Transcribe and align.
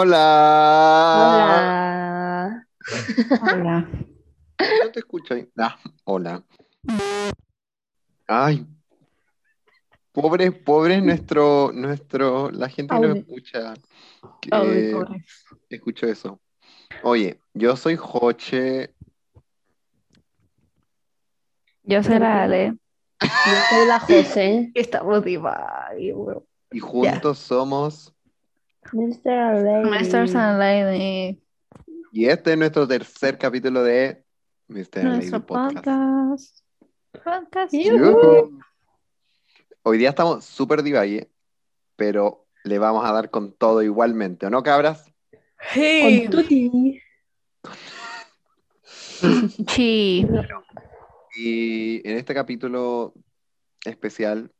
Hola. 0.00 1.16
Hola. 1.16 2.66
Hola. 3.42 3.88
No 4.84 4.92
te 4.92 5.00
escucho 5.00 5.34
ahí. 5.34 5.48
Ah, 5.58 5.76
hola. 6.04 6.44
Ay. 8.28 8.64
Pobre, 10.12 10.52
pobre 10.52 11.00
nuestro, 11.00 11.72
nuestro, 11.74 12.48
la 12.52 12.68
gente 12.68 12.94
que 12.94 13.00
nos 13.00 13.16
escucha. 13.16 13.74
que 14.40 15.76
escucho 15.76 16.06
eso. 16.06 16.40
Oye, 17.02 17.40
yo 17.52 17.74
soy 17.74 17.96
Joche. 17.96 18.94
Yo 21.82 22.04
soy 22.04 22.20
la 22.20 22.44
Ale. 22.44 22.76
Yo 23.20 23.28
soy 23.70 23.88
la 23.88 23.98
José. 23.98 24.70
Estamos 24.74 25.24
weón. 25.24 26.44
Y 26.70 26.78
juntos 26.78 27.38
somos. 27.38 28.14
Mr. 28.92 29.62
Lady. 29.62 30.34
And 30.34 30.58
Lady. 30.58 31.42
Y 32.12 32.26
este 32.26 32.52
es 32.52 32.58
nuestro 32.58 32.88
tercer 32.88 33.36
capítulo 33.38 33.82
de 33.82 34.24
Mr. 34.68 35.04
Lady 35.04 35.16
Nuestro 35.16 35.46
Podcast. 35.46 35.84
podcast. 35.84 36.64
Podcast. 37.12 37.74
Hoy 39.82 39.98
día 39.98 40.10
estamos 40.10 40.44
súper 40.44 40.82
divague, 40.82 41.30
pero 41.96 42.46
le 42.64 42.78
vamos 42.78 43.04
a 43.04 43.12
dar 43.12 43.30
con 43.30 43.52
todo 43.52 43.82
igualmente, 43.82 44.46
¿o 44.46 44.50
no, 44.50 44.62
cabras? 44.62 45.12
Hey. 45.58 46.28
Con. 46.30 46.44
Sí. 49.68 50.24
Y 51.36 52.08
en 52.08 52.18
este 52.18 52.34
capítulo 52.34 53.12
especial, 53.84 54.52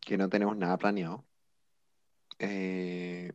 que 0.00 0.16
no 0.16 0.28
tenemos 0.28 0.56
nada 0.56 0.76
planeado, 0.78 1.24
eh, 2.38 3.32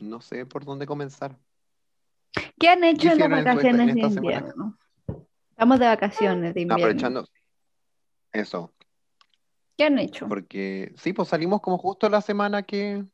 no 0.00 0.20
sé 0.20 0.46
por 0.46 0.64
dónde 0.64 0.86
comenzar. 0.86 1.38
¿Qué 2.58 2.68
han 2.68 2.84
hecho 2.84 3.08
¿Qué 3.08 3.24
en 3.24 3.30
las 3.30 3.44
vacaciones 3.44 3.88
en 3.88 3.94
de 3.94 4.00
semana? 4.10 4.14
invierno? 4.14 4.78
Estamos 5.50 5.78
de 5.78 5.86
vacaciones 5.86 6.54
de 6.54 6.60
invierno. 6.60 6.84
Aprovechando 6.84 7.28
eso, 8.32 8.72
¿Qué 9.76 9.84
han 9.84 9.98
hecho? 9.98 10.28
porque 10.28 10.92
sí, 10.96 11.12
pues 11.12 11.28
salimos 11.28 11.60
como 11.60 11.78
justo 11.78 12.08
la 12.08 12.20
semana 12.20 12.62
que... 12.62 13.04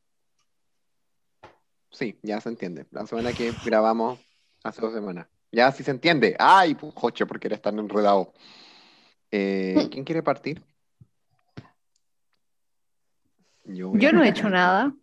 Sí, 1.91 2.17
ya 2.23 2.41
se 2.41 2.49
entiende. 2.49 2.87
La 2.91 3.05
semana 3.05 3.33
que 3.33 3.53
grabamos 3.65 4.19
hace 4.63 4.81
dos 4.81 4.93
semanas. 4.93 5.27
Ya 5.51 5.71
sí 5.71 5.83
se 5.83 5.91
entiende. 5.91 6.35
Ay, 6.39 6.75
joche, 6.95 7.25
porque 7.25 7.47
eres 7.47 7.61
tan 7.61 7.77
enredado. 7.77 8.33
Eh, 9.29 9.75
¿quién 9.91 10.03
quiere 10.03 10.23
partir? 10.23 10.63
Yo, 13.65 14.11
no 14.11 14.23
he 14.23 14.29
hecho 14.29 14.49
nada. 14.49 14.93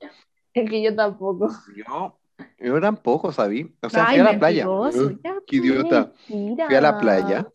Es 0.54 0.68
que 0.68 0.82
yo 0.82 0.94
tampoco. 0.94 1.50
Yo, 1.76 2.18
yo 2.58 2.80
tampoco, 2.80 3.32
¿sabí? 3.32 3.74
O 3.82 3.88
sea, 3.88 4.06
Ay, 4.06 4.18
fui 4.18 4.20
a 4.20 4.32
la 4.32 4.38
playa. 4.38 4.66
mentiroso. 4.66 5.18
Qué 5.46 5.56
idiota. 5.56 6.12
Fui 6.26 6.74
a 6.76 6.80
la 6.80 6.98
playa. 6.98 7.46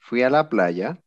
Fui 0.00 0.22
a 0.22 0.30
la 0.30 0.48
playa. 0.48 0.98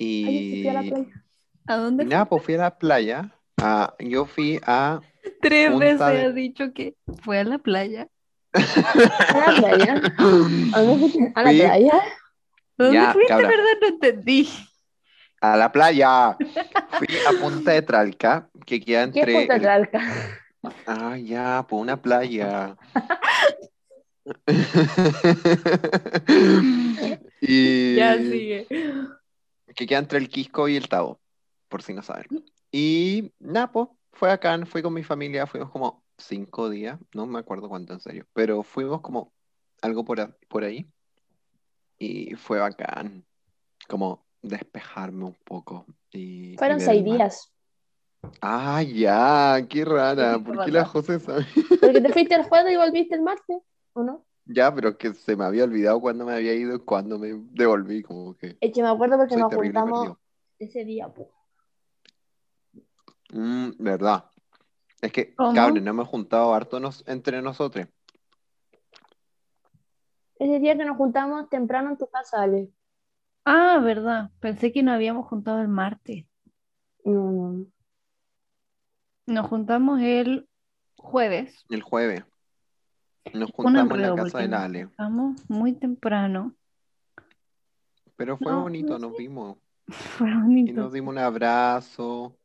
Ay, 0.00 0.38
sí 0.48 0.56
Y, 0.56 0.60
fui 0.62 0.68
a 0.68 0.72
la 0.74 0.82
playa. 0.82 1.24
¿A 1.66 1.74
y 1.74 1.78
dónde? 1.78 2.04
nada, 2.06 2.24
pues 2.26 2.42
fui 2.44 2.54
a 2.54 2.58
la 2.58 2.78
playa. 2.78 3.34
Ah, 3.58 3.94
yo 3.98 4.24
fui 4.24 4.60
a. 4.66 5.00
Tres 5.42 5.70
Punta 5.70 5.84
veces 5.86 5.98
de- 6.00 6.24
ha 6.24 6.32
dicho 6.32 6.72
que 6.72 6.94
fue 7.22 7.38
a 7.38 7.44
la 7.44 7.58
playa. 7.58 8.08
¿A 8.52 9.38
la 9.38 9.56
playa? 9.56 10.00
¿A 10.74 10.80
dónde 10.82 10.98
fuiste? 11.10 11.32
¿A 11.34 11.42
la 11.42 11.50
playa? 11.50 11.92
¿A 11.94 12.82
¿Dónde 12.82 12.94
Ya, 12.98 13.12
fuiste, 13.12 13.28
cabra. 13.32 13.48
verdad? 13.48 13.64
No 13.82 13.86
entendí. 13.88 14.48
A 15.40 15.56
la 15.56 15.70
playa. 15.70 16.36
Fui 16.98 17.06
a 17.26 17.32
Punta 17.32 17.72
de 17.72 17.82
Tralca, 17.82 18.48
que 18.66 18.80
queda 18.80 19.10
¿Qué 19.10 19.20
entre. 19.20 19.32
es 19.34 19.38
Punta 19.40 19.54
el- 19.56 19.62
Tralca? 19.62 20.02
Ah, 20.86 21.16
ya, 21.16 21.64
pues 21.68 21.80
una 21.80 22.00
playa. 22.00 22.76
y 27.40 27.94
Ya 27.96 28.18
sigue. 28.18 28.66
que 29.74 29.86
queda 29.86 29.98
entre 30.00 30.18
el 30.18 30.28
Quisco 30.28 30.68
y 30.68 30.76
el 30.76 30.88
Tabo, 30.88 31.20
por 31.68 31.82
si 31.82 31.94
no 31.94 32.02
saben. 32.02 32.26
Y 32.70 33.32
pues, 33.72 33.88
fue 34.12 34.30
acá, 34.30 34.58
fui 34.66 34.82
con 34.82 34.92
mi 34.92 35.02
familia, 35.04 35.46
fuimos 35.46 35.70
como 35.70 36.04
cinco 36.18 36.68
días, 36.68 36.98
no 37.14 37.26
me 37.26 37.38
acuerdo 37.38 37.68
cuánto 37.68 37.92
en 37.92 38.00
serio, 38.00 38.26
pero 38.32 38.62
fuimos 38.62 39.00
como 39.00 39.32
algo 39.82 40.04
por, 40.04 40.20
a- 40.20 40.36
por 40.48 40.64
ahí 40.64 40.90
y 41.98 42.34
fue 42.34 42.58
bacán, 42.58 43.24
como 43.88 44.26
despejarme 44.42 45.24
un 45.24 45.34
poco. 45.44 45.86
Y, 46.12 46.56
Fueron 46.56 46.80
seis 46.80 47.04
días. 47.04 47.52
Ah, 48.40 48.82
ya, 48.82 49.64
qué 49.68 49.84
rara, 49.84 50.38
¿por 50.38 50.64
qué 50.64 50.72
la. 50.72 50.84
José 50.84 51.20
sabe? 51.20 51.46
Porque 51.80 52.00
te 52.00 52.12
fuiste 52.12 52.34
el 52.34 52.42
jueves 52.44 52.72
y 52.72 52.76
volviste 52.76 53.14
el 53.14 53.22
martes, 53.22 53.58
¿o 53.92 54.02
no? 54.02 54.24
Ya, 54.44 54.74
pero 54.74 54.96
que 54.96 55.12
se 55.14 55.36
me 55.36 55.44
había 55.44 55.64
olvidado 55.64 56.00
cuándo 56.00 56.24
me 56.24 56.32
había 56.32 56.54
ido 56.54 56.74
y 56.76 56.80
cuándo 56.80 57.18
me 57.18 57.28
devolví, 57.52 58.02
como 58.02 58.34
que 58.36 58.56
Es 58.60 58.72
que 58.72 58.82
me 58.82 58.88
acuerdo 58.88 59.16
porque 59.18 59.36
nos 59.36 59.54
juntamos 59.54 59.98
perdido. 60.00 60.20
ese 60.58 60.84
día. 60.84 61.08
pues. 61.08 61.28
Mm, 63.30 63.70
verdad. 63.78 64.24
Es 65.00 65.12
que, 65.12 65.34
¿Cómo? 65.34 65.54
cabrón, 65.54 65.84
no 65.84 65.90
hemos 65.90 66.08
juntado 66.08 66.52
harto 66.54 66.80
nos- 66.80 67.04
entre 67.06 67.40
nosotros. 67.42 67.86
Ese 70.38 70.58
día 70.60 70.76
que 70.76 70.84
nos 70.84 70.96
juntamos 70.96 71.48
temprano 71.50 71.90
en 71.90 71.98
tu 71.98 72.08
casa, 72.08 72.42
Ale. 72.42 72.70
Ah, 73.50 73.78
verdad. 73.82 74.30
Pensé 74.40 74.72
que 74.72 74.82
nos 74.82 74.94
habíamos 74.94 75.26
juntado 75.26 75.60
el 75.60 75.68
martes. 75.68 76.26
No, 77.04 77.30
no. 77.32 77.66
Nos 79.26 79.46
juntamos 79.46 80.00
el 80.00 80.48
jueves. 80.96 81.64
El 81.70 81.82
jueves. 81.82 82.24
Nos 83.32 83.50
Un 83.50 83.54
juntamos 83.56 83.92
en 83.94 84.02
la 84.02 84.14
casa 84.14 84.38
del 84.38 84.50
nos 84.50 84.60
Ale. 84.60 84.84
juntamos 84.84 85.50
muy 85.50 85.72
temprano. 85.74 86.54
Pero 88.16 88.36
fue 88.36 88.52
No, 88.52 88.62
bonito, 88.62 88.98
no 88.98 88.98
nos 89.08 89.16
sé. 89.16 89.22
vimos. 89.22 89.56
Fue 89.88 90.28
Y 90.28 90.34
bonito. 90.34 90.72
nos 90.74 90.92
dimos 90.92 91.12
un 91.12 91.18
abrazo. 91.18 92.36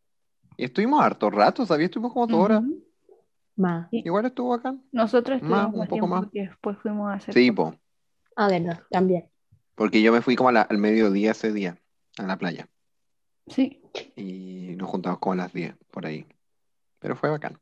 Y 0.56 0.66
estuvimos 0.66 1.02
harto 1.04 1.30
rato, 1.30 1.66
¿sabías? 1.66 1.88
Estuvimos 1.90 2.14
como 2.14 2.28
dos 2.28 2.40
horas. 2.40 2.64
Más. 3.56 3.88
Igual 3.92 4.26
estuvo 4.26 4.50
bacán. 4.50 4.82
Nosotros 4.92 5.42
Más, 5.42 5.66
estuvimos 5.66 5.82
un 5.82 5.88
poco 5.88 6.08
más. 6.08 6.24
porque 6.24 6.42
después 6.48 6.78
fuimos 6.80 7.12
a 7.12 7.16
hacer 7.16 7.34
Sí, 7.34 7.52
po. 7.52 7.76
Ah, 8.36 8.48
verdad, 8.48 8.82
también. 8.90 9.30
Porque 9.76 10.02
yo 10.02 10.12
me 10.12 10.22
fui 10.22 10.36
como 10.36 10.50
a 10.50 10.52
la- 10.52 10.62
al 10.62 10.78
mediodía 10.78 11.32
ese 11.32 11.52
día, 11.52 11.78
a 12.18 12.24
la 12.24 12.38
playa. 12.38 12.68
Sí. 13.48 13.82
Y 14.16 14.76
nos 14.78 14.90
juntamos 14.90 15.20
como 15.20 15.34
a 15.34 15.38
las 15.38 15.54
10, 15.54 15.76
por 15.92 16.06
ahí. 16.06 16.26
Pero 17.00 17.16
fue 17.16 17.30
bacán. 17.30 17.60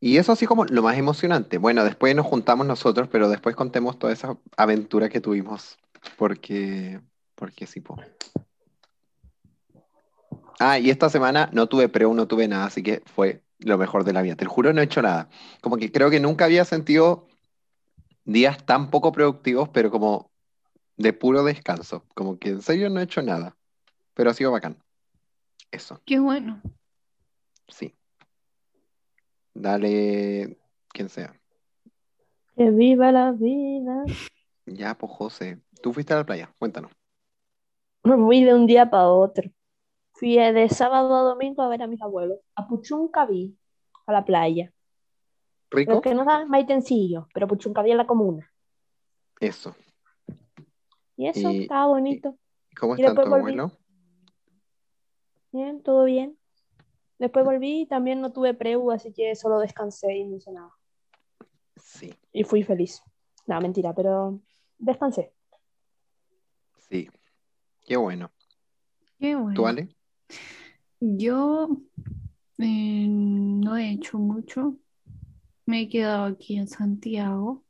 Y 0.00 0.16
eso 0.16 0.32
así 0.32 0.46
como 0.46 0.64
lo 0.64 0.82
más 0.82 0.96
emocionante. 0.96 1.58
Bueno, 1.58 1.84
después 1.84 2.14
nos 2.16 2.26
juntamos 2.26 2.66
nosotros, 2.66 3.08
pero 3.10 3.28
después 3.28 3.54
contemos 3.54 3.98
toda 3.98 4.12
esa 4.12 4.36
aventura 4.56 5.08
que 5.08 5.20
tuvimos. 5.20 5.78
Porque, 6.16 7.00
porque 7.34 7.66
sí, 7.66 7.80
po. 7.80 7.96
Ah, 10.58 10.78
y 10.78 10.90
esta 10.90 11.08
semana 11.10 11.48
no 11.52 11.68
tuve 11.68 11.88
preu, 11.88 12.14
no 12.14 12.26
tuve 12.26 12.48
nada, 12.48 12.66
así 12.66 12.82
que 12.82 13.02
fue 13.06 13.42
lo 13.58 13.78
mejor 13.78 14.04
de 14.04 14.12
la 14.12 14.22
vida. 14.22 14.36
Te 14.36 14.46
juro, 14.46 14.72
no 14.72 14.80
he 14.80 14.84
hecho 14.84 15.02
nada. 15.02 15.28
Como 15.60 15.76
que 15.76 15.92
creo 15.92 16.10
que 16.10 16.20
nunca 16.20 16.46
había 16.46 16.64
sentido 16.64 17.28
días 18.24 18.64
tan 18.64 18.90
poco 18.90 19.12
productivos, 19.12 19.68
pero 19.68 19.90
como 19.90 20.31
de 21.02 21.12
puro 21.12 21.42
descanso. 21.44 22.04
Como 22.14 22.38
que 22.38 22.50
en 22.50 22.62
serio 22.62 22.88
no 22.88 23.00
he 23.00 23.04
hecho 23.04 23.22
nada. 23.22 23.56
Pero 24.14 24.30
ha 24.30 24.34
sido 24.34 24.52
bacán. 24.52 24.82
Eso. 25.70 26.00
Qué 26.06 26.18
bueno. 26.18 26.62
Sí. 27.68 27.94
Dale, 29.54 30.58
quien 30.88 31.08
sea. 31.08 31.34
Que 32.56 32.70
viva 32.70 33.12
la 33.12 33.32
vida. 33.32 34.04
Ya, 34.66 34.96
pues 34.96 35.12
José. 35.12 35.60
Tú 35.82 35.92
fuiste 35.92 36.14
a 36.14 36.18
la 36.18 36.26
playa, 36.26 36.54
cuéntanos. 36.58 36.92
Me 38.04 38.16
fui 38.16 38.44
de 38.44 38.54
un 38.54 38.66
día 38.66 38.90
para 38.90 39.08
otro. 39.08 39.50
Fui 40.12 40.36
de 40.36 40.68
sábado 40.68 41.14
a 41.16 41.22
domingo 41.22 41.62
a 41.62 41.68
ver 41.68 41.82
a 41.82 41.86
mis 41.86 42.00
abuelos. 42.00 42.38
A 42.54 42.68
Puchuncaví, 42.68 43.56
a 44.06 44.12
la 44.12 44.24
playa. 44.24 44.72
¿Rico? 45.70 45.92
Los 45.92 46.02
que 46.02 46.14
no 46.14 46.24
saben, 46.24 46.48
Maitencillo, 46.48 47.28
pero 47.32 47.48
Puchuncaví 47.48 47.90
es 47.90 47.96
la 47.96 48.06
comuna. 48.06 48.52
Eso. 49.40 49.74
Y 51.16 51.26
eso, 51.28 51.50
Y- 51.50 51.62
estaba 51.62 51.86
bonito. 51.86 52.36
¿Y 52.70 52.74
¿Cómo 52.76 52.96
Y 52.96 53.00
está 53.02 53.14
tu 53.14 53.20
después 53.20 53.28
volví. 53.28 53.58
abuelo? 53.58 53.78
Bien, 55.52 55.82
todo 55.82 56.04
bien. 56.04 56.38
Después 57.18 57.44
volví 57.44 57.82
y 57.82 57.86
también 57.86 58.20
no 58.20 58.32
tuve 58.32 58.54
preu, 58.54 58.90
así 58.90 59.12
que 59.12 59.34
solo 59.36 59.58
descansé 59.60 60.16
y 60.16 60.24
no 60.24 60.36
hice 60.36 60.50
nada. 60.52 60.70
Sí, 61.76 62.12
Y 62.32 62.44
fui 62.44 62.62
feliz. 62.62 63.02
No, 63.46 63.60
mentira, 63.60 63.94
pero 63.94 64.40
descansé. 64.78 65.32
sí. 66.78 67.08
Qué 67.84 67.96
bueno. 67.96 68.30
Qué 69.18 69.32
¿Tú, 69.34 69.42
bueno. 69.42 69.66
Ale? 69.66 69.88
Yo 71.00 71.68
eh, 72.58 73.06
no 73.08 73.76
he 73.76 73.90
hecho 73.92 74.18
mucho. 74.18 74.76
Me 75.66 75.82
he 75.82 75.88
quedado 75.88 76.24
aquí 76.24 76.56
en 76.56 76.68
Santiago. 76.68 77.64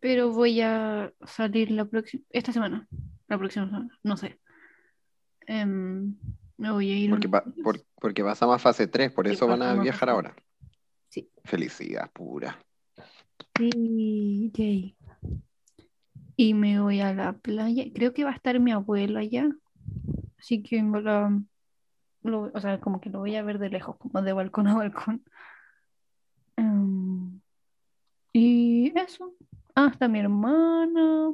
Pero 0.00 0.30
voy 0.32 0.60
a 0.60 1.12
salir 1.26 1.70
la 1.70 1.84
próxima, 1.84 2.22
esta 2.30 2.52
semana. 2.52 2.86
La 3.28 3.38
próxima 3.38 3.66
semana, 3.66 3.88
no 4.02 4.16
sé. 4.16 4.38
Em, 5.46 6.14
me 6.58 6.70
voy 6.70 6.90
a 6.90 6.98
ir 6.98 7.10
Porque, 7.10 7.28
va- 7.28 7.44
por- 7.62 7.80
porque 8.00 8.22
vas 8.22 8.42
a 8.42 8.46
más 8.46 8.60
fase 8.62 8.86
3, 8.86 9.12
por 9.12 9.26
eso 9.26 9.46
van 9.46 9.62
a 9.62 9.66
pasamos 9.66 9.82
viajar 9.84 10.10
ahora. 10.10 10.36
Sí, 11.08 11.30
Felicidad 11.44 12.10
pura. 12.12 12.58
Sí, 13.56 14.50
yay. 14.54 14.96
Y 16.36 16.52
me 16.54 16.80
voy 16.80 17.00
a 17.00 17.14
la 17.14 17.32
playa. 17.32 17.84
Creo 17.94 18.12
que 18.12 18.24
va 18.24 18.30
a 18.30 18.34
estar 18.34 18.60
mi 18.60 18.70
abuelo 18.72 19.18
allá. 19.18 19.48
Así 20.38 20.62
que 20.62 20.82
verdad, 20.82 21.30
lo- 22.22 22.50
o 22.52 22.60
sea, 22.60 22.80
como 22.80 23.00
que 23.00 23.08
lo 23.08 23.20
voy 23.20 23.34
a 23.36 23.42
ver 23.42 23.58
de 23.58 23.70
lejos, 23.70 23.96
como 23.96 24.20
de 24.20 24.32
balcón 24.34 24.66
a 24.68 24.74
balcón. 24.74 25.24
Em, 26.56 27.40
y 28.32 28.92
eso. 28.98 29.32
Ah, 29.78 29.90
está 29.92 30.08
mi 30.08 30.18
hermana. 30.18 31.32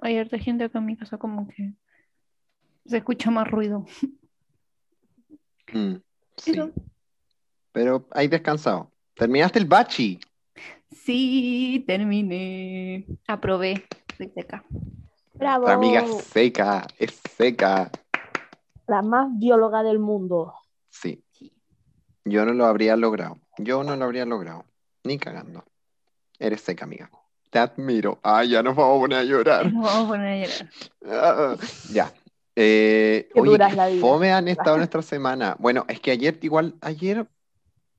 Hay 0.00 0.16
harta 0.16 0.38
gente 0.38 0.64
acá 0.64 0.78
en 0.78 0.86
mi 0.86 0.96
casa, 0.96 1.18
como 1.18 1.46
que 1.46 1.74
se 2.86 2.96
escucha 2.96 3.30
más 3.30 3.48
ruido. 3.48 3.84
Mm, 5.74 5.96
sí. 6.36 6.50
Eso. 6.52 6.70
Pero 7.72 8.06
hay 8.10 8.28
descansado. 8.28 8.90
Terminaste 9.14 9.58
el 9.58 9.66
bachi. 9.66 10.18
Sí, 10.90 11.84
terminé. 11.86 13.06
Aprobé. 13.26 13.84
Soy 14.16 14.30
seca. 14.34 14.64
Bravo. 15.34 15.66
La 15.66 15.74
amiga 15.74 16.00
es 16.00 16.24
seca, 16.24 16.86
es 16.98 17.20
seca. 17.36 17.90
La 18.86 19.02
más 19.02 19.28
bióloga 19.38 19.82
del 19.82 19.98
mundo. 19.98 20.54
Sí. 20.90 21.24
Yo 22.24 22.44
no 22.44 22.52
lo 22.52 22.66
habría 22.66 22.96
logrado. 22.96 23.38
Yo 23.58 23.84
no 23.84 23.96
lo 23.96 24.04
habría 24.04 24.24
logrado. 24.24 24.64
Ni 25.04 25.18
cagando. 25.18 25.64
Eres 26.38 26.60
seca, 26.60 26.84
amiga. 26.84 27.10
Te 27.52 27.58
admiro. 27.58 28.18
Ay, 28.22 28.48
ya 28.48 28.62
nos 28.62 28.74
vamos 28.74 28.96
a 28.96 29.00
poner 29.00 29.18
a 29.18 29.24
llorar. 29.24 29.70
Nos 29.70 29.84
vamos 29.84 30.04
a 30.06 30.08
poner 30.08 30.26
a 30.26 30.46
llorar. 30.46 30.70
Ah, 31.06 31.56
ya. 31.92 32.10
Eh, 32.56 33.28
Qué 33.34 33.40
oye, 33.40 33.50
dura 33.50 33.66
qué 33.66 33.70
es 33.72 33.76
la 33.76 33.86
vida. 33.88 34.00
fome 34.00 34.32
han 34.32 34.48
estado 34.48 34.78
nuestra 34.78 35.02
semana. 35.02 35.54
Bueno, 35.58 35.84
es 35.86 36.00
que 36.00 36.12
ayer, 36.12 36.38
igual, 36.40 36.74
ayer 36.80 37.26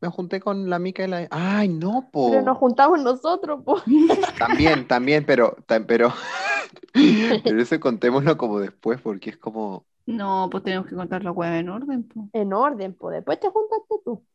me 0.01 0.09
junté 0.09 0.39
con 0.39 0.71
la 0.71 0.79
Mica 0.79 1.03
y 1.03 1.07
la. 1.07 1.27
Ay, 1.29 1.69
no, 1.69 2.09
po. 2.11 2.31
Pero 2.31 2.41
nos 2.41 2.57
juntamos 2.57 2.99
nosotros, 2.99 3.61
po. 3.63 3.79
También, 4.39 4.87
también, 4.87 5.23
pero, 5.23 5.55
pero, 5.67 6.11
pero 7.43 7.61
eso 7.61 7.79
contémoslo 7.79 8.35
como 8.37 8.59
después, 8.59 8.99
porque 9.01 9.29
es 9.29 9.37
como. 9.37 9.85
No, 10.07 10.49
pues 10.51 10.63
tenemos 10.63 10.87
que 10.87 10.95
contar 10.95 11.23
la 11.23 11.31
hueá 11.31 11.59
en 11.59 11.69
orden. 11.69 12.03
po. 12.07 12.27
En 12.33 12.53
orden, 12.53 12.93
po. 12.95 13.11
Después 13.11 13.39
te 13.39 13.49
juntaste 13.49 13.95
tú. 14.03 14.25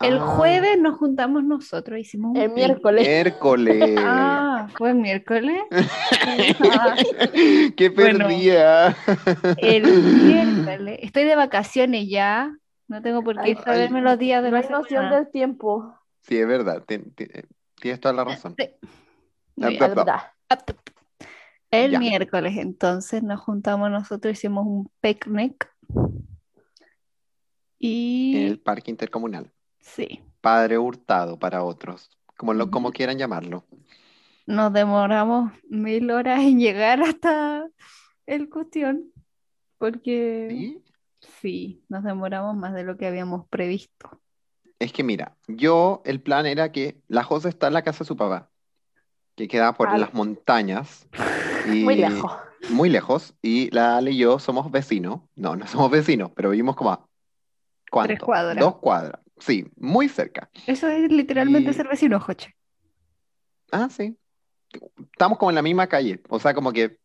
El 0.00 0.18
ah, 0.18 0.20
jueves 0.20 0.78
nos 0.78 0.96
juntamos 0.96 1.42
nosotros, 1.42 1.98
hicimos 1.98 2.30
un 2.32 2.36
El 2.36 2.50
miércoles. 2.50 3.06
Miércoles. 3.06 3.94
Ah, 3.98 4.68
fue 4.76 4.90
el 4.90 4.96
miércoles. 4.96 5.60
Ah, 5.72 6.94
Qué 7.76 7.88
Bueno. 7.90 8.26
perdida. 8.28 8.96
el 9.58 9.82
miércoles. 10.24 10.98
Estoy 11.02 11.24
de 11.24 11.34
vacaciones 11.36 12.08
ya. 12.08 12.54
No 12.86 13.02
tengo 13.02 13.22
por 13.22 13.34
qué 13.36 13.42
Ay, 13.42 13.56
saberme 13.56 14.00
los 14.00 14.18
días 14.18 14.42
de 14.42 14.50
No 14.50 14.56
la 14.58 14.62
hay 14.64 14.70
noción 14.70 15.10
del 15.10 15.30
tiempo. 15.30 15.92
Sí, 16.22 16.38
es 16.38 16.46
verdad. 16.46 16.84
tien- 16.86 17.12
tien- 17.14 17.46
Tienes 17.80 18.00
toda 18.00 18.14
la 18.14 18.24
razón. 18.24 18.54
Sí. 18.58 18.70
El 21.70 21.90
Ya. 21.92 21.98
miércoles 21.98 22.56
entonces 22.56 23.22
nos 23.22 23.40
juntamos 23.40 23.90
nosotros, 23.90 24.32
hicimos 24.32 24.64
un 24.66 24.90
picnic. 25.00 25.70
Y 27.78 28.36
En 28.36 28.46
el 28.48 28.60
parque 28.60 28.90
intercomunal. 28.90 29.52
Sí, 29.94 30.22
Padre 30.40 30.78
Hurtado 30.78 31.38
para 31.38 31.62
otros. 31.62 32.10
Como, 32.36 32.54
lo, 32.54 32.70
como 32.70 32.92
quieran 32.92 33.18
llamarlo. 33.18 33.64
nos 34.46 34.72
demoramos 34.72 35.52
mil 35.68 36.10
horas 36.10 36.40
en 36.40 36.58
llegar 36.60 37.02
hasta 37.02 37.68
el 38.26 38.48
cuestión. 38.48 39.12
Porque 39.78 40.48
¿Sí? 40.50 40.84
sí, 41.40 41.84
nos 41.88 42.02
demoramos 42.04 42.56
más 42.56 42.74
de 42.74 42.84
lo 42.84 42.96
que 42.96 43.06
habíamos 43.06 43.46
previsto. 43.48 44.20
Es 44.78 44.92
que 44.92 45.02
mira, 45.04 45.36
yo 45.48 46.02
el 46.04 46.20
plan 46.20 46.46
era 46.46 46.70
que 46.72 47.00
la 47.08 47.22
José 47.24 47.48
está 47.48 47.66
en 47.68 47.74
la 47.74 47.82
casa 47.82 48.00
de 48.00 48.04
su 48.08 48.16
papá, 48.16 48.50
que 49.36 49.48
queda 49.48 49.72
por 49.74 49.88
Ah. 49.88 49.98
las 49.98 50.14
montañas. 50.14 51.06
Y 51.66 51.84
Muy 51.84 51.96
lejos. 51.96 52.32
Muy 52.70 52.88
lejos. 52.88 53.34
Y 53.42 53.70
la 53.74 53.98
Ale 53.98 54.12
y 54.12 54.16
yo 54.18 54.38
somos 54.38 54.70
vecinos. 54.70 55.20
No, 55.36 55.54
no 55.54 55.66
somos 55.66 55.90
vecinos, 55.90 56.30
pero 56.34 56.50
vivimos 56.50 56.76
como 56.76 56.92
a 56.92 57.06
¿cuánto? 57.90 58.08
Tres 58.08 58.20
cuadras. 58.20 58.56
Dos 58.64 58.76
cuadras. 58.78 59.20
Sí, 59.40 59.66
muy 59.76 60.08
cerca. 60.08 60.50
Eso 60.66 60.88
es 60.88 61.10
literalmente 61.10 61.70
Y- 61.70 61.74
ser 61.74 61.88
vecino, 61.88 62.18
Joche. 62.20 62.54
Ah, 63.70 63.88
sí. 63.90 64.16
Estamos 65.12 65.38
como 65.38 65.50
en 65.50 65.54
la 65.56 65.62
misma 65.62 65.86
calle. 65.86 66.20
O 66.28 66.38
sea, 66.38 66.54
como 66.54 66.72
que 66.72 66.98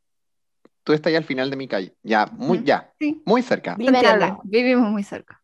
tú 0.83 0.93
estás 0.93 1.11
ahí 1.11 1.15
al 1.15 1.23
final 1.23 1.49
de 1.49 1.55
mi 1.57 1.67
calle. 1.67 1.95
Ya, 2.03 2.25
muy, 2.27 2.63
ya, 2.63 2.91
Sí, 2.99 3.21
muy 3.25 3.41
cerca. 3.41 3.75
Vivimos 4.43 4.91
muy 4.91 5.03
cerca. 5.03 5.41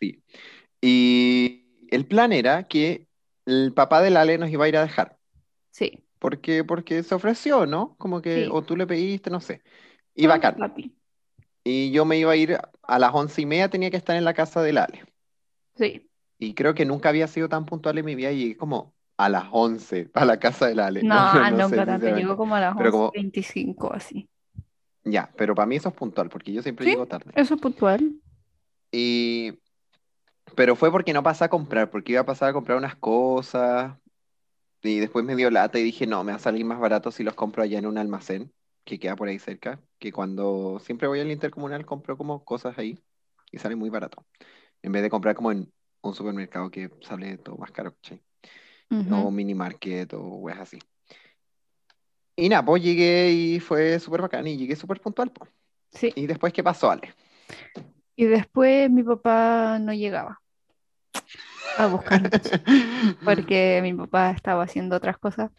Sí. 0.00 0.22
Y 0.80 1.66
el 1.90 2.06
plan 2.06 2.32
era 2.32 2.64
que 2.64 3.06
el 3.46 3.72
papá 3.74 4.02
del 4.02 4.16
Ale 4.16 4.38
nos 4.38 4.50
iba 4.50 4.64
a 4.64 4.68
ir 4.68 4.76
a 4.76 4.82
dejar. 4.82 5.16
Sí. 5.70 6.04
Porque, 6.18 6.64
porque 6.64 7.02
se 7.02 7.14
ofreció, 7.14 7.66
¿no? 7.66 7.96
Como 7.96 8.20
que, 8.22 8.44
Sí. 8.44 8.48
o 8.52 8.62
tú 8.62 8.76
le 8.76 8.86
pediste, 8.86 9.30
no 9.30 9.40
sé. 9.40 9.62
Y 10.14 10.26
bacán. 10.26 10.56
papi. 10.56 10.94
Y 11.64 11.90
yo 11.92 12.04
me 12.04 12.18
iba 12.18 12.32
a 12.32 12.36
ir 12.36 12.58
a 12.82 12.98
las 12.98 13.14
once 13.14 13.40
y 13.40 13.46
media, 13.46 13.68
tenía 13.68 13.90
que 13.90 13.96
estar 13.96 14.16
en 14.16 14.24
la 14.24 14.34
casa 14.34 14.62
del 14.62 14.78
Ale. 14.78 15.04
Sí. 15.76 16.08
Y 16.42 16.54
creo 16.54 16.74
que 16.74 16.84
nunca 16.84 17.08
había 17.10 17.28
sido 17.28 17.48
tan 17.48 17.66
puntual 17.66 17.98
en 17.98 18.04
mi 18.04 18.16
vida 18.16 18.32
y 18.32 18.38
llegué 18.38 18.56
como 18.56 18.92
a 19.16 19.28
las 19.28 19.44
11 19.52 20.10
a 20.14 20.24
la 20.24 20.40
casa 20.40 20.66
del 20.66 20.80
Ale. 20.80 21.02
No, 21.04 21.14
no 21.14 21.32
sé, 21.32 21.38
nunca 21.38 21.50
tanto. 21.56 21.68
sinceramente. 21.68 22.14
Llegó 22.20 22.36
como 22.36 22.56
a 22.56 22.60
las 22.60 22.76
Pero 22.76 22.90
como- 22.90 23.12
11.25 23.12 23.92
así. 23.94 24.28
Ya, 25.04 25.30
pero 25.36 25.54
para 25.54 25.66
mí 25.66 25.76
eso 25.76 25.88
es 25.88 25.94
puntual, 25.94 26.28
porque 26.28 26.52
yo 26.52 26.60
siempre 26.62 26.84
Sí. 26.86 26.90
llego 26.92 27.06
tarde. 27.06 27.30
Eso 27.36 27.54
es 27.54 27.60
puntual. 27.60 28.12
Y... 28.90 29.52
Pero 30.56 30.74
fue 30.74 30.90
porque 30.90 31.12
no 31.12 31.22
pasé 31.22 31.44
a 31.44 31.48
comprar, 31.48 31.90
porque 31.90 32.12
iba 32.12 32.20
a 32.22 32.26
pasar 32.26 32.50
a 32.50 32.52
comprar 32.52 32.76
unas 32.76 32.96
cosas 32.96 33.96
y 34.82 34.98
después 34.98 35.24
me 35.24 35.36
dio 35.36 35.48
lata 35.50 35.78
y 35.78 35.82
dije, 35.84 36.06
no, 36.08 36.24
me 36.24 36.32
va 36.32 36.36
a 36.36 36.40
salir 36.40 36.64
más 36.64 36.80
barato 36.80 37.10
si 37.12 37.22
los 37.22 37.34
compro 37.34 37.62
allá 37.62 37.78
en 37.78 37.86
un 37.86 37.98
almacén 37.98 38.52
que 38.84 38.98
queda 38.98 39.14
por 39.14 39.28
ahí 39.28 39.38
cerca, 39.38 39.80
que 40.00 40.10
cuando 40.12 40.80
siempre 40.80 41.06
voy 41.06 41.20
al 41.20 41.30
intercomunal 41.30 41.86
compro 41.86 42.18
como 42.18 42.44
cosas 42.44 42.76
ahí 42.78 42.98
y 43.52 43.58
sale 43.58 43.76
muy 43.76 43.90
barato. 43.90 44.24
En 44.82 44.90
vez 44.92 45.02
de 45.02 45.10
comprar 45.10 45.36
como 45.36 45.52
en 45.52 45.72
un 46.02 46.14
supermercado 46.14 46.70
que 46.70 46.90
sale 47.00 47.38
todo 47.38 47.56
más 47.56 47.70
caro, 47.70 47.94
¿cachai? 47.94 48.20
Ujú. 48.90 49.14
o 49.14 49.30
mini 49.30 49.54
market 49.54 50.12
o 50.12 50.20
weas 50.36 50.60
así. 50.60 50.78
Y 52.36 52.48
nada, 52.48 52.64
pues 52.64 52.82
llegué 52.82 53.30
y 53.30 53.60
fue 53.60 53.98
súper 53.98 54.22
bacán 54.22 54.46
y 54.46 54.56
llegué 54.56 54.76
súper 54.76 55.00
puntual. 55.00 55.30
po. 55.30 55.46
Sí. 55.90 56.12
¿Y 56.14 56.26
después 56.26 56.52
qué 56.52 56.62
pasó, 56.62 56.90
Ale? 56.90 57.14
Y 58.16 58.24
después 58.26 58.90
mi 58.90 59.02
papá 59.02 59.78
no 59.78 59.92
llegaba 59.92 60.40
a 61.78 61.86
buscarnos 61.86 62.30
porque 63.24 63.80
mi 63.82 63.94
papá 63.94 64.30
estaba 64.30 64.64
haciendo 64.64 64.96
otras 64.96 65.18
cosas. 65.18 65.50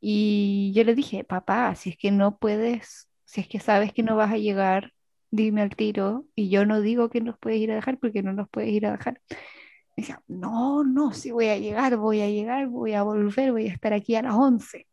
Y 0.00 0.72
yo 0.74 0.84
le 0.84 0.94
dije, 0.94 1.24
papá, 1.24 1.74
si 1.74 1.90
es 1.90 1.96
que 1.96 2.10
no 2.10 2.38
puedes, 2.38 3.08
si 3.24 3.42
es 3.42 3.48
que 3.48 3.60
sabes 3.60 3.92
que 3.92 4.02
no 4.02 4.16
vas 4.16 4.32
a 4.32 4.38
llegar, 4.38 4.92
dime 5.30 5.62
al 5.62 5.76
tiro. 5.76 6.26
Y 6.34 6.48
yo 6.50 6.66
no 6.66 6.80
digo 6.80 7.10
que 7.10 7.20
nos 7.20 7.38
puedes 7.38 7.58
ir 7.60 7.72
a 7.72 7.76
dejar 7.76 7.98
porque 7.98 8.22
no 8.22 8.32
nos 8.32 8.48
puedes 8.48 8.70
ir 8.70 8.86
a 8.86 8.92
dejar. 8.92 9.20
Me 9.30 10.02
decía, 10.02 10.22
no, 10.28 10.84
no, 10.84 11.12
sí 11.12 11.30
voy 11.30 11.46
a 11.46 11.58
llegar, 11.58 11.96
voy 11.96 12.20
a 12.20 12.28
llegar, 12.28 12.68
voy 12.68 12.94
a 12.94 13.02
volver, 13.02 13.52
voy 13.52 13.68
a 13.68 13.72
estar 13.72 13.92
aquí 13.92 14.14
a 14.14 14.22
las 14.22 14.34
11. 14.34 14.86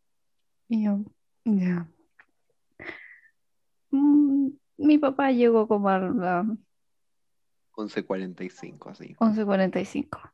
Y 0.70 0.84
yo, 0.84 1.00
ya. 1.46 1.88
Mm, 3.92 4.50
mi 4.78 4.98
papá 4.98 5.32
llegó 5.32 5.68
como 5.68 5.90
a 5.90 6.00
las 6.00 6.46
11.45, 7.78 8.92
así. 8.92 9.16
11.45. 9.20 10.32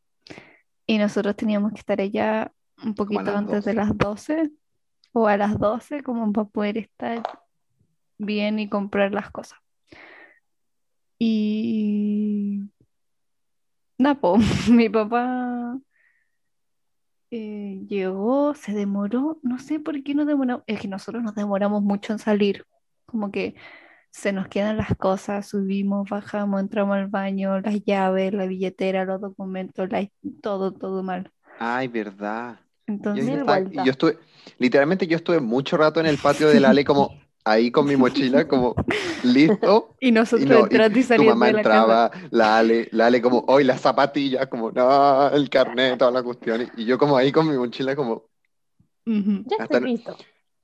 Y 0.88 0.98
nosotros 0.98 1.36
teníamos 1.36 1.74
que 1.74 1.80
estar 1.80 2.00
allá 2.02 2.52
un 2.84 2.96
poquito 2.96 3.36
antes 3.36 3.66
de 3.66 3.74
12. 3.74 3.74
las 3.74 3.98
12 3.98 4.52
o 5.12 5.28
a 5.28 5.38
las 5.38 5.60
12 5.60 6.04
como 6.04 6.32
para 6.34 6.48
poder 6.48 6.78
estar 6.78 7.22
bien 8.18 8.60
y 8.60 8.70
comprar 8.70 9.14
las 9.14 9.30
cosas. 9.30 9.63
Y 11.26 12.60
nada, 13.98 14.20
po, 14.20 14.38
mi 14.70 14.90
papá 14.90 15.80
eh, 17.32 17.80
llegó, 17.88 18.54
se 18.56 18.74
demoró, 18.74 19.40
no 19.42 19.58
sé 19.58 19.80
por 19.80 20.04
qué 20.04 20.14
nos 20.16 20.28
demoramos, 20.28 20.66
es 20.68 20.82
que 20.82 20.90
nosotros 20.90 21.24
nos 21.24 21.34
demoramos 21.34 21.82
mucho 21.82 22.12
en 22.12 22.20
salir, 22.20 22.66
como 23.06 23.32
que 23.32 23.56
se 24.12 24.34
nos 24.34 24.50
quedan 24.50 24.76
las 24.76 24.98
cosas, 24.98 25.48
subimos, 25.48 26.10
bajamos, 26.10 26.60
entramos 26.60 26.98
al 26.98 27.08
baño, 27.08 27.62
las 27.62 27.82
llaves, 27.86 28.34
la 28.34 28.46
billetera, 28.46 29.06
los 29.06 29.22
documentos, 29.22 29.90
la- 29.90 30.10
todo, 30.42 30.74
todo 30.74 31.04
mal. 31.04 31.32
Ay, 31.58 31.88
verdad. 31.88 32.60
Entonces, 32.86 33.26
yo 33.30 33.40
estaba- 33.40 33.60
yo 33.86 33.92
estuve, 33.92 34.18
literalmente 34.58 35.08
yo 35.08 35.16
estuve 35.16 35.40
mucho 35.40 35.78
rato 35.78 36.02
en 36.02 36.06
el 36.08 36.18
patio 36.18 36.50
del 36.50 36.66
Ale 36.66 36.84
como 36.84 37.12
ahí 37.46 37.72
con 37.72 37.88
mi 37.88 37.96
mochila, 37.96 38.48
como 38.48 38.76
listo. 39.24 39.96
y 40.00 40.12
nosotros 40.12 40.44
Y 40.44 40.46
no, 40.46 40.60
y 40.60 40.64
entrando 40.64 41.00
y 41.00 41.02
tu 41.02 41.08
saliendo 41.08 41.36
mamá 41.36 41.48
de 41.48 41.54
la 41.54 41.60
entraba, 41.60 42.12
la 42.32 42.58
Ale, 42.58 42.90
la 42.92 43.08
Ale 43.08 43.22
como, 43.22 43.44
hoy 43.48 43.64
las 43.64 43.82
zapatillas, 43.82 44.48
como, 44.48 44.72
no, 44.72 45.30
el 45.30 45.50
carnet, 45.50 45.98
toda 45.98 46.12
la 46.12 46.24
cuestión. 46.24 46.70
Y 46.78 46.86
yo 46.86 46.98
como 46.98 47.18
ahí 47.18 47.32
con 47.32 47.50
mi 47.50 47.58
mochila 47.58 47.96
como, 47.96 48.24
casa. 49.06 49.44
Ya 49.46 49.58
Hasta 49.60 49.78
estoy 49.78 49.92
listo. 49.92 50.18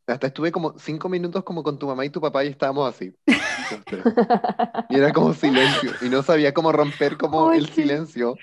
Hasta 0.07 0.27
estuve 0.27 0.51
como 0.51 0.77
cinco 0.79 1.07
minutos 1.07 1.43
como 1.43 1.62
con 1.62 1.77
tu 1.77 1.86
mamá 1.86 2.03
y 2.03 2.09
tu 2.09 2.19
papá 2.19 2.43
y 2.43 2.48
estábamos 2.48 2.89
así. 2.89 3.13
Y 4.89 4.95
era 4.95 5.13
como 5.13 5.33
silencio. 5.36 5.91
Y 6.01 6.09
no 6.09 6.24
sabía 6.24 6.55
cómo 6.55 6.71
romper 6.71 7.17
como 7.17 7.51
el 7.53 7.69
silencio. 7.69 8.36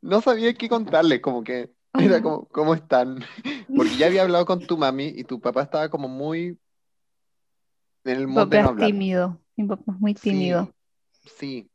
no 0.00 0.20
sabía 0.20 0.52
qué 0.54 0.68
contarle, 0.68 1.20
como 1.20 1.44
que 1.44 1.70
era 1.96 2.20
como, 2.20 2.46
¿cómo 2.48 2.74
están? 2.74 3.24
Porque 3.76 3.96
ya 3.96 4.06
había 4.06 4.22
hablado 4.22 4.44
con 4.44 4.66
tu 4.66 4.76
mami 4.76 5.12
y 5.14 5.22
tu 5.22 5.40
papá 5.40 5.62
estaba 5.62 5.88
como 5.88 6.08
muy 6.08 6.58
en 8.04 8.16
el 8.20 8.34
papá 8.34 8.62
no 8.62 8.70
es 8.80 8.86
tímido. 8.86 9.40
Mi 9.56 9.66
papá 9.66 9.92
es 9.94 10.00
muy 10.00 10.14
tímido. 10.14 10.72
Sí. 11.36 11.68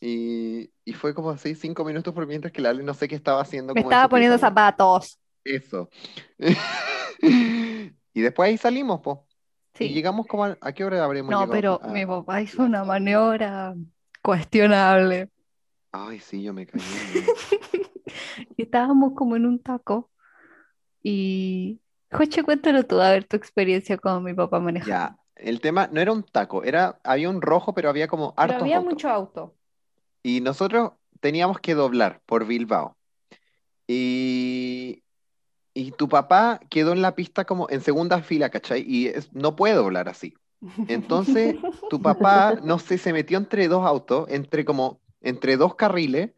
Y, 0.00 0.70
y 0.84 0.92
fue 0.92 1.12
como 1.14 1.30
así 1.30 1.54
cinco 1.54 1.84
minutos 1.84 2.14
por 2.14 2.26
mientras 2.26 2.52
que 2.52 2.62
Lali 2.62 2.82
no 2.84 2.94
sé 2.94 3.08
qué 3.08 3.14
estaba 3.16 3.40
haciendo. 3.42 3.74
Me 3.74 3.82
como 3.82 3.90
estaba 3.90 4.08
poniendo 4.08 4.38
zapatos. 4.38 5.18
Eso. 5.44 5.88
Y 8.14 8.20
después 8.20 8.48
ahí 8.48 8.58
salimos, 8.58 9.00
po. 9.00 9.26
Y 9.74 9.88
Sí. 9.88 9.88
llegamos 9.90 10.26
como 10.26 10.44
a, 10.44 10.58
¿a 10.60 10.72
qué 10.72 10.84
hora 10.84 11.04
habremos 11.04 11.30
No, 11.30 11.40
llegado? 11.40 11.52
pero 11.52 11.80
A- 11.82 11.88
mi 11.92 12.04
papá 12.04 12.42
hizo 12.42 12.62
una 12.64 12.82
maniobra 12.84 13.74
cuestionable. 14.22 15.28
Ay, 15.92 16.18
sí, 16.20 16.42
yo 16.42 16.52
me 16.52 16.66
caí. 16.66 16.80
Y 18.56 18.62
estábamos 18.62 19.12
como 19.14 19.36
en 19.36 19.46
un 19.46 19.58
taco. 19.62 20.10
Y. 21.02 21.80
Joche, 22.10 22.42
cuéntalo 22.42 22.84
tú, 22.84 22.98
a 23.00 23.10
ver 23.10 23.24
tu 23.24 23.36
experiencia 23.36 23.98
con 23.98 24.24
mi 24.24 24.32
papá 24.34 24.58
manejando. 24.60 24.88
Ya, 24.90 25.16
el 25.38 25.60
tema 25.60 25.88
no 25.92 26.00
era 26.00 26.12
un 26.12 26.22
taco, 26.22 26.64
era, 26.64 27.00
había 27.04 27.30
un 27.30 27.42
rojo, 27.42 27.74
pero 27.74 27.88
había 27.90 28.08
como 28.08 28.34
Pero 28.36 28.42
hartos 28.42 28.62
había 28.62 28.76
autos. 28.78 28.92
mucho 28.94 29.08
auto. 29.08 29.54
Y 30.22 30.40
nosotros 30.40 30.92
teníamos 31.20 31.60
que 31.60 31.74
doblar 31.74 32.20
por 32.26 32.46
Bilbao. 32.46 32.96
Y, 33.86 35.02
y 35.74 35.92
tu 35.92 36.08
papá 36.08 36.60
quedó 36.70 36.92
en 36.92 37.02
la 37.02 37.14
pista 37.14 37.44
como 37.44 37.68
en 37.70 37.80
segunda 37.80 38.22
fila, 38.22 38.50
¿cachai? 38.50 38.84
Y 38.86 39.08
es- 39.08 39.32
no 39.32 39.56
puede 39.56 39.74
doblar 39.74 40.08
así. 40.08 40.34
Entonces, 40.88 41.56
tu 41.88 42.00
papá, 42.02 42.56
no 42.62 42.78
sé, 42.78 42.98
se 42.98 43.12
metió 43.12 43.38
entre 43.38 43.68
dos 43.68 43.84
autos, 43.86 44.26
entre 44.30 44.64
como, 44.64 45.00
entre 45.20 45.56
dos 45.56 45.74
carriles, 45.74 46.32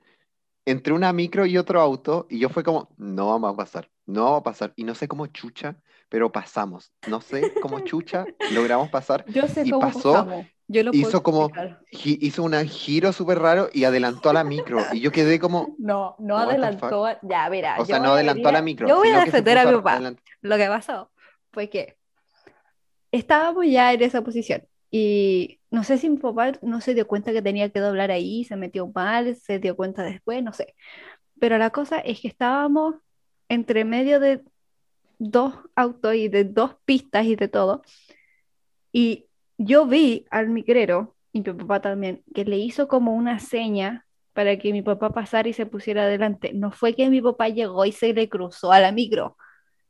entre 0.67 0.93
una 0.93 1.13
micro 1.13 1.47
y 1.47 1.59
otro 1.59 1.81
auto, 1.81 2.27
y 2.31 2.39
yo 2.39 2.49
fue 2.49 2.63
como, 2.65 2.91
no 2.97 3.29
vamos 3.29 3.53
a 3.55 3.57
pasar, 3.57 3.91
no 4.07 4.25
vamos 4.25 4.41
a 4.41 4.45
pasar. 4.45 4.73
Y 4.77 4.85
no 4.85 4.95
sé 4.95 5.09
cómo 5.09 5.27
chucha, 5.29 5.77
pero 6.11 6.31
pasamos. 6.31 6.93
No 7.09 7.23
sé 7.23 7.55
cómo 7.63 7.81
chucha, 7.85 8.27
logramos 8.53 8.91
pasar. 8.91 9.25
Yo 9.29 9.49
sé 9.49 9.63
Y 9.65 9.71
cómo 9.71 9.87
pasó, 9.87 10.13
pasamos. 10.13 10.47
Yo 10.69 10.85
lo 10.85 10.91
hizo 10.93 11.23
como- 11.23 11.51
Hizo 11.91 12.43
un 12.45 12.53
giro 12.69 13.13
súper 13.13 13.39
raro 13.39 13.71
y 13.73 13.85
adelantó 13.85 14.29
a 14.31 14.35
la 14.35 14.45
micro. 14.45 14.79
Y 14.93 15.01
yo 15.01 15.11
quedé 15.11 15.41
como, 15.41 15.75
No, 15.79 16.15
no 16.19 16.37
adelantó. 16.37 17.07
a- 17.07 17.19
Ya, 17.23 17.49
mira. 17.51 17.77
o 17.79 17.85
sea, 17.87 17.99
no 17.99 18.13
adelantó 18.13 18.49
a 18.51 18.53
la 18.53 18.61
micro. 18.63 18.87
Yo 18.87 18.97
voy 18.97 19.09
a 19.09 19.25
defender 19.25 19.57
a 19.59 19.65
mi 19.65 19.73
papá. 19.79 19.99
adelant- 19.99 20.19
Lo 20.43 20.57
que 20.59 20.67
pasó 20.67 21.11
fue 21.53 21.69
que 21.71 21.97
estábamos 23.13 23.67
ya 23.67 23.93
en 23.93 24.03
esa 24.03 24.23
posición 24.23 24.63
y 24.91 25.61
no 25.71 25.85
sé 25.85 25.99
si 25.99 26.11
mi 26.11 26.19
papá 26.19 26.53
no 26.63 26.81
se 26.81 26.95
dio 26.95 27.07
cuenta 27.07 27.33
que 27.33 27.43
tenía 27.43 27.69
que 27.71 27.81
doblar 27.81 28.11
ahí, 28.11 28.45
se 28.45 28.57
metió 28.57 28.91
mal, 28.95 29.37
se 29.37 29.59
dio 29.59 29.77
cuenta 29.77 30.03
después, 30.03 30.43
no 30.43 30.53
sé. 30.53 30.75
Pero 31.41 31.59
la 31.59 31.71
cosa 31.71 31.99
es 31.99 32.21
que 32.21 32.29
estábamos 32.29 32.95
entre 33.49 33.85
medio 33.85 34.21
de 34.21 34.43
dos 35.21 35.55
autos 35.77 36.15
y 36.15 36.29
de 36.29 36.45
dos 36.45 36.75
pistas 36.85 37.27
y 37.27 37.37
de 37.37 37.47
todo. 37.47 37.83
Y 38.91 39.27
yo 39.59 39.87
vi 39.87 40.27
al 40.31 40.49
migrero, 40.49 41.15
y 41.33 41.43
mi 41.43 41.53
papá 41.53 41.81
también, 41.81 42.25
que 42.35 42.45
le 42.45 42.57
hizo 42.57 42.89
como 42.89 43.15
una 43.15 43.39
seña 43.39 44.07
para 44.33 44.59
que 44.59 44.73
mi 44.73 44.83
papá 44.83 45.11
pasara 45.11 45.49
y 45.49 45.53
se 45.53 45.67
pusiera 45.67 46.05
adelante. 46.05 46.53
No 46.55 46.73
fue 46.73 46.95
que 46.95 47.11
mi 47.11 47.21
papá 47.21 47.49
llegó 47.51 47.85
y 47.85 47.93
se 47.93 48.13
le 48.15 48.29
cruzó 48.29 48.73
a 48.73 48.81
la 48.81 48.91
micro. 48.93 49.37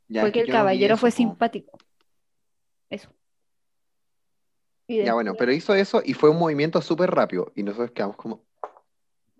Ya, 0.09 0.21
Fue 0.21 0.31
que 0.33 0.41
el 0.41 0.51
caballero 0.51 0.97
fue 0.97 1.09
simpático. 1.11 1.77
Eso. 2.89 3.09
Y 4.87 5.03
Ya 5.05 5.13
bueno, 5.13 5.33
pero 5.35 5.53
hizo 5.53 5.73
eso 5.73 6.01
y 6.03 6.13
fue 6.13 6.29
un 6.29 6.37
movimiento 6.37 6.81
súper 6.81 7.09
rápido. 7.09 7.53
Y 7.55 7.63
nosotros 7.63 7.91
quedamos 7.91 8.17
como, 8.17 8.43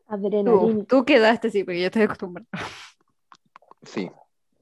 Tú, 0.07 0.15
Adrenalina. 0.15 0.85
tú 0.85 1.03
quedaste 1.03 1.49
así, 1.49 1.63
porque 1.65 1.81
yo 1.81 1.87
estoy 1.87 2.03
acostumbrada. 2.03 2.47
sí. 3.83 4.09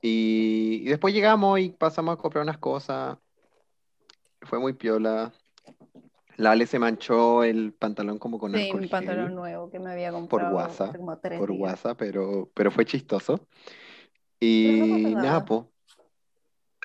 Y, 0.02 0.82
y 0.84 0.86
después 0.86 1.14
llegamos 1.14 1.60
y 1.60 1.70
pasamos 1.70 2.14
a 2.14 2.22
comprar 2.22 2.44
unas 2.44 2.58
cosas. 2.58 3.18
Fue 4.42 4.60
muy 4.60 4.74
piola. 4.74 5.32
La 6.38 6.52
Ale 6.52 6.66
se 6.66 6.80
manchó 6.80 7.44
el 7.44 7.74
pantalón 7.74 8.18
como 8.18 8.40
con 8.40 8.54
Sí, 8.54 8.62
alcohol 8.62 8.82
mi 8.82 8.88
gel 8.88 8.92
pantalón 8.92 9.36
nuevo 9.36 9.70
que 9.70 9.78
me 9.80 9.92
había 9.92 10.12
comprado 10.12 10.56
WhatsApp, 10.56 10.96
como 10.96 11.18
tres 11.18 11.38
por 11.38 11.52
días. 11.52 11.62
WhatsApp, 11.62 11.98
pero, 11.98 12.50
pero 12.54 12.72
fue 12.72 12.86
chistoso. 12.86 13.36
Pero 14.40 14.78
no 14.78 14.86
Y 15.10 15.16
nada. 15.16 15.44
po. 15.46 15.70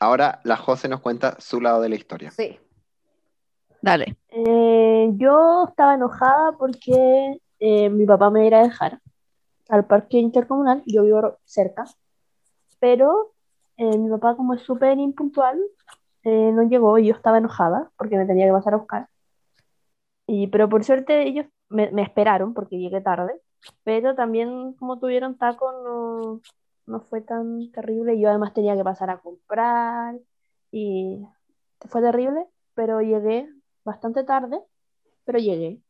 Ahora 0.00 0.40
la 0.42 0.56
José 0.56 0.88
nos 0.88 1.00
cuenta 1.00 1.40
su 1.40 1.61
lado 1.61 1.80
de 1.80 1.88
la 1.88 1.94
historia. 1.94 2.33
Sí. 2.33 2.59
Dale. 3.80 4.16
Eh, 4.30 5.11
yo 5.12 5.66
estaba 5.68 5.94
enojada 5.94 6.52
porque 6.59 7.38
eh, 7.61 7.90
mi 7.90 8.06
papá 8.06 8.30
me 8.30 8.49
iba 8.49 8.59
a 8.59 8.64
dejar 8.64 8.99
al 9.68 9.87
parque 9.87 10.18
intercomunal, 10.18 10.83
yo 10.87 11.04
vivo 11.04 11.38
cerca, 11.44 11.85
pero 12.85 13.33
eh, 13.79 13.97
mi 13.97 14.11
papá 14.11 14.37
como 14.37 14.53
es 14.53 14.61
súper 14.61 14.99
impuntual, 14.99 15.59
eh, 16.23 16.53
no 16.53 16.64
llegó 16.64 16.99
y 16.99 17.07
yo 17.07 17.14
estaba 17.14 17.38
enojada 17.38 17.91
porque 17.97 18.19
me 18.19 18.26
tenía 18.26 18.45
que 18.45 18.53
pasar 18.53 18.75
a 18.75 18.76
buscar. 18.76 19.09
Y, 20.26 20.49
pero 20.49 20.69
por 20.69 20.85
suerte 20.85 21.23
ellos 21.26 21.47
me, 21.71 21.91
me 21.93 22.03
esperaron 22.03 22.53
porque 22.53 22.76
llegué 22.79 23.00
tarde, 23.00 23.41
pero 23.85 24.14
también 24.14 24.75
como 24.75 24.99
tuvieron 24.99 25.38
tacos 25.38 25.73
no, 25.83 26.43
no 26.85 27.00
fue 27.00 27.23
tan 27.23 27.73
terrible. 27.73 28.21
Yo 28.21 28.29
además 28.29 28.53
tenía 28.53 28.76
que 28.76 28.85
pasar 28.85 29.09
a 29.09 29.17
comprar 29.17 30.17
y 30.71 31.21
fue 31.88 32.03
terrible, 32.03 32.45
pero 32.75 33.00
llegué 33.00 33.49
bastante 33.83 34.25
tarde, 34.25 34.61
pero 35.25 35.38
llegué. 35.38 35.81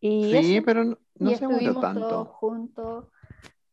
Y 0.00 0.24
Sí, 0.24 0.56
eso, 0.56 0.64
pero 0.64 0.84
no, 0.84 0.98
no 1.18 1.30
y 1.30 1.34
se 1.34 1.46
murió 1.46 1.74
estuvimos 1.74 1.82
todos 1.82 1.92
tanto. 1.92 2.24
juntos 2.24 3.04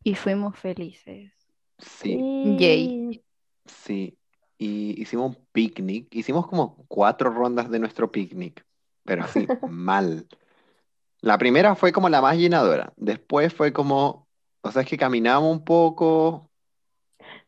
y 0.04 0.16
fuimos 0.16 0.58
felices. 0.58 1.37
Sí, 1.80 2.18
Yay. 2.58 3.24
sí. 3.66 4.18
Y 4.58 5.00
hicimos 5.02 5.36
un 5.36 5.46
picnic. 5.52 6.08
Hicimos 6.12 6.48
como 6.48 6.86
cuatro 6.88 7.30
rondas 7.30 7.70
de 7.70 7.80
nuestro 7.80 8.12
picnic, 8.12 8.66
pero 9.04 9.24
así, 9.24 9.48
mal. 9.70 10.28
La 11.22 11.38
primera 11.38 11.76
fue 11.76 11.92
como 11.92 12.10
la 12.10 12.22
más 12.22 12.38
llenadora. 12.38 12.94
Después 12.96 13.54
fue 13.54 13.74
como, 13.74 14.28
o 14.62 14.72
sea, 14.72 14.82
es 14.82 14.88
que 14.88 14.98
caminamos 14.98 15.52
un 15.52 15.64
poco. 15.64 16.50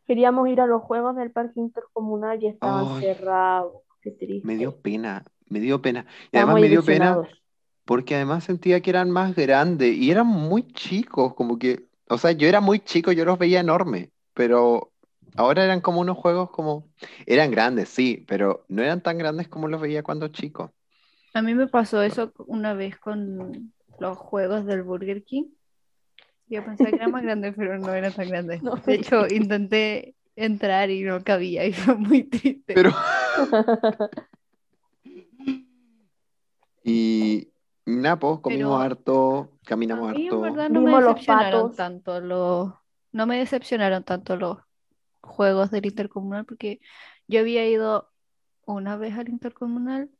queríamos 0.06 0.48
ir 0.48 0.60
a 0.60 0.66
los 0.66 0.82
juegos 0.82 1.16
del 1.16 1.30
parque 1.30 1.60
intercomunal 1.60 2.42
y 2.42 2.48
estaban 2.48 2.96
Ay. 2.96 3.02
cerrados. 3.02 3.82
Qué 4.02 4.12
triste. 4.12 4.46
Me 4.46 4.56
dio 4.56 4.80
pena, 4.80 5.24
me 5.48 5.60
dio 5.60 5.82
pena. 5.82 6.06
Y 6.32 6.36
además 6.38 6.60
me 6.60 6.68
dio 6.68 6.82
pena 6.82 7.22
porque 7.84 8.14
además 8.14 8.44
sentía 8.44 8.80
que 8.80 8.90
eran 8.90 9.10
más 9.10 9.34
grandes 9.34 9.96
y 9.96 10.10
eran 10.10 10.26
muy 10.26 10.62
chicos, 10.62 11.34
como 11.34 11.58
que, 11.58 11.86
o 12.08 12.18
sea, 12.18 12.32
yo 12.32 12.46
era 12.46 12.60
muy 12.60 12.78
chico, 12.80 13.10
yo 13.12 13.24
los 13.24 13.38
veía 13.38 13.60
enormes, 13.60 14.10
pero 14.40 14.90
ahora 15.36 15.64
eran 15.64 15.82
como 15.82 16.00
unos 16.00 16.16
juegos 16.16 16.48
como, 16.48 16.88
eran 17.26 17.50
grandes, 17.50 17.90
sí, 17.90 18.24
pero 18.26 18.64
no 18.68 18.82
eran 18.82 19.02
tan 19.02 19.18
grandes 19.18 19.48
como 19.48 19.68
los 19.68 19.82
veía 19.82 20.02
cuando 20.02 20.28
chico. 20.28 20.72
A 21.34 21.42
mí 21.42 21.54
me 21.54 21.66
pasó 21.66 22.00
eso 22.02 22.32
una 22.46 22.72
vez 22.72 22.96
con 22.96 23.74
los 23.98 24.16
juegos 24.16 24.64
del 24.64 24.82
Burger 24.82 25.22
King. 25.24 25.44
Yo 26.46 26.64
pensaba 26.64 26.88
que 26.88 26.96
era 26.96 27.08
más 27.08 27.22
grande, 27.22 27.52
pero 27.52 27.78
no 27.78 27.92
era 27.92 28.10
tan 28.10 28.30
grande. 28.30 28.60
No. 28.62 28.76
De 28.76 28.94
hecho, 28.94 29.26
intenté 29.28 30.14
entrar 30.36 30.88
y 30.88 31.02
no 31.02 31.22
cabía 31.22 31.66
y 31.66 31.72
fue 31.74 31.96
muy 31.96 32.22
triste. 32.22 32.72
Pero, 32.72 32.92
y 36.82 37.46
nada, 37.84 38.18
pues, 38.18 38.40
comimos 38.40 38.70
Pero 38.70 38.76
harto, 38.78 39.50
caminamos 39.66 40.08
A 40.08 40.14
mí 40.14 40.28
en 40.28 40.32
harto. 40.32 40.40
verdad 40.40 40.70
no 40.70 40.80
me 40.80 40.92
los 40.92 41.02
decepcionaron 41.08 41.60
patos. 41.60 41.76
tanto 41.76 42.20
los, 42.22 42.79
no 43.12 43.26
me 43.26 43.38
decepcionaron 43.38 44.04
tanto 44.04 44.36
los 44.36 44.58
juegos 45.20 45.70
del 45.70 45.86
Intercomunal 45.86 46.44
porque 46.44 46.80
yo 47.26 47.40
había 47.40 47.66
ido 47.68 48.10
una 48.64 48.96
vez 48.96 49.16
al 49.16 49.28
Intercomunal 49.28 50.10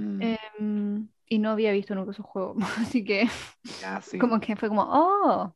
Mm, 0.00 0.22
em, 0.58 1.08
y 1.26 1.38
no 1.38 1.50
había 1.50 1.72
visto 1.72 1.94
nunca 1.94 2.12
esos 2.12 2.24
juegos, 2.24 2.56
así 2.78 3.04
que 3.04 3.28
ya, 3.82 4.00
sí. 4.00 4.18
como 4.18 4.40
que 4.40 4.56
fue 4.56 4.68
como, 4.68 4.82
oh, 4.82 5.54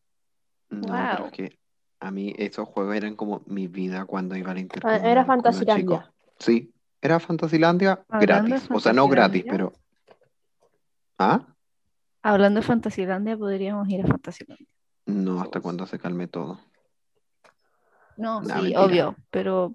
No, 0.68 0.80
pero 0.80 1.18
wow. 1.18 1.26
es 1.26 1.32
que 1.32 1.58
a 2.00 2.10
mí 2.10 2.34
esos 2.36 2.68
juegos 2.68 2.94
eran 2.94 3.16
como 3.16 3.42
mi 3.46 3.68
vida 3.68 4.04
cuando 4.04 4.36
iba 4.36 4.50
al 4.50 4.58
Ah, 4.58 4.60
intercomunal 4.60 5.06
Era 5.06 5.24
Fantasilandia. 5.24 6.12
Sí, 6.38 6.72
era 7.00 7.20
Fantasilandia 7.20 8.04
Hablando 8.08 8.50
gratis. 8.50 8.70
O 8.70 8.80
sea, 8.80 8.92
no 8.92 9.08
gratis, 9.08 9.44
pero. 9.48 9.72
¿Ah? 11.18 11.46
Hablando 12.22 12.60
de 12.60 12.66
Fantasilandia, 12.66 13.36
podríamos 13.36 13.88
ir 13.88 14.04
a 14.04 14.06
Fantasilandia. 14.06 14.66
No, 15.06 15.40
hasta 15.40 15.60
cuando 15.60 15.86
se 15.86 15.98
calme 15.98 16.28
todo. 16.28 16.60
No, 18.16 18.40
Nah, 18.42 18.54
sí, 18.56 18.62
mentira. 18.62 18.80
obvio, 18.82 19.16
pero 19.30 19.74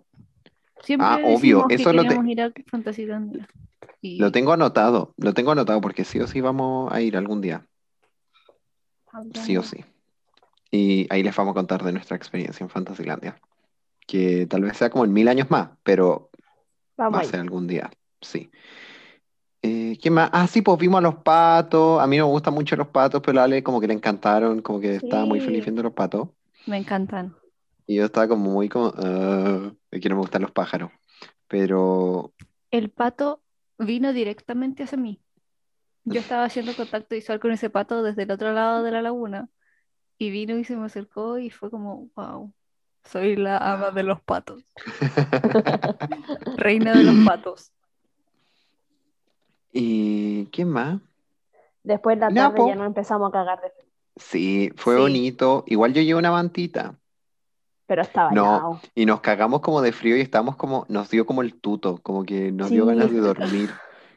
siempre 0.82 1.08
Ah, 1.08 1.20
obvio, 1.24 1.68
que 1.68 1.76
eso 1.76 1.94
lo 1.94 2.04
te- 2.06 2.32
ir 2.32 2.42
a 2.42 2.52
Fantasilandia. 2.68 3.48
Y 4.02 4.18
Lo 4.20 4.32
tengo 4.32 4.54
anotado, 4.54 5.14
lo 5.18 5.34
tengo 5.34 5.52
anotado 5.52 5.82
porque 5.82 6.06
sí 6.06 6.20
o 6.20 6.28
sí 6.28 6.42
vamos 6.42 6.92
a 6.92 7.02
ir 7.02 7.18
algún 7.18 7.42
día. 7.42 7.66
Sí 9.34 9.58
o 9.58 9.64
sí. 9.64 9.84
Y 10.72 11.08
ahí 11.10 11.24
les 11.24 11.36
vamos 11.36 11.52
a 11.52 11.56
contar 11.56 11.84
de 11.84 11.92
nuestra 11.92 12.16
experiencia 12.16 12.64
en 12.64 12.70
Fantasilandia. 12.70 13.40
Que 14.08 14.46
tal 14.48 14.64
vez 14.64 14.78
sea 14.78 14.90
como 14.90 15.06
en 15.06 15.14
mil 15.14 15.28
años 15.28 15.50
más, 15.52 15.72
pero 15.84 16.30
va 17.00 17.20
a 17.20 17.24
ser 17.24 17.40
algún 17.42 17.68
día. 17.68 17.90
Sí. 18.22 18.50
Eh, 19.62 19.98
¿qué 20.02 20.10
más? 20.10 20.30
Ah, 20.32 20.48
sí, 20.48 20.62
pues 20.62 20.78
vimos 20.78 21.00
a 21.00 21.02
los 21.02 21.16
patos. 21.16 22.02
A 22.02 22.08
mí 22.08 22.18
no 22.18 22.28
me 22.28 22.32
gustan 22.32 22.54
mucho 22.54 22.76
los 22.76 22.88
patos, 22.88 23.22
pero 23.26 23.42
a 23.42 23.44
Ale 23.44 23.62
como 23.62 23.82
que 23.82 23.88
le 23.88 23.94
encantaron, 23.94 24.62
como 24.62 24.80
que 24.80 24.96
estaba 24.96 25.26
muy 25.26 25.40
feliz 25.40 25.66
viendo 25.66 25.84
los 25.84 25.94
patos. 25.94 26.30
Me 26.66 26.78
encantan. 26.78 27.36
Y 27.86 27.96
yo 27.96 28.06
estaba 28.06 28.28
como 28.28 28.52
muy 28.52 28.70
como, 28.70 28.92
de 28.92 30.00
que 30.00 30.10
no 30.10 30.16
me 30.16 30.22
gustan 30.22 30.44
los 30.44 30.52
pájaros. 30.52 30.92
Pero 31.48 32.32
El 32.72 32.90
pato 32.90 33.42
vino 33.78 34.14
directamente 34.14 34.84
hacia 34.84 34.98
mí. 34.98 35.20
Yo 36.06 36.22
estaba 36.22 36.46
haciendo 36.46 36.76
contacto 36.76 37.16
visual 37.16 37.40
con 37.40 37.52
ese 37.52 37.70
pato 37.70 38.02
desde 38.04 38.24
el 38.24 38.32
otro 38.32 38.54
lado 38.54 38.84
de 38.84 38.92
la 38.92 39.02
laguna. 39.02 39.50
Y 40.18 40.32
vino 40.32 40.58
y 40.58 40.64
se 40.64 40.76
me 40.76 40.86
acercó 40.86 41.40
y 41.40 41.50
fue 41.50 41.70
como, 41.72 42.10
wow, 42.16 42.54
soy 43.04 43.36
la 43.36 43.58
ama 43.58 43.92
de 43.92 44.04
los 44.04 44.22
patos. 44.22 44.64
Reina 46.58 46.96
de 46.96 47.04
los 47.04 47.20
patos. 47.20 47.72
¿Y 49.72 50.46
qué 50.48 50.66
más? 50.66 51.00
Después 51.84 52.18
de 52.18 52.22
la 52.22 52.34
tarde 52.34 52.60
ya 52.68 52.76
nos 52.76 52.88
empezamos 52.88 53.30
a 53.30 53.32
cagar 53.32 53.62
de 53.62 53.70
frío. 53.70 53.86
Sí, 54.18 54.72
fue 54.76 54.96
Sí. 54.96 55.02
bonito. 55.02 55.64
Igual 55.68 55.94
yo 55.94 56.02
llevé 56.02 56.20
una 56.20 56.32
mantita. 56.32 56.96
Pero 57.88 58.02
estaba 58.04 58.32
No, 58.32 58.82
y 58.94 59.06
nos 59.06 59.22
cagamos 59.22 59.62
como 59.62 59.82
de 59.82 59.92
frío 59.92 60.16
y 60.18 60.22
estábamos 60.22 60.56
como, 60.58 60.86
nos 60.90 61.10
dio 61.10 61.26
como 61.26 61.42
el 61.42 61.56
tuto, 61.60 61.98
como 62.04 62.24
que 62.24 62.52
nos 62.52 62.70
dio 62.70 62.86
ganas 62.86 63.12
de 63.12 63.20
dormir. 63.20 63.72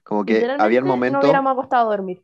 Como 0.04 0.24
que 0.24 0.44
había 0.58 0.78
el 0.80 0.84
no 0.84 0.90
momento, 0.90 1.20
hubiéramos 1.20 1.52
acostado 1.52 1.88
a 1.88 1.96
dormir. 1.96 2.22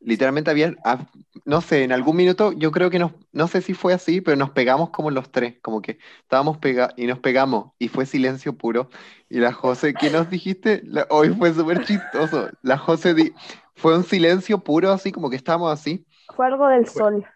literalmente 0.00 0.50
había, 0.50 0.74
ah, 0.84 1.06
no 1.46 1.60
sé, 1.62 1.84
en 1.84 1.92
algún 1.92 2.16
minuto 2.16 2.52
yo 2.52 2.70
creo 2.70 2.90
que 2.90 2.98
nos, 2.98 3.12
no 3.32 3.46
sé 3.46 3.62
si 3.62 3.72
fue 3.72 3.94
así, 3.94 4.20
pero 4.20 4.36
nos 4.36 4.50
pegamos 4.50 4.90
como 4.90 5.10
los 5.10 5.30
tres, 5.30 5.54
como 5.62 5.80
que 5.80 5.98
estábamos 6.22 6.58
pegados 6.58 6.92
y 6.98 7.06
nos 7.06 7.18
pegamos 7.20 7.72
y 7.78 7.88
fue 7.88 8.04
silencio 8.04 8.52
puro. 8.58 8.90
Y 9.34 9.40
la 9.40 9.52
José, 9.52 9.94
¿qué 9.94 10.10
nos 10.10 10.30
dijiste? 10.30 10.80
La- 10.84 11.08
hoy 11.10 11.30
fue 11.30 11.52
súper 11.52 11.84
chistoso. 11.84 12.50
La 12.62 12.78
José 12.78 13.14
di- 13.14 13.32
fue 13.74 13.96
un 13.96 14.04
silencio 14.04 14.62
puro, 14.62 14.92
así 14.92 15.10
como 15.10 15.28
que 15.28 15.34
estábamos 15.34 15.72
así. 15.72 16.06
Fue 16.36 16.46
algo 16.46 16.68
del 16.68 16.86
sol. 16.86 17.26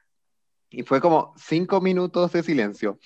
Y 0.71 0.85
fue 0.85 1.01
como 1.01 1.35
cinco 1.37 1.81
minutos 1.81 2.31
de 2.31 2.45
silencio. 2.45 3.01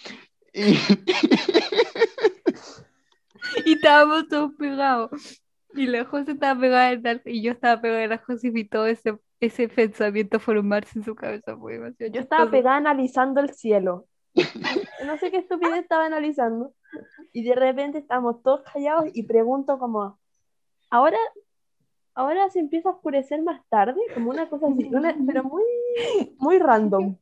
Y, 0.53 0.77
Y 3.65 3.75
estábamos 3.75 4.29
todos 4.29 4.53
pegados. 4.59 5.11
Y 5.75 5.87
la 5.87 6.05
José 6.05 6.33
estaba 6.33 6.61
pegada 6.61 6.93
en 6.93 7.03
la- 7.03 7.21
y 7.25 7.43
yo 7.43 7.53
estaba 7.53 7.81
pegada 7.81 8.05
en 8.05 8.11
la 8.11 8.19
José 8.19 8.49
y 8.49 8.51
vi 8.51 8.65
todo 8.65 8.87
ese, 8.87 9.17
ese 9.41 9.69
pensamiento 9.69 10.39
formarse 10.39 10.99
en 10.99 11.05
su 11.07 11.15
cabeza. 11.15 11.57
Fue 11.57 11.75
demasiado 11.79 12.13
Yo 12.13 12.21
estaba 12.21 12.51
pegada 12.51 12.77
analizando 12.77 13.41
el 13.41 13.55
cielo. 13.55 14.07
No 15.07 15.17
sé 15.19 15.31
qué 15.31 15.39
estupidez 15.39 15.79
estaba 15.79 16.05
analizando. 16.05 16.75
Y 17.33 17.43
de 17.45 17.55
repente 17.55 17.99
estamos 17.99 18.43
todos 18.43 18.63
callados 18.73 19.07
y 19.13 19.23
pregunto 19.23 19.79
como, 19.79 20.19
¿ahora, 20.91 21.19
ahora 22.15 22.51
se 22.51 22.59
empieza 22.61 22.89
a 22.91 22.93
oscurecer 22.93 23.43
más 23.43 23.61
tarde? 23.69 24.01
Como 24.15 24.31
una 24.31 24.49
cosa 24.49 24.67
así, 24.67 24.89
una- 24.93 25.17
pero 25.27 25.45
muy, 25.45 25.63
muy 26.39 26.59
random. 26.59 27.17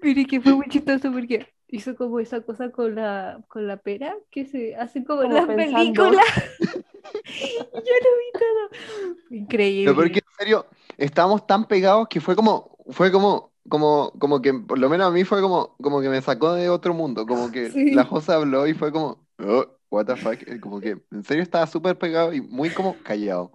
Pero 0.00 0.20
y 0.20 0.26
que 0.26 0.40
fue 0.40 0.54
muy 0.54 0.66
chistoso 0.68 1.12
porque 1.12 1.46
hizo 1.68 1.94
como 1.96 2.18
esa 2.20 2.40
cosa 2.42 2.70
con 2.70 2.94
la, 2.94 3.42
con 3.48 3.66
la 3.66 3.76
pera 3.76 4.16
que 4.30 4.46
se 4.46 4.74
hace 4.76 5.04
como 5.04 5.22
en 5.22 5.34
las 5.34 5.46
pensando. 5.46 5.74
películas. 6.10 6.24
yo 6.60 7.92
lo 8.04 8.18
vi 8.18 8.32
todo. 8.32 9.20
Increíble. 9.30 9.90
No, 9.90 9.96
porque 9.96 10.18
en 10.18 10.36
serio, 10.38 10.66
estábamos 10.96 11.46
tan 11.46 11.66
pegados 11.66 12.08
que 12.08 12.20
fue 12.20 12.34
como, 12.36 12.76
fue 12.90 13.10
como, 13.12 13.51
como, 13.68 14.12
como 14.18 14.42
que, 14.42 14.52
por 14.54 14.78
lo 14.78 14.88
menos 14.88 15.06
a 15.08 15.10
mí 15.10 15.24
fue 15.24 15.40
como, 15.40 15.76
como 15.82 16.00
que 16.00 16.08
me 16.08 16.20
sacó 16.22 16.52
de 16.54 16.68
otro 16.68 16.94
mundo, 16.94 17.26
como 17.26 17.50
que 17.50 17.70
Sí. 17.70 17.92
la 17.92 18.04
José 18.04 18.32
habló 18.32 18.66
y 18.66 18.74
fue 18.74 18.90
como, 18.92 19.26
"Oh, 19.38 19.66
what 19.90 20.06
the 20.06 20.16
fuck, 20.16 20.42
eh, 20.48 20.60
como 20.60 20.80
que 20.80 20.96
en 21.10 21.24
serio 21.24 21.42
estaba 21.42 21.66
súper 21.66 21.98
pegado 21.98 22.32
y 22.32 22.40
muy 22.40 22.70
como 22.70 22.96
callado, 23.02 23.52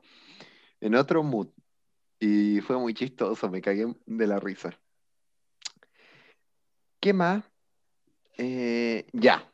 en 0.81 0.95
otro 0.95 1.23
mood. 1.23 1.47
Y 2.19 2.61
fue 2.61 2.77
muy 2.77 2.93
chistoso, 2.93 3.49
me 3.49 3.61
cagué 3.61 3.93
de 4.05 4.27
la 4.27 4.39
risa. 4.39 4.71
¿Qué 6.99 7.13
más? 7.13 7.43
Eh, 8.37 9.08
ya. 9.13 9.49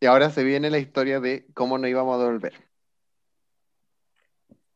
Y 0.00 0.06
ahora 0.06 0.30
se 0.30 0.44
viene 0.44 0.70
la 0.70 0.78
historia 0.78 1.20
de 1.20 1.46
cómo 1.52 1.76
nos 1.78 1.90
íbamos 1.90 2.16
a 2.16 2.18
devolver. 2.22 2.69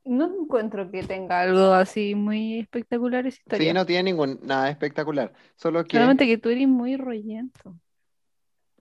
No 0.05 0.27
encuentro 0.43 0.91
que 0.91 1.03
tenga 1.03 1.41
algo 1.41 1.73
así 1.73 2.15
muy 2.15 2.59
espectacular 2.59 3.27
esa 3.27 3.39
historia. 3.39 3.69
Sí, 3.69 3.75
no 3.75 3.87
tiene 3.87 4.05
ningún, 4.05 4.39
nada 4.43 4.69
espectacular, 4.69 5.33
solo 5.57 5.83
que... 5.85 5.97
Solamente 5.97 6.27
que 6.27 6.39
tú 6.39 6.51
eres 6.51 6.69
muy 6.69 6.97
rollento. 6.97 7.75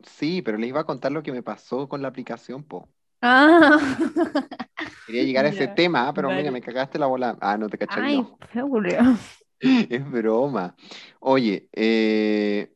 Sí, 0.04 0.42
pero 0.42 0.58
les 0.58 0.70
iba 0.70 0.82
a 0.82 0.86
contar 0.86 1.12
lo 1.12 1.24
que 1.24 1.32
me 1.32 1.42
pasó 1.42 1.88
con 1.88 2.02
la 2.02 2.10
aplicación, 2.10 2.64
po. 2.64 2.90
Ah, 3.22 3.78
Quería 5.08 5.24
llegar 5.24 5.46
a 5.46 5.50
ese 5.50 5.66
Ya, 5.66 5.76
tema, 5.76 6.14
pero 6.14 6.30
mira, 6.30 6.52
me 6.52 6.62
cagaste 6.62 7.00
la 7.00 7.06
bola. 7.06 7.38
Ah, 7.40 7.58
no 7.58 7.70
te 7.70 7.78
caché 7.78 8.00
ay. 8.02 8.28
Julio. 8.54 9.00
Es 9.90 10.12
broma. 10.12 10.76
Oye, 11.22 11.70
eh, 11.72 12.74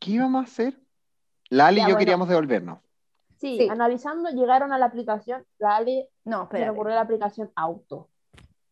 ¿qué 0.00 0.10
íbamos 0.10 0.40
a 0.40 0.44
hacer? 0.44 0.80
Lali 1.50 1.76
y 1.78 1.82
yo 1.82 1.86
bueno. 1.86 1.98
queríamos 1.98 2.28
devolvernos. 2.28 2.80
Sí, 3.36 3.58
Sí. 3.58 3.68
analizando, 3.70 4.30
llegaron 4.30 4.72
a 4.72 4.78
la 4.78 4.86
aplicación, 4.86 5.44
dale, 5.58 6.08
No, 6.26 6.48
se 6.50 6.54
le 6.58 6.58
espera. 6.64 6.72
ocurrió 6.72 6.94
la 6.96 7.00
aplicación 7.02 7.50
auto. 7.54 8.10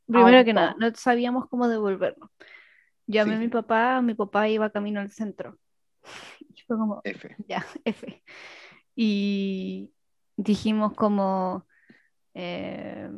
Primero 0.07 0.45
que 0.45 0.51
Auto. 0.51 0.61
nada, 0.61 0.77
no 0.79 0.95
sabíamos 0.95 1.49
cómo 1.49 1.67
devolvernos. 1.69 2.29
Llamé 3.07 3.33
Sí. 3.33 3.37
a 3.37 3.41
mi 3.41 3.49
papá, 3.49 4.03
mi 4.03 4.15
papá 4.15 4.49
iba 4.49 4.69
camino 4.71 5.01
al 5.01 5.11
centro. 5.11 5.59
Y 6.55 6.61
fue 6.67 6.77
como, 6.77 7.01
F. 7.05 7.35
ya, 7.49 7.65
F. 7.85 8.23
Y 8.97 9.91
dijimos 10.37 10.93
como, 10.95 11.67
eh, 12.35 13.11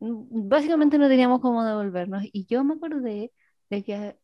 básicamente 0.00 0.98
no 0.98 1.08
teníamos 1.08 1.40
cómo 1.40 1.64
devolvernos. 1.64 2.24
Y 2.32 2.46
yo 2.46 2.64
me 2.64 2.74
acordé 2.74 3.32
de 3.70 3.84
que 3.84 4.18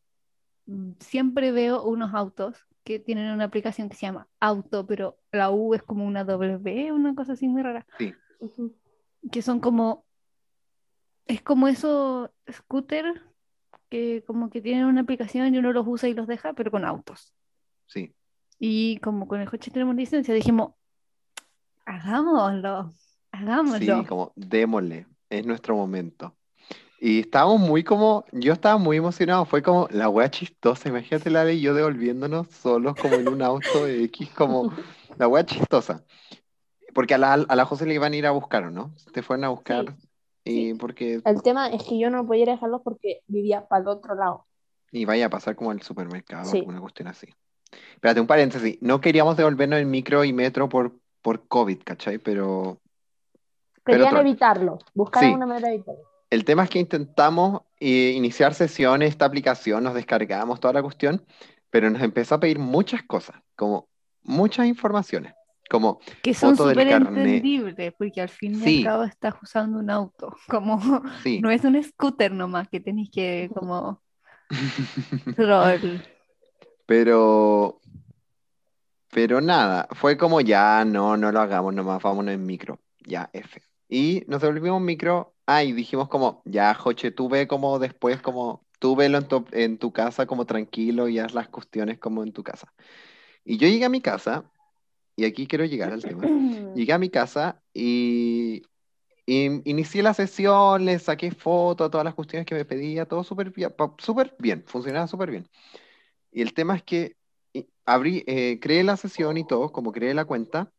mm, 0.65 0.91
siempre 0.99 1.51
veo 1.51 1.83
unos 1.83 2.13
autos 2.13 2.57
que 2.83 2.99
tienen 2.99 3.31
una 3.31 3.45
aplicación 3.45 3.89
que 3.89 3.95
se 3.95 4.05
llama 4.05 4.27
Auto, 4.39 4.85
pero 4.87 5.17
la 5.31 5.51
U 5.51 5.73
es 5.73 5.83
como 5.83 6.05
una 6.05 6.23
W, 6.23 6.91
una 6.91 7.15
cosa 7.15 7.33
así 7.33 7.47
muy 7.47 7.61
rara, 7.61 7.85
Sí, 7.97 8.13
Ujú. 8.39 8.73
Que 9.31 9.41
son 9.41 9.59
como, 9.59 10.05
es 11.25 11.41
como 11.41 11.67
esos 11.67 12.29
scooter 12.51 13.21
que 13.89 14.23
como 14.25 14.49
que 14.49 14.61
tienen 14.61 14.85
una 14.85 15.01
aplicación 15.01 15.53
y 15.53 15.57
uno 15.57 15.71
los 15.71 15.85
usa 15.87 16.09
y 16.09 16.13
los 16.13 16.27
deja, 16.27 16.53
pero 16.53 16.71
con 16.71 16.85
autos. 16.85 17.33
sí. 17.85 18.13
Y 18.59 18.97
como 18.99 19.27
con 19.27 19.39
el 19.39 19.49
coche 19.49 19.69
tenemos 19.69 19.95
licencia, 19.95 20.33
dijimos, 20.33 20.71
hagámoslo, 21.85 22.91
hagámoslo. 23.31 23.79
Sí, 23.79 24.05
como 24.07 24.33
démosle, 24.35 25.05
es 25.29 25.45
nuestro 25.45 25.75
momento. 25.75 26.35
Y 26.99 27.19
estábamos 27.19 27.59
muy 27.59 27.83
como, 27.83 28.25
yo 28.31 28.53
estaba 28.53 28.77
muy 28.77 28.97
emocionado, 28.97 29.45
fue 29.45 29.61
como 29.61 29.87
la 29.91 30.09
wea 30.09 30.31
chistosa, 30.31 30.89
imagínate 30.89 31.29
la 31.29 31.49
y 31.51 31.61
yo 31.61 31.75
devolviéndonos 31.75 32.47
solos 32.47 32.95
como 32.95 33.15
en 33.15 33.27
un 33.27 33.43
auto 33.43 33.87
X, 33.87 34.29
como 34.31 34.71
la 35.17 35.27
wea 35.27 35.45
chistosa. 35.45 36.03
Porque 36.97 37.13
a 37.13 37.19
la, 37.19 37.33
a 37.33 37.55
la 37.55 37.65
José 37.65 37.85
le 37.85 37.93
iban 37.93 38.13
a 38.13 38.15
ir 38.15 38.25
a 38.25 38.31
buscar, 38.31 38.63
¿o 38.63 38.71
no? 38.71 38.91
Te 39.13 39.21
fueron 39.21 39.43
a 39.43 39.49
buscar 39.49 39.93
y 40.43 40.73
porque 40.73 41.21
El 41.23 41.43
tema 41.43 41.67
es 41.69 41.83
que 41.83 41.99
yo 41.99 42.09
no 42.09 42.25
podía 42.25 42.45
dejarlos 42.45 42.81
porque 42.83 43.21
vivía 43.27 43.67
para 43.67 43.83
el 43.83 43.87
otro 43.87 44.15
lado. 44.15 44.47
y 44.91 45.05
vaya 45.05 45.27
a 45.27 45.29
pasar 45.29 45.55
como 45.55 45.69
al 45.69 45.83
supermercado, 45.83 46.45
Sí. 46.45 46.57
alguna 46.57 46.81
cuestión 46.81 47.07
así. 47.07 47.27
Espérate, 47.93 48.19
un 48.19 48.25
paréntesis, 48.25 48.79
no 48.81 48.99
queríamos 48.99 49.37
devolvernos 49.37 49.77
en 49.79 49.91
micro 49.91 50.23
y 50.23 50.33
metro 50.33 50.67
por, 50.69 50.93
por 51.21 51.47
COVID, 51.47 51.83
¿cachai? 51.83 52.17
Pero 52.17 52.79
Pero 53.83 53.97
Querían 53.99 54.09
todo- 54.15 54.21
evitarlo, 54.21 54.79
buscaron 54.95 55.29
Sí. 55.29 55.35
una 55.35 55.45
manera 55.45 55.67
de 55.67 55.75
evitarlo. 55.75 56.01
El 56.31 56.45
tema 56.45 56.63
es 56.63 56.71
que 56.71 56.79
intentamos 56.79 57.61
eh, 57.79 58.13
iniciar 58.15 58.55
sesiones, 58.55 59.09
esta 59.09 59.25
aplicación, 59.25 59.83
nos 59.83 59.93
descargamos 59.93 60.59
toda 60.59 60.73
la 60.73 60.81
cuestión, 60.81 61.23
pero 61.69 61.91
nos 61.91 62.01
empezó 62.01 62.33
a 62.35 62.39
pedir 62.39 62.57
muchas 62.57 63.03
cosas, 63.03 63.35
como 63.55 63.87
muchas 64.23 64.65
informaciones, 64.65 65.35
como 65.69 65.99
Que 66.21 66.33
son 66.33 66.55
súper 66.55 66.87
entendibles, 66.87 67.93
porque 67.97 68.21
al 68.21 68.29
fin 68.29 68.55
y 68.55 68.63
Sí. 68.63 68.77
al 68.79 68.83
cabo 68.91 69.03
estás 69.03 69.35
usando 69.41 69.79
un 69.79 69.89
auto, 69.89 70.35
como 70.47 70.79
sí, 71.23 71.41
no 71.41 71.49
es 71.51 71.63
un 71.63 71.81
scooter 71.83 72.31
nomás 72.31 72.67
que 72.69 72.79
tenéis 72.79 73.09
que 73.11 73.49
como 73.53 74.01
pero 76.85 77.81
pero 79.11 79.41
nada, 79.41 79.87
fue 79.91 80.17
como 80.17 80.41
ya, 80.41 80.83
no, 80.85 81.17
no 81.17 81.31
lo 81.31 81.39
hagamos 81.39 81.73
nomás, 81.73 82.03
vámonos 82.03 82.33
en 82.33 82.45
micro, 82.45 82.79
ya, 82.99 83.29
F. 83.33 83.61
Y 83.89 84.23
nos 84.27 84.41
devolvimos 84.41 84.81
micro, 84.81 85.33
ah, 85.45 85.63
y 85.63 85.71
dijimos 85.71 86.09
como, 86.09 86.41
ya, 86.45 86.73
Joche, 86.73 87.11
tú 87.11 87.29
ve 87.29 87.47
como 87.47 87.79
después, 87.79 88.21
como, 88.21 88.65
tú 88.79 88.95
velo 88.95 89.17
en 89.17 89.27
tu, 89.27 89.45
en 89.53 89.77
tu 89.79 89.91
casa 89.91 90.25
como 90.25 90.45
tranquilo 90.45 91.07
y 91.07 91.19
haz 91.19 91.33
las 91.33 91.47
cuestiones 91.47 91.97
como 91.99 92.21
en 92.21 92.33
tu 92.33 92.43
casa. 92.43 92.73
Y 93.45 93.57
yo 93.57 93.67
llegué 93.67 93.85
a 93.85 93.89
mi 93.89 94.01
casa, 94.01 94.43
y 95.17 95.25
aquí 95.25 95.47
quiero 95.47 95.65
llegar 95.65 95.91
al 95.91 96.01
tema. 96.03 96.21
Llegué 96.75 96.93
a 96.93 96.97
mi 96.99 97.09
casa 97.09 97.61
y, 97.73 98.63
y 99.25 99.69
inicié 99.69 100.03
la 100.03 100.13
sesión, 100.13 100.85
le 100.85 100.99
saqué 100.99 101.31
fotos 101.31 101.87
a 101.87 101.91
todas 101.91 102.05
las 102.05 102.13
cuestiones 102.15 102.45
que 102.45 102.55
me 102.55 102.63
pedía, 102.63 103.05
todo 103.05 103.23
súper 103.25 103.53
súper 103.97 104.35
bien, 104.39 104.63
funcionaba 104.67 105.07
súper 105.07 105.31
bien. 105.31 105.49
Y 106.31 106.41
el 106.41 106.53
tema 106.53 106.75
es 106.75 106.83
que 106.83 107.15
y- 107.53 107.67
abrí, 107.85 108.23
eh, 108.27 108.59
creé 108.61 108.83
la 108.83 108.95
sesión 108.97 109.37
y 109.37 109.45
todo, 109.45 109.71
como 109.71 109.91
creé 109.91 110.13
la 110.13 110.25
cuenta, 110.25 110.71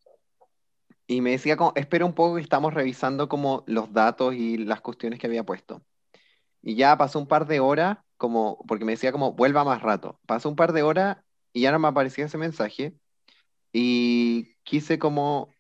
Y 1.07 1.21
me 1.21 1.31
decía 1.31 1.57
como, 1.57 1.73
espera 1.75 2.05
un 2.05 2.15
poco 2.15 2.37
que 2.37 2.43
estamos 2.43 2.75
revisando 2.75 3.29
como 3.29 3.65
los 3.67 3.93
datos 3.93 4.35
y 4.35 4.59
las 4.59 4.81
cuestiones 4.81 5.19
que 5.19 5.27
había 5.27 5.45
puesto. 5.45 5.83
Y 6.63 6.75
ya 6.77 6.97
pasó 6.99 7.19
un 7.19 7.27
par 7.29 7.47
de 7.47 7.61
horas, 7.61 7.99
como, 8.19 8.59
porque 8.69 8.85
me 8.85 8.93
decía 8.93 9.13
como, 9.13 9.33
vuelva 9.33 9.65
más 9.65 9.83
rato. 9.83 10.21
Pasó 10.27 10.49
un 10.51 10.57
par 10.57 10.73
de 10.73 10.83
horas 10.83 11.19
y 11.53 11.63
ya 11.63 11.73
no 11.73 11.79
me 11.79 11.89
aparecía 11.89 12.27
ese 12.27 12.39
mensaje. 12.39 12.95
Y 13.73 14.55
quise 14.63 14.99
como 14.99 15.51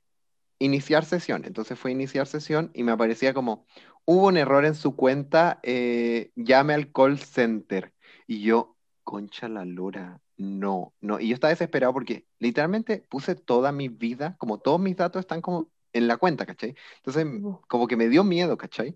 iniciar 0.58 1.04
sesión. 1.04 1.44
Entonces 1.44 1.78
fue 1.78 1.92
iniciar 1.92 2.26
sesión 2.26 2.70
y 2.74 2.82
me 2.82 2.92
aparecía 2.92 3.34
como, 3.34 3.66
hubo 4.04 4.28
un 4.28 4.36
error 4.36 4.64
en 4.64 4.74
su 4.74 4.96
cuenta, 4.96 5.60
eh, 5.62 6.30
llame 6.34 6.74
al 6.74 6.92
call 6.92 7.18
center. 7.18 7.92
Y 8.26 8.42
yo, 8.42 8.76
concha 9.04 9.48
la 9.48 9.64
lora, 9.64 10.20
no, 10.36 10.94
no. 11.00 11.20
Y 11.20 11.28
yo 11.28 11.34
estaba 11.34 11.50
desesperado 11.50 11.92
porque 11.92 12.26
literalmente 12.38 13.04
puse 13.08 13.34
toda 13.34 13.72
mi 13.72 13.88
vida, 13.88 14.36
como 14.38 14.58
todos 14.58 14.80
mis 14.80 14.96
datos 14.96 15.20
están 15.20 15.40
como 15.40 15.70
en 15.92 16.08
la 16.08 16.16
cuenta, 16.16 16.46
¿cachai? 16.46 16.74
Entonces, 16.96 17.26
como 17.68 17.86
que 17.86 17.96
me 17.96 18.08
dio 18.08 18.24
miedo, 18.24 18.56
¿cachai? 18.56 18.94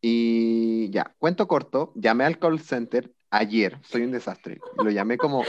Y 0.00 0.90
ya, 0.90 1.14
cuento 1.18 1.46
corto, 1.46 1.92
llamé 1.94 2.24
al 2.24 2.38
call 2.38 2.60
center 2.60 3.12
ayer, 3.30 3.78
soy 3.82 4.02
un 4.02 4.12
desastre. 4.12 4.60
Lo 4.76 4.90
llamé 4.90 5.16
como, 5.16 5.44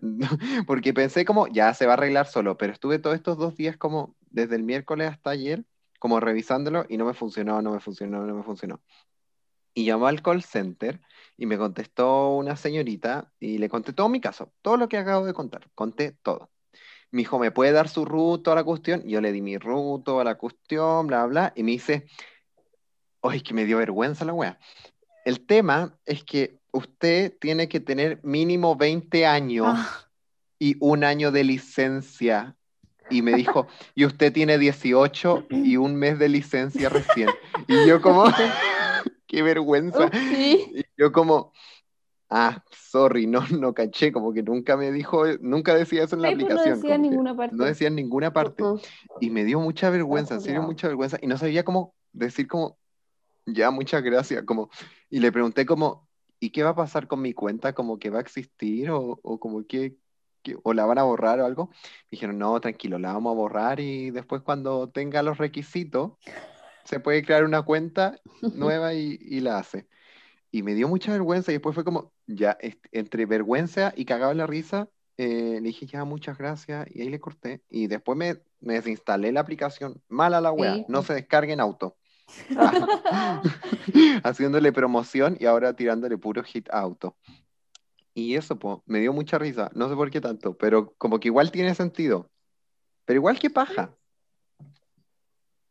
porque 0.66 0.92
pensé 0.94 1.24
como, 1.24 1.46
ya 1.48 1.74
se 1.74 1.86
va 1.86 1.92
a 1.92 1.96
arreglar 1.96 2.26
solo, 2.26 2.56
pero 2.56 2.72
estuve 2.72 2.98
todos 2.98 3.16
estos 3.16 3.38
dos 3.38 3.56
días 3.56 3.76
como, 3.76 4.16
desde 4.30 4.56
el 4.56 4.62
miércoles 4.62 5.10
hasta 5.10 5.30
ayer, 5.30 5.64
como 5.98 6.20
revisándolo 6.20 6.84
y 6.88 6.96
no 6.96 7.04
me 7.04 7.14
funcionó, 7.14 7.62
no 7.62 7.72
me 7.72 7.80
funcionó, 7.80 8.24
no 8.24 8.34
me 8.34 8.42
funcionó. 8.42 8.82
Y 9.74 9.84
llamó 9.84 10.06
al 10.06 10.22
call 10.22 10.42
center 10.42 11.00
y 11.36 11.46
me 11.46 11.58
contestó 11.58 12.34
una 12.36 12.56
señorita 12.56 13.32
y 13.38 13.58
le 13.58 13.68
conté 13.68 13.92
todo 13.92 14.08
mi 14.08 14.20
caso, 14.20 14.52
todo 14.62 14.76
lo 14.76 14.88
que 14.88 14.96
acabo 14.96 15.26
de 15.26 15.34
contar, 15.34 15.68
conté 15.74 16.12
todo. 16.22 16.50
Me 17.10 17.18
dijo, 17.18 17.38
¿me 17.38 17.50
puede 17.50 17.72
dar 17.72 17.88
su 17.88 18.04
ruto 18.04 18.52
a 18.52 18.54
la 18.54 18.64
cuestión? 18.64 19.02
Yo 19.06 19.20
le 19.20 19.32
di 19.32 19.40
mi 19.40 19.58
ruto 19.58 20.20
a 20.20 20.24
la 20.24 20.36
cuestión, 20.36 21.06
bla, 21.06 21.24
bla, 21.26 21.52
y 21.54 21.62
me 21.62 21.72
dice, 21.72 22.06
¡ay, 23.22 23.40
que 23.42 23.54
me 23.54 23.64
dio 23.64 23.78
vergüenza 23.78 24.24
la 24.24 24.32
wea! 24.32 24.58
El 25.24 25.44
tema 25.46 25.98
es 26.04 26.24
que 26.24 26.60
usted 26.72 27.34
tiene 27.40 27.68
que 27.68 27.80
tener 27.80 28.20
mínimo 28.22 28.76
20 28.76 29.26
años 29.26 29.66
Ah, 29.68 30.06
y 30.58 30.76
un 30.80 31.04
año 31.04 31.30
de 31.32 31.44
licencia. 31.44 32.56
Y 33.08 33.22
me 33.22 33.34
dijo, 33.34 33.68
y 33.94 34.04
usted 34.04 34.32
tiene 34.32 34.58
18 34.58 35.46
y 35.50 35.76
un 35.76 35.94
mes 35.94 36.18
de 36.18 36.28
licencia 36.28 36.88
recién. 36.88 37.28
Y 37.68 37.86
yo 37.86 38.00
como, 38.00 38.24
qué 39.26 39.42
vergüenza. 39.42 40.10
Y 40.12 40.84
yo 40.96 41.12
como, 41.12 41.52
ah, 42.30 42.64
sorry, 42.72 43.26
no, 43.26 43.46
no 43.48 43.74
caché, 43.74 44.12
como 44.12 44.32
que 44.32 44.42
nunca 44.42 44.76
me 44.76 44.90
dijo, 44.90 45.24
nunca 45.40 45.74
decía 45.74 46.02
eso 46.04 46.16
en 46.16 46.22
la 46.22 46.28
pues 46.28 46.38
no 46.38 46.44
aplicación. 46.46 46.80
decía 46.80 46.94
en 46.96 47.02
ninguna 47.02 47.36
parte. 47.36 47.56
no 47.56 47.64
decía 47.64 47.88
en 47.88 47.94
ninguna 47.94 48.32
parte. 48.32 48.64
Y 49.20 49.30
me 49.30 49.44
dio 49.44 49.60
mucha 49.60 49.90
vergüenza, 49.90 50.34
en 50.34 50.40
serio, 50.40 50.62
mucha 50.62 50.88
vergüenza. 50.88 51.18
Y 51.22 51.26
no 51.28 51.38
sabía 51.38 51.64
cómo 51.64 51.94
decir 52.12 52.48
como, 52.48 52.76
ya, 53.46 53.70
muchas 53.70 54.02
gracias. 54.02 54.42
Como, 54.44 54.68
y 55.08 55.20
le 55.20 55.30
pregunté 55.30 55.64
como, 55.64 56.05
¿y 56.40 56.50
qué 56.50 56.62
va 56.62 56.70
a 56.70 56.74
pasar 56.76 57.06
con 57.08 57.20
mi 57.22 57.32
cuenta? 57.34 57.74
¿Como 57.74 57.98
que 57.98 58.10
va 58.10 58.18
a 58.18 58.22
existir? 58.22 58.90
¿O, 58.90 59.18
o 59.22 59.40
como 59.40 59.66
que, 59.66 59.96
que- 60.42 60.56
o 60.62 60.72
la 60.74 60.86
van 60.86 60.98
a 60.98 61.02
borrar 61.04 61.40
o 61.40 61.46
algo? 61.46 61.68
Me 61.70 61.76
dijeron, 62.12 62.38
no, 62.38 62.60
tranquilo, 62.60 62.98
la 62.98 63.12
vamos 63.12 63.32
a 63.32 63.36
borrar 63.36 63.80
y 63.80 64.10
después 64.10 64.42
cuando 64.42 64.88
tenga 64.90 65.22
los 65.22 65.38
requisitos, 65.38 66.12
se 66.84 67.00
puede 67.00 67.24
crear 67.24 67.44
una 67.44 67.62
cuenta 67.62 68.20
nueva 68.42 68.94
y, 68.94 69.18
y 69.20 69.40
la 69.40 69.58
hace. 69.58 69.86
Y 70.50 70.62
me 70.62 70.74
dio 70.74 70.88
mucha 70.88 71.12
vergüenza 71.12 71.50
y 71.50 71.54
después 71.54 71.74
fue 71.74 71.84
como, 71.84 72.12
ya, 72.26 72.56
entre 72.92 73.26
vergüenza 73.26 73.92
y 73.96 74.04
cagado 74.04 74.32
en 74.32 74.38
la 74.38 74.46
risa, 74.46 74.88
eh, 75.18 75.58
le 75.60 75.68
dije, 75.68 75.86
ya, 75.86 76.04
muchas 76.04 76.38
gracias, 76.38 76.86
y 76.94 77.02
ahí 77.02 77.08
le 77.08 77.20
corté. 77.20 77.62
Y 77.68 77.86
después 77.88 78.16
me, 78.16 78.38
me 78.60 78.74
desinstalé 78.74 79.32
la 79.32 79.40
aplicación. 79.40 80.02
Mala 80.08 80.40
la 80.40 80.52
wea, 80.52 80.74
Sí, 80.74 80.84
no 80.88 81.02
se 81.02 81.14
descargue 81.14 81.52
en 81.52 81.60
auto. 81.60 81.96
Haciéndole 84.24 84.72
promoción 84.72 85.36
y 85.38 85.46
ahora 85.46 85.74
tirándole 85.74 86.18
puro 86.18 86.42
hit 86.42 86.68
auto. 86.70 87.16
Y 88.14 88.34
eso, 88.34 88.58
me 88.86 89.00
dio 89.00 89.12
mucha 89.12 89.38
risa. 89.38 89.70
No 89.74 89.88
sé 89.88 89.94
por 89.94 90.10
qué 90.10 90.20
tanto, 90.20 90.56
pero 90.56 90.94
como 90.96 91.20
que 91.20 91.28
igual 91.28 91.50
tiene 91.50 91.74
sentido. 91.74 92.30
Pero 93.04 93.18
igual 93.18 93.38
que 93.38 93.50
paja. 93.50 93.94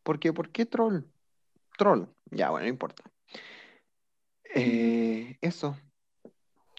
Porque, 0.02 0.32
¿por 0.32 0.50
qué 0.50 0.64
troll? 0.64 1.02
Troll. 1.76 2.04
Ya, 2.30 2.50
bueno, 2.50 2.66
no 2.66 2.70
importa. 2.70 3.02
Eh, 4.54 5.36
eso. 5.40 5.76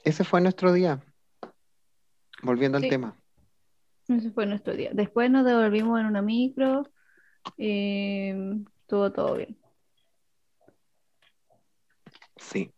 Ese 0.04 0.24
fue 0.24 0.40
nuestro 0.40 0.72
día. 0.72 1.04
Volviendo 2.42 2.78
al 2.78 2.88
tema. 2.88 3.16
Ese 4.08 4.32
fue 4.32 4.46
nuestro 4.46 4.74
día. 4.74 4.92
Después 4.94 5.30
nos 5.30 5.46
devolvimos 5.46 6.00
en 6.00 6.06
una 6.06 6.22
micro. 6.22 6.90
eh, 7.58 8.63
estuvo 8.82 9.12
todo 9.12 9.36
bien. 9.36 9.58
Sí. 12.38 12.71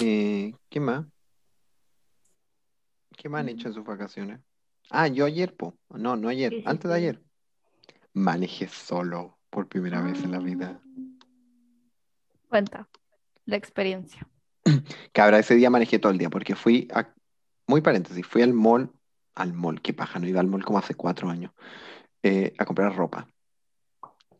Eh, 0.00 0.54
¿qué 0.68 0.80
más? 0.80 1.06
¿Qué 3.16 3.28
más 3.28 3.40
han 3.40 3.48
hecho 3.50 3.68
en 3.68 3.74
sus 3.74 3.84
vacaciones? 3.84 4.40
Ah, 4.90 5.08
yo 5.08 5.24
ayer, 5.24 5.54
po. 5.54 5.76
No, 5.90 6.16
no 6.16 6.28
ayer, 6.28 6.62
antes 6.66 6.90
de 6.90 6.96
ayer. 6.96 7.22
Manejé 8.12 8.68
solo 8.68 9.38
por 9.50 9.68
primera 9.68 10.02
vez 10.02 10.22
en 10.22 10.32
la 10.32 10.38
vida. 10.38 10.80
Cuenta 12.48 12.88
la 13.46 13.56
experiencia. 13.56 14.26
Cabra, 15.12 15.38
ese 15.38 15.54
día 15.54 15.70
manejé 15.70 15.98
todo 15.98 16.12
el 16.12 16.18
día 16.18 16.30
porque 16.30 16.54
fui 16.54 16.88
a, 16.92 17.14
muy 17.66 17.80
paréntesis, 17.80 18.26
fui 18.26 18.42
al 18.42 18.52
mall, 18.52 18.90
al 19.34 19.52
mall, 19.52 19.80
qué 19.80 19.92
paja, 19.92 20.18
no 20.18 20.26
iba 20.26 20.40
al 20.40 20.46
mall 20.46 20.64
como 20.64 20.78
hace 20.78 20.94
cuatro 20.94 21.30
años, 21.30 21.52
eh, 22.22 22.54
a 22.58 22.64
comprar 22.64 22.94
ropa, 22.94 23.26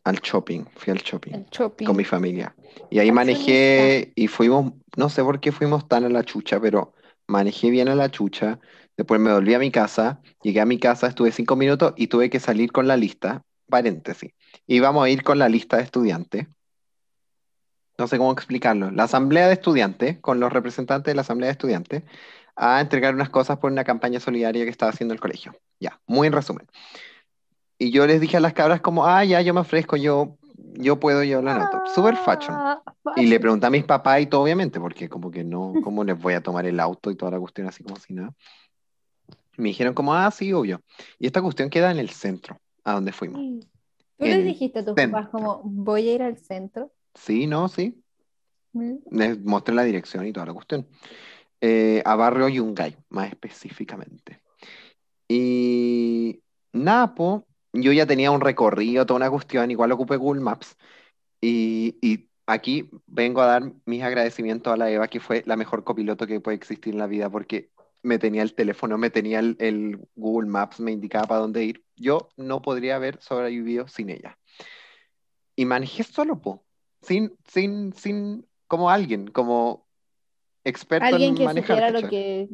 al 0.03 0.19
shopping, 0.19 0.65
fui 0.75 0.91
al 0.91 0.99
shopping 0.99 1.33
El 1.33 1.45
shopping. 1.49 1.85
con 1.85 1.95
mi 1.95 2.03
familia. 2.03 2.55
Y 2.89 2.99
ahí 2.99 3.11
manejé 3.11 4.11
y 4.15 4.27
fuimos, 4.27 4.73
no 4.97 5.09
sé 5.09 5.23
por 5.23 5.39
qué 5.39 5.51
fuimos 5.51 5.87
tan 5.87 6.03
a 6.03 6.09
la 6.09 6.23
chucha, 6.23 6.59
pero 6.59 6.93
manejé 7.27 7.69
bien 7.69 7.87
a 7.87 7.95
la 7.95 8.09
chucha. 8.11 8.59
Después 8.97 9.19
me 9.19 9.33
volví 9.33 9.53
a 9.53 9.59
mi 9.59 9.71
casa, 9.71 10.21
llegué 10.41 10.61
a 10.61 10.65
mi 10.65 10.77
casa, 10.77 11.07
estuve 11.07 11.31
cinco 11.31 11.55
minutos 11.55 11.93
y 11.95 12.07
tuve 12.07 12.29
que 12.29 12.39
salir 12.39 12.71
con 12.71 12.87
la 12.87 12.97
lista, 12.97 13.43
paréntesis. 13.69 14.31
Íbamos 14.67 15.05
a 15.05 15.09
ir 15.09 15.23
con 15.23 15.39
la 15.39 15.49
lista 15.49 15.77
de 15.77 15.83
estudiantes. 15.83 16.47
No 17.97 18.07
sé 18.07 18.17
cómo 18.17 18.31
explicarlo. 18.31 18.91
La 18.91 19.03
asamblea 19.03 19.47
de 19.47 19.53
estudiantes, 19.53 20.19
con 20.19 20.39
los 20.39 20.51
representantes 20.51 21.11
de 21.11 21.15
la 21.15 21.21
asamblea 21.21 21.47
de 21.47 21.53
estudiantes, 21.53 22.03
a 22.55 22.81
entregar 22.81 23.15
unas 23.15 23.29
cosas 23.29 23.57
por 23.57 23.71
una 23.71 23.83
campaña 23.83 24.19
solidaria 24.19 24.63
que 24.63 24.69
estaba 24.69 24.91
haciendo 24.91 25.13
el 25.13 25.19
colegio. 25.19 25.55
Ya, 25.79 25.99
muy 26.05 26.27
en 26.27 26.33
resumen. 26.33 26.67
Y 27.77 27.91
yo 27.91 28.05
les 28.07 28.21
dije 28.21 28.37
a 28.37 28.39
las 28.39 28.53
cabras 28.53 28.81
como, 28.81 29.05
ah, 29.05 29.23
ya, 29.25 29.41
yo 29.41 29.53
me 29.53 29.61
ofrezco, 29.61 29.95
yo, 29.97 30.37
yo 30.75 30.99
puedo, 30.99 31.23
yo 31.23 31.41
la 31.41 31.57
noto. 31.57 31.81
Super 31.93 32.15
fashion. 32.15 32.55
Ah, 32.55 32.81
Y 33.15 33.27
le 33.27 33.39
pregunté 33.39 33.65
a 33.65 33.69
mis 33.69 33.83
papás 33.83 34.21
y 34.21 34.27
todo, 34.27 34.41
obviamente, 34.43 34.79
porque 34.79 35.09
como 35.09 35.31
que 35.31 35.43
no, 35.43 35.73
¿cómo 35.83 36.03
les 36.03 36.19
voy 36.19 36.33
a 36.33 36.41
tomar 36.41 36.65
el 36.65 36.79
auto 36.79 37.11
y 37.11 37.15
toda 37.15 37.31
la 37.31 37.39
cuestión 37.39 37.67
así 37.67 37.83
como 37.83 37.97
si 37.97 38.13
nada? 38.13 38.33
Me 39.57 39.69
dijeron 39.69 39.93
como, 39.93 40.13
ah, 40.13 40.31
sí, 40.31 40.51
obvio. 40.53 40.81
Y 41.19 41.27
esta 41.27 41.41
cuestión 41.41 41.69
queda 41.69 41.91
en 41.91 41.99
el 41.99 42.09
centro, 42.09 42.59
a 42.83 42.93
donde 42.93 43.11
fuimos. 43.11 43.41
¿Tú 44.17 44.25
les 44.25 44.45
dijiste 44.45 44.79
a 44.79 44.85
tus 44.85 44.95
centro. 44.95 45.17
papás 45.17 45.29
como 45.31 45.61
voy 45.63 46.09
a 46.09 46.13
ir 46.13 46.23
al 46.23 46.37
centro? 46.37 46.91
Sí, 47.13 47.45
no, 47.45 47.67
sí. 47.67 48.01
¿Mm? 48.71 48.95
Les 49.11 49.43
mostré 49.43 49.75
la 49.75 49.83
dirección 49.83 50.25
y 50.25 50.31
toda 50.31 50.47
la 50.47 50.53
cuestión. 50.53 50.87
Eh, 51.61 52.01
a 52.05 52.15
Barrio 52.15 52.49
Yungay, 52.49 52.97
más 53.09 53.29
específicamente. 53.29 54.41
Y 55.27 56.41
nada, 56.71 57.13
po, 57.13 57.45
yo 57.73 57.91
ya 57.91 58.05
tenía 58.05 58.31
un 58.31 58.41
recorrido, 58.41 59.05
toda 59.05 59.17
una 59.17 59.29
cuestión, 59.29 59.71
igual 59.71 59.91
ocupé 59.91 60.15
Google 60.15 60.41
Maps. 60.41 60.77
Y, 61.41 61.97
y 62.01 62.29
aquí 62.45 62.89
vengo 63.07 63.41
a 63.41 63.47
dar 63.47 63.73
mis 63.85 64.03
agradecimientos 64.03 64.71
a 64.71 64.77
la 64.77 64.89
Eva, 64.91 65.07
que 65.07 65.19
fue 65.19 65.43
la 65.45 65.55
mejor 65.55 65.83
copiloto 65.83 66.27
que 66.27 66.39
puede 66.39 66.55
existir 66.55 66.93
en 66.93 66.99
la 66.99 67.07
vida, 67.07 67.29
porque 67.29 67.71
me 68.03 68.19
tenía 68.19 68.43
el 68.43 68.53
teléfono, 68.53 68.97
me 68.97 69.09
tenía 69.09 69.39
el, 69.39 69.55
el 69.59 69.99
Google 70.15 70.49
Maps, 70.49 70.79
me 70.79 70.91
indicaba 70.91 71.25
para 71.25 71.41
dónde 71.41 71.63
ir. 71.63 71.83
Yo 71.95 72.29
no 72.37 72.61
podría 72.61 72.97
haber 72.97 73.19
sobrevivido 73.21 73.87
sin 73.87 74.09
ella. 74.09 74.37
Y 75.55 75.65
manejé 75.65 76.03
solo, 76.03 76.41
po, 76.41 76.63
sin, 77.01 77.35
sin, 77.47 77.93
sin, 77.93 78.47
como 78.67 78.89
alguien, 78.89 79.27
como 79.27 79.87
experto 80.63 81.07
Alguien 81.07 81.29
en 81.29 81.35
que 81.35 81.45
manejar, 81.45 81.77
supiera 81.77 81.91
lo 81.91 82.01
¿cachai? 82.01 82.09
que 82.09 82.49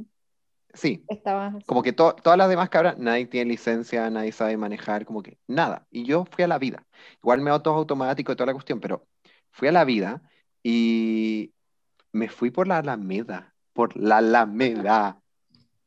Sí, 0.73 1.03
estabas 1.07 1.63
como 1.65 1.81
que 1.81 1.93
to- 1.93 2.15
todas 2.15 2.37
las 2.37 2.49
demás 2.49 2.69
cabras, 2.69 2.97
nadie 2.97 3.25
tiene 3.25 3.51
licencia, 3.51 4.09
nadie 4.09 4.31
sabe 4.31 4.55
manejar, 4.57 5.05
como 5.05 5.23
que 5.23 5.37
nada. 5.47 5.87
Y 5.89 6.03
yo 6.03 6.25
fui 6.25 6.43
a 6.43 6.47
la 6.47 6.59
vida. 6.59 6.85
Igual 7.23 7.41
me 7.41 7.49
autos 7.49 7.75
automático 7.75 8.31
y 8.31 8.35
toda 8.35 8.47
la 8.47 8.53
cuestión, 8.53 8.79
pero 8.79 9.07
fui 9.51 9.67
a 9.67 9.71
la 9.71 9.83
vida 9.83 10.21
y 10.63 11.51
me 12.11 12.29
fui 12.29 12.51
por 12.51 12.67
la 12.67 12.77
Alameda, 12.77 13.55
por 13.73 13.95
la 13.97 14.17
Alameda, 14.17 15.21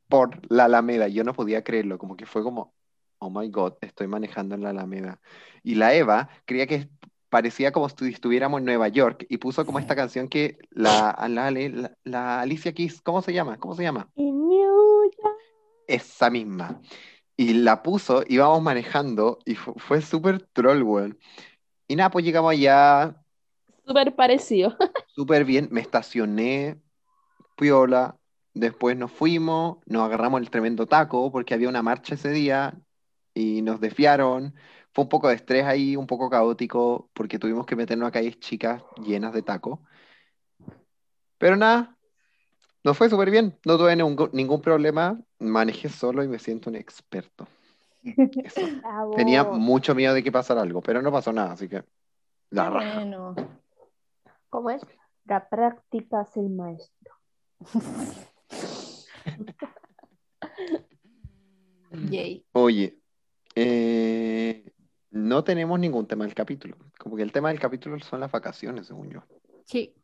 por 0.09 0.41
la 0.51 0.65
Alameda. 0.65 1.09
Yo 1.09 1.25
no 1.25 1.33
podía 1.33 1.63
creerlo, 1.63 1.99
como 1.99 2.17
que 2.17 2.27
fue 2.27 2.43
como, 2.43 2.75
oh 3.19 3.31
my 3.31 3.49
God, 3.49 3.75
estoy 3.81 4.09
manejando 4.09 4.55
en 4.55 4.63
la 4.63 4.71
Alameda. 4.71 5.21
Y 5.63 5.77
la 5.77 5.95
Eva 5.95 6.29
creía 6.45 6.67
que 6.67 6.89
parecía 7.29 7.73
como 7.73 7.89
si 7.89 8.09
estuviéramos 8.09 8.59
en 8.59 8.67
Nueva 8.67 8.89
York 8.89 9.25
y 9.29 9.39
puso 9.39 9.65
como 9.65 9.79
esta 9.79 9.97
canción 9.97 10.29
que 10.29 10.59
la, 10.71 11.17
la, 11.29 11.51
la, 11.51 11.93
la 12.05 12.41
Alicia 12.41 12.75
Keys, 12.75 13.01
¿cómo 13.01 13.23
se 13.23 13.33
llama? 13.33 13.57
¿Cómo 13.57 13.75
se 13.75 13.83
llama? 13.83 14.11
In 14.17 14.49
New 14.49 14.63
York. 14.63 14.72
Esa 15.87 16.31
misma. 16.31 16.81
y 17.37 17.55
la 17.55 17.83
puso, 17.83 18.25
íbamos 18.29 18.63
manejando 18.63 19.39
y 19.47 19.57
fu- 19.57 19.75
fue, 19.79 20.03
súper 20.03 20.43
troll, 20.53 20.83
weón. 20.85 21.19
Y 21.89 21.97
nada, 21.97 22.11
pues 22.11 22.25
llegamos 22.25 22.53
allá, 22.53 23.17
Súper 23.87 24.15
parecido. 24.15 24.77
súper 25.07 25.45
bien, 25.45 25.69
me 25.71 25.81
estacioné, 25.81 26.81
piola, 27.57 28.19
después 28.55 28.97
nos 28.99 29.13
fuimos, 29.13 29.79
nos 29.87 30.05
agarramos 30.05 30.41
el 30.43 30.51
tremendo 30.51 30.87
taco 30.89 31.31
porque 31.33 31.55
había 31.55 31.71
una 31.71 31.83
marcha 31.83 32.15
ese 32.17 32.31
día 32.33 32.75
y 33.35 33.63
nos 33.63 33.81
desviaron. 33.81 34.55
Fue 34.95 35.05
un 35.05 35.11
poco 35.11 35.29
de 35.29 35.37
estrés 35.37 35.65
ahí, 35.67 35.97
un 35.97 36.07
poco 36.09 36.31
caótico 36.31 37.11
porque 37.15 37.39
tuvimos 37.39 37.67
que 37.67 37.77
meternos 37.77 38.09
a 38.09 38.13
calles 38.13 38.41
chicas 38.41 38.83
llenas 39.05 39.33
de 39.35 39.43
taco. 39.43 39.83
Pero 41.39 41.57
nada, 41.57 41.97
nos 42.85 42.99
fue 42.99 43.09
súper 43.09 43.31
bien, 43.31 43.57
no 43.65 43.79
tuve 43.79 43.95
ningún, 43.95 44.31
ningún 44.33 44.61
problema, 44.61 45.21
manejé 45.39 45.89
solo 45.89 46.23
y 46.23 46.29
me 46.29 46.39
siento 46.39 46.71
un 46.71 46.77
experto. 46.77 47.47
Eso. 48.03 48.61
Bravo. 48.81 49.13
Tenía 49.17 49.45
mucho 49.45 49.95
miedo 49.95 50.15
de 50.15 50.23
que 50.23 50.33
pasara 50.33 50.63
algo, 50.63 50.83
pero 50.83 51.03
no 51.03 51.13
pasó 51.13 51.33
nada, 51.33 51.53
así 51.53 51.69
que 51.69 51.85
la 52.51 52.71
raja. 52.71 52.95
Bueno. 52.95 53.35
¿Cómo 54.51 54.71
es? 54.71 54.83
La 55.25 55.49
práctica 55.49 56.23
es 56.23 56.37
el 56.37 56.51
maestro. 56.51 57.15
Yay. 62.11 62.45
Oye, 62.53 62.99
eh, 63.55 64.73
no 65.11 65.45
tenemos 65.45 65.79
ningún 65.79 66.07
tema 66.07 66.25
del 66.25 66.35
capítulo. 66.35 66.77
Como 66.99 67.17
que 67.17 67.23
el 67.23 67.33
tema 67.33 67.51
del 67.51 67.61
capítulo 67.61 67.99
son 68.01 68.21
las 68.21 68.33
vacaciones, 68.33 68.87
según 68.87 69.11
yo. 69.11 69.23
Sí. 69.65 69.95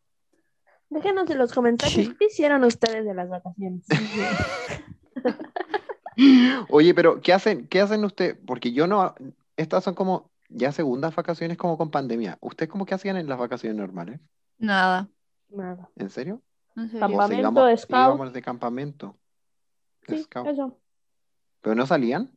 Déjenos 0.90 1.28
en 1.30 1.38
los 1.38 1.52
comentarios 1.52 1.94
Sí. 2.06 2.14
qué 2.18 2.26
hicieron 2.26 2.64
ustedes 2.64 3.04
de 3.04 3.14
las 3.14 3.28
vacaciones. 3.28 3.84
Oye, 6.70 6.94
pero 6.94 7.20
¿qué 7.20 7.32
hacen, 7.32 7.66
qué 7.68 7.80
hacen 7.80 8.04
ustedes? 8.04 8.36
Porque 8.46 8.72
yo 8.72 8.86
no, 8.86 9.14
estas 9.56 9.84
son 9.84 9.94
como 9.94 10.30
ya 10.48 10.72
segundas 10.72 11.14
vacaciones 11.14 11.56
como 11.56 11.78
con 11.78 11.90
pandemia. 11.90 12.38
¿Ustedes 12.40 12.70
como 12.70 12.86
que 12.86 12.94
hacían 12.94 13.16
en 13.16 13.28
las 13.28 13.38
vacaciones 13.38 13.78
normales? 13.78 14.20
Nada. 14.58 15.08
Nada. 15.50 15.88
¿En 15.96 16.10
serio? 16.10 16.42
En 16.76 16.88
serio. 16.90 17.00
Campamento, 17.00 17.24
¿O 17.24 17.28
se 17.28 17.38
íbamos, 17.40 17.80
scout. 17.80 18.06
íbamos 18.06 18.32
de 18.32 18.42
campamento? 18.42 19.16
Sí, 20.08 20.22
scout. 20.22 20.46
eso. 20.48 20.78
¿Pero 21.60 21.74
no 21.76 21.86
salían? 21.86 22.30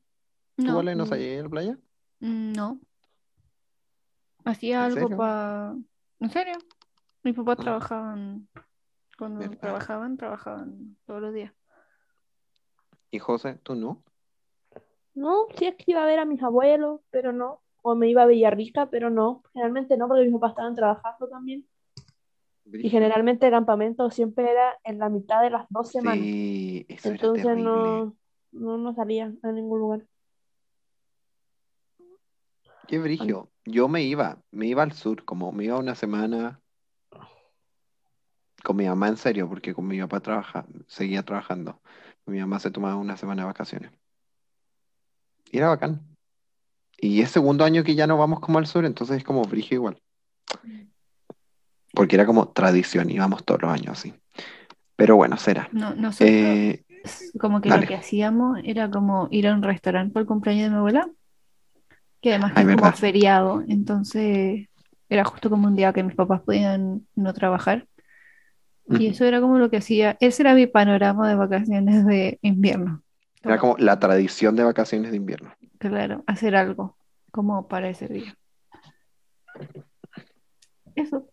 ¿Tú, 0.58 0.64
No. 0.66 0.76
Vale, 0.76 0.96
no 0.96 1.06
salías 1.06 1.40
a 1.40 1.44
la 1.44 1.50
playa? 1.50 1.78
Mm, 2.20 2.54
No. 2.54 2.80
Hacía 4.44 4.88
¿En 4.88 4.98
algo 4.98 5.18
para... 5.18 5.76
¿En 6.20 6.30
serio? 6.32 6.56
Mis 7.24 7.36
papás 7.36 7.58
trabajaban... 7.58 8.48
Cuando 9.18 9.42
¿Verdad? 9.42 9.60
trabajaban, 9.60 10.18
trabajaban 10.18 10.98
todos 11.06 11.22
los 11.22 11.34
días. 11.34 11.54
¿Y 13.12 13.20
José, 13.20 13.60
tú 13.62 13.76
no? 13.76 14.04
No, 15.14 15.46
sí 15.56 15.66
es 15.66 15.76
que 15.76 15.92
iba 15.92 16.02
a 16.02 16.08
ver 16.08 16.20
a 16.20 16.26
mis 16.26 16.42
abuelos, 16.42 17.02
pero 17.12 17.32
no. 17.34 17.62
O 17.84 17.94
me 17.96 18.10
iba 18.10 18.24
a 18.24 18.26
Villarrica, 18.26 18.90
pero 18.90 19.10
no. 19.10 19.44
Generalmente 19.54 19.98
no, 19.98 20.08
porque 20.08 20.24
mis 20.24 20.34
papás 20.34 20.52
estaban 20.52 20.76
trabajando 20.76 21.28
también. 21.28 21.68
Y 22.66 22.90
generalmente 22.90 23.48
el 23.48 23.52
campamento 23.52 24.10
siempre 24.12 24.50
era 24.50 24.78
en 24.84 24.98
la 24.98 25.10
mitad 25.10 25.42
de 25.42 25.50
las 25.50 25.68
dos 25.70 25.90
semanas. 25.90 26.24
Sí, 26.24 26.86
eso 26.88 27.10
Entonces 27.10 27.58
no, 27.58 28.16
no, 28.52 28.78
no 28.78 28.94
salía 28.94 29.34
a 29.44 29.52
ningún 29.52 29.80
lugar. 29.80 30.08
Qué 32.88 32.98
brigio. 33.00 33.50
Yo 33.66 33.88
me 33.88 34.04
iba, 34.04 34.42
me 34.52 34.68
iba 34.68 34.84
al 34.84 34.94
sur, 34.94 35.26
como 35.26 35.52
me 35.52 35.66
iba 35.66 35.78
una 35.78 35.96
semana 35.96 36.61
con 38.64 38.76
mi 38.78 38.88
mamá 38.88 39.08
en 39.08 39.18
serio, 39.18 39.48
porque 39.50 39.74
con 39.74 39.88
mi 39.88 40.00
papá 40.00 40.20
trabaja, 40.20 40.66
seguía 40.88 41.24
trabajando. 41.24 41.82
Mi 42.26 42.40
mamá 42.40 42.60
se 42.60 42.72
tomaba 42.72 42.96
una 42.96 43.18
semana 43.18 43.42
de 43.44 43.48
vacaciones. 43.48 43.92
Y 45.52 45.58
era 45.58 45.70
bacán. 45.70 46.02
Y 46.98 47.22
es 47.22 47.32
segundo 47.32 47.66
año 47.66 47.84
que 47.84 47.96
ya 47.96 48.08
no 48.08 48.18
vamos 48.18 48.40
como 48.40 48.60
al 48.60 48.68
sur, 48.68 48.86
entonces 48.86 49.18
es 49.18 49.24
como 49.24 49.42
brigio 49.44 49.76
igual. 49.76 50.02
Porque 51.94 52.16
era 52.16 52.26
como 52.26 52.50
tradición, 52.50 53.10
íbamos 53.10 53.44
todos 53.44 53.62
los 53.64 53.72
años 53.72 54.00
así. 54.00 54.14
Pero 54.96 55.16
bueno, 55.16 55.36
será. 55.38 55.68
No, 55.72 55.96
nosotros 55.96 56.30
Eh, 56.30 56.86
como 57.40 57.60
que 57.60 57.70
dale. 57.70 57.82
lo 57.82 57.88
que 57.88 57.96
hacíamos 57.96 58.60
era 58.64 58.90
como 58.90 59.28
ir 59.32 59.48
a 59.48 59.56
un 59.56 59.64
restaurante 59.64 60.14
por 60.14 60.22
el 60.22 60.28
cumpleaños 60.28 60.66
de 60.66 60.70
mi 60.70 60.76
abuela, 60.78 61.10
que 62.22 62.30
además 62.30 62.54
que 62.54 62.60
Ay, 62.60 62.68
es 62.70 62.76
como 62.76 62.92
feriado, 62.94 63.64
entonces 63.68 64.68
era 65.10 65.26
justo 65.26 65.50
como 65.50 65.68
un 65.68 65.76
día 65.76 65.92
que 65.92 66.04
mis 66.04 66.16
papás 66.16 66.42
podían 66.42 67.08
no 67.16 67.34
trabajar. 67.34 67.88
Y 68.88 69.08
eso 69.08 69.26
era 69.26 69.40
como 69.40 69.58
lo 69.58 69.70
que 69.70 69.78
hacía, 69.78 70.18
ese 70.20 70.44
era 70.44 70.54
mi 70.54 70.68
panorama 70.68 71.30
de 71.30 71.36
vacaciones 71.36 72.06
de 72.06 72.40
invierno. 72.42 73.04
Era 73.44 73.58
como 73.58 73.76
la 73.78 74.00
tradición 74.00 74.56
de 74.56 74.64
vacaciones 74.64 75.12
de 75.12 75.18
invierno. 75.18 75.52
Claro, 75.78 76.24
hacer 76.28 76.56
algo 76.56 76.98
como 77.32 77.68
para 77.68 77.90
ese 77.90 78.08
día. 78.08 78.36
Eso. 80.96 81.28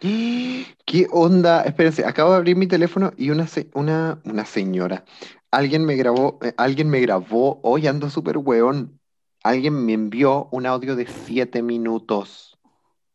¿Qué 0.00 1.06
onda? 1.12 1.62
Espérense, 1.62 2.04
acabo 2.04 2.32
de 2.32 2.36
abrir 2.38 2.56
mi 2.56 2.66
teléfono 2.66 3.12
y 3.16 3.30
una, 3.30 3.46
se- 3.46 3.70
una, 3.74 4.20
una 4.24 4.44
señora, 4.44 5.04
alguien 5.50 5.84
me 5.84 5.94
grabó, 5.94 6.38
eh, 6.42 6.52
alguien 6.56 6.90
me 6.90 7.00
grabó, 7.00 7.60
hoy 7.62 7.86
ando 7.86 8.10
súper 8.10 8.38
weón. 8.38 8.98
Alguien 9.44 9.84
me 9.86 9.92
envió 9.92 10.48
un 10.52 10.66
audio 10.66 10.94
de 10.96 11.06
siete 11.06 11.62
minutos. 11.62 12.51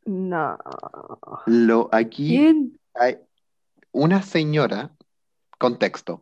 No. 0.07 0.57
Lo, 1.45 1.89
aquí 1.91 2.29
¿Quién? 2.29 2.79
hay 2.93 3.17
una 3.91 4.21
señora, 4.21 4.91
contexto. 5.57 6.21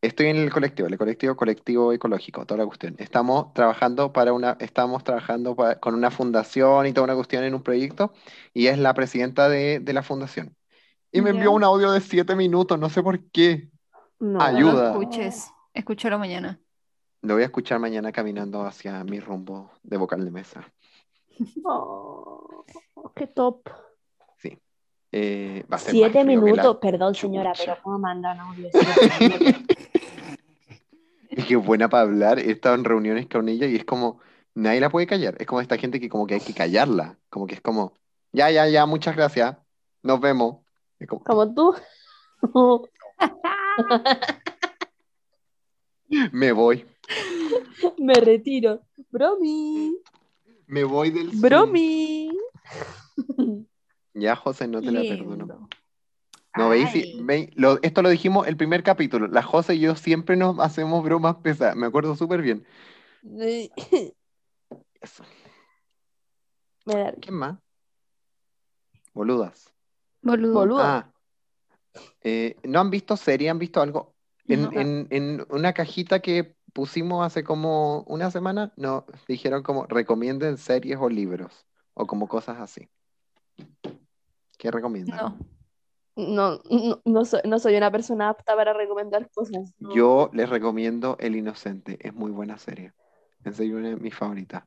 Estoy 0.00 0.28
en 0.28 0.36
el 0.36 0.50
colectivo, 0.50 0.88
el 0.88 0.98
colectivo 0.98 1.36
colectivo 1.36 1.92
ecológico, 1.92 2.44
toda 2.46 2.58
la 2.58 2.66
cuestión. 2.66 2.96
Estamos 2.98 3.52
trabajando 3.52 4.12
para 4.12 4.32
una, 4.32 4.56
estamos 4.60 5.04
trabajando 5.04 5.54
con 5.80 5.94
una 5.94 6.10
fundación 6.10 6.86
y 6.86 6.92
toda 6.92 7.04
una 7.04 7.14
cuestión 7.14 7.44
en 7.44 7.54
un 7.54 7.62
proyecto, 7.62 8.12
y 8.54 8.66
es 8.66 8.78
la 8.78 8.94
presidenta 8.94 9.48
de, 9.48 9.78
de 9.78 9.92
la 9.92 10.02
fundación. 10.02 10.56
Y 11.12 11.20
me 11.20 11.30
envió 11.30 11.52
un 11.52 11.62
audio 11.62 11.92
de 11.92 12.00
siete 12.00 12.34
minutos, 12.34 12.78
no 12.78 12.88
sé 12.88 13.02
por 13.02 13.22
qué. 13.30 13.68
No. 14.18 14.38
No 14.38 14.42
Ayuda. 14.42 14.72
lo 14.94 15.00
escuches, 15.00 15.50
escúchalo 15.74 16.18
mañana. 16.18 16.58
Lo 17.20 17.34
voy 17.34 17.42
a 17.42 17.46
escuchar 17.46 17.78
mañana 17.78 18.10
caminando 18.10 18.64
hacia 18.64 19.04
mi 19.04 19.20
rumbo 19.20 19.70
de 19.82 19.96
vocal 19.98 20.24
de 20.24 20.30
mesa. 20.30 20.72
Oh, 21.64 22.64
qué 23.14 23.26
top. 23.26 23.68
Sí. 24.38 24.58
Eh, 25.10 25.64
va 25.70 25.76
a 25.76 25.78
ser 25.78 25.92
Siete 25.92 26.18
la 26.18 26.24
minutos, 26.24 26.76
perdón 26.76 27.14
señora, 27.14 27.52
pero 27.56 27.76
¿cómo 27.82 27.98
mandan 27.98 28.40
audio? 28.40 28.68
Es 31.32 31.46
que 31.46 31.56
buena 31.56 31.88
para 31.88 32.02
hablar. 32.02 32.38
He 32.38 32.50
estado 32.50 32.74
en 32.74 32.84
reuniones 32.84 33.26
con 33.26 33.48
ella 33.48 33.66
y 33.66 33.76
es 33.76 33.86
como, 33.86 34.20
nadie 34.54 34.80
la 34.80 34.90
puede 34.90 35.06
callar. 35.06 35.34
Es 35.38 35.46
como 35.46 35.62
esta 35.62 35.78
gente 35.78 35.98
que 35.98 36.10
como 36.10 36.26
que 36.26 36.34
hay 36.34 36.40
que 36.40 36.52
callarla. 36.52 37.16
Como 37.30 37.46
que 37.46 37.54
es 37.54 37.62
como, 37.62 37.94
ya, 38.32 38.50
ya, 38.50 38.68
ya, 38.68 38.84
muchas 38.84 39.16
gracias. 39.16 39.56
Nos 40.02 40.20
vemos. 40.20 40.58
Es 40.98 41.08
como, 41.08 41.24
Como 41.24 41.54
tú. 41.54 41.74
me 46.32 46.52
voy. 46.52 46.84
Me 47.96 48.14
retiro. 48.14 48.82
Bromi. 49.10 49.96
Me 50.66 50.84
voy 50.84 51.10
del 51.10 51.30
Zoom. 51.30 51.40
Bromi. 51.42 52.30
Ya, 54.14 54.36
José, 54.36 54.68
no 54.68 54.82
te 54.82 54.92
la 54.92 55.00
perdono. 55.00 55.36
Lindo. 55.36 55.68
No, 56.54 56.68
veis, 56.68 56.92
lo- 57.56 57.78
esto 57.80 58.02
lo 58.02 58.10
dijimos 58.10 58.46
el 58.46 58.58
primer 58.58 58.82
capítulo. 58.82 59.26
La 59.26 59.42
José 59.42 59.74
y 59.76 59.80
yo 59.80 59.96
siempre 59.96 60.36
nos 60.36 60.58
hacemos 60.58 61.02
bromas 61.02 61.36
pesadas. 61.36 61.76
Me 61.76 61.86
acuerdo 61.86 62.14
súper 62.14 62.42
bien. 62.42 62.66
Me 63.22 63.70
Eso. 65.00 65.24
da 66.84 67.14
¿Quién 67.22 67.36
más? 67.36 67.58
Boludas. 69.14 69.72
Boludo. 70.20 70.52
Boludo. 70.52 70.82
Ah, 70.82 71.10
eh, 72.20 72.56
¿no 72.64 72.80
han 72.80 72.90
visto 72.90 73.16
serie? 73.16 73.48
¿Han 73.48 73.58
visto 73.58 73.80
algo? 73.80 74.14
En, 74.46 74.62
No. 74.64 74.72
en- 74.72 75.06
en 75.08 75.46
una 75.48 75.72
cajita 75.72 76.20
que 76.20 76.54
pusimos 76.72 77.24
hace 77.26 77.44
como 77.44 78.02
una 78.02 78.30
semana, 78.30 78.72
nos 78.76 79.04
dijeron 79.28 79.62
como 79.62 79.86
recomienden 79.86 80.56
series 80.58 80.98
o 81.00 81.08
libros 81.08 81.66
o 81.94 82.06
como 82.06 82.28
cosas 82.28 82.58
así. 82.60 82.88
¿Qué 84.58 84.70
recomiendan? 84.70 85.16
No. 85.18 85.38
No, 86.14 86.60
no, 86.70 87.00
no 87.06 87.24
soy, 87.24 87.40
no 87.46 87.58
soy 87.58 87.74
una 87.76 87.90
persona 87.90 88.28
apta 88.28 88.54
para 88.54 88.74
recomendar 88.74 89.30
cosas. 89.30 89.72
no. 89.78 89.94
Yo 89.94 90.30
les 90.34 90.48
recomiendo 90.48 91.16
El 91.18 91.36
Inocente, 91.36 91.98
es 92.06 92.12
muy 92.12 92.30
buena 92.30 92.58
serie. 92.58 92.92
En 93.44 93.54
serio, 93.54 93.78
una 93.78 93.88
de 93.88 93.96
mis 93.96 94.14
favoritas. 94.14 94.64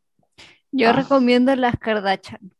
Yo 0.72 0.90
Ah. 0.90 0.94
recomiendo 0.94 1.56
las 1.56 1.78
Kardashian. 1.78 2.52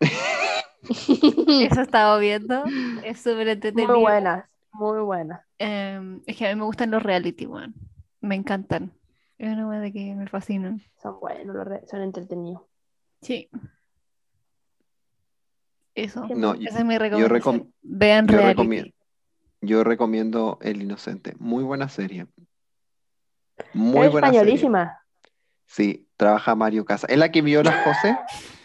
Eso 0.88 1.80
he 1.80 1.82
estado 1.82 2.18
viendo. 2.18 2.64
Es 3.04 3.20
súper 3.20 3.48
entretenido. 3.48 3.92
Muy 3.94 4.02
buenas, 4.02 4.48
muy 4.72 5.00
buenas. 5.00 5.40
Eh, 5.58 6.20
es 6.26 6.36
que 6.36 6.46
a 6.46 6.50
mí 6.54 6.58
me 6.58 6.64
gustan 6.64 6.90
los 6.90 7.02
reality, 7.02 7.46
weón. 7.46 7.74
Me 8.22 8.34
encantan. 8.36 8.92
Es 9.38 9.52
una 9.52 9.68
weá 9.68 9.80
de 9.80 9.92
que 9.92 10.14
me 10.14 10.26
fascinan. 10.26 10.80
Son 11.02 11.20
buenos, 11.20 11.56
son 11.90 12.00
entretenidos. 12.02 12.62
Sí. 13.20 13.50
Eso. 15.94 16.26
No, 16.34 16.54
Esa 16.54 16.78
es 16.78 16.84
mi 16.84 16.94
yo, 16.94 16.98
recomendación. 17.00 17.60
recom- 17.60 17.72
Vean 17.82 18.26
yo 18.26 18.38
recomiendo, 18.40 18.90
yo 19.60 19.84
recomiendo 19.84 20.58
El 20.62 20.80
Inocente, 20.82 21.34
muy 21.38 21.62
buena 21.64 21.88
serie. 21.88 22.26
Muy 23.74 24.06
es 24.06 24.12
buena 24.12 24.28
serie. 24.28 24.38
españolísima. 24.40 24.98
Sí, 25.66 26.08
trabaja 26.16 26.54
Mario 26.54 26.84
Casa. 26.84 27.06
¿Es 27.08 27.18
la 27.18 27.30
que 27.30 27.42
vio 27.42 27.62
la 27.62 27.72
José? 27.84 28.16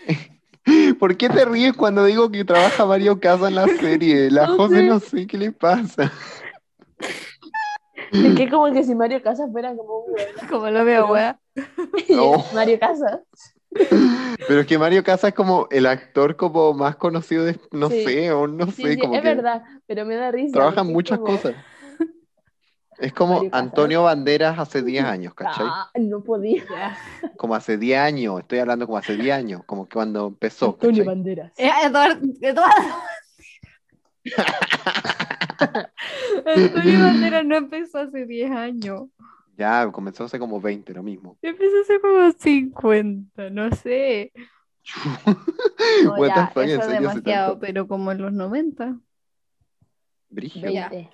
¿Por 1.00 1.18
qué 1.18 1.30
te 1.30 1.46
ríes 1.46 1.74
cuando 1.74 2.06
digo 2.06 2.30
que 2.32 2.44
trabaja 2.46 2.86
Mario 2.86 3.20
Casa 3.20 3.48
en 3.50 3.56
la 3.56 3.68
serie? 3.80 4.32
La 4.32 4.48
No 4.48 4.56
José 4.58 4.76
sé. 4.78 4.84
no 4.84 5.00
sé 5.00 5.28
qué 5.28 5.38
le 5.38 5.52
pasa. 5.52 6.12
Es 8.12 8.36
que 8.36 8.50
como 8.50 8.72
que 8.72 8.84
si 8.84 8.96
Mario 8.96 9.22
Casas 9.22 9.52
fuera 9.52 9.76
como 9.76 10.00
un. 10.00 10.16
Como 10.50 10.70
lo 10.70 10.86
veo. 10.86 11.08
No. 12.10 12.44
Mario 12.54 12.80
Casas. 12.80 13.20
Pero 14.48 14.62
es 14.62 14.66
que 14.68 14.78
Mario 14.78 15.04
Casa 15.04 15.28
es 15.30 15.34
como 15.34 15.68
el 15.72 15.86
actor 15.86 16.36
como 16.36 16.74
más 16.74 16.96
conocido 16.96 17.44
de, 17.46 17.60
no 17.72 17.90
Sí. 17.90 18.04
sé, 18.06 18.32
o 18.32 18.48
no 18.48 18.66
Sí, 18.68 18.84
sé, 18.84 18.94
sí, 18.94 19.00
como 19.00 19.16
es 19.16 19.22
que 19.22 19.28
verdad, 19.36 19.62
pero 19.86 20.06
me 20.06 20.16
da 20.16 20.32
risa. 20.32 20.54
trabaja 20.54 20.82
en 20.82 20.88
porque 20.88 20.90
es 20.92 20.94
muchas 20.94 21.20
como- 21.20 21.32
cosas. 21.32 21.56
Es 23.00 23.14
como 23.14 23.36
Casas. 23.44 23.50
Antonio 23.54 24.04
Banderas 24.04 24.58
hace 24.58 24.82
10 24.82 25.04
años, 25.06 25.34
¿cachai? 25.36 25.68
Ah, 25.70 25.92
no 26.00 26.24
podía. 26.24 26.64
Como 27.36 27.54
hace 27.54 27.78
10 27.78 28.00
años, 28.00 28.40
estoy 28.40 28.58
hablando 28.58 28.88
como 28.88 28.98
hace 28.98 29.16
10 29.16 29.36
años, 29.36 29.62
como 29.68 29.88
que 29.88 29.94
cuando 29.94 30.26
empezó, 30.28 30.68
Antonio 30.68 31.04
¿cachai? 31.04 31.06
Banderas. 31.06 31.52
Eh, 31.58 31.70
Eduardo, 31.86 32.26
Eduardo. 32.42 32.96
Antonio 35.60 37.00
Banderas 37.04 37.46
no 37.46 37.56
empezó 37.56 38.00
hace 38.00 38.26
10 38.26 38.52
años. 38.52 39.04
Ya, 39.58 39.90
comenzó 39.92 40.26
hace 40.26 40.38
como 40.38 40.62
20, 40.62 40.94
lo 40.94 41.04
mismo. 41.04 41.38
Empezó 41.42 41.82
hace 41.82 42.00
como 42.00 42.32
50, 42.32 43.50
no 43.50 43.72
sé. 43.72 44.32
No, 46.04 46.26
ya, 46.26 46.48
fuck, 46.48 46.64
¿en 46.64 46.70
eso 46.70 46.82
es 46.82 46.88
demasiado, 46.88 47.52
tanto? 47.54 47.60
pero 47.60 47.88
como 47.88 48.12
en 48.12 48.22
los 48.22 48.32
90. 48.32 48.98
Brígido. 50.30 50.72
Ya. 50.72 50.90
20. 50.90 51.10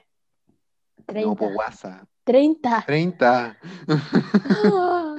No, 0.97 1.03
30. 1.05 1.35
por 1.35 1.53
WhatsApp. 1.53 2.07
30. 2.23 2.83
30. 2.85 3.57
Ah. 4.65 5.15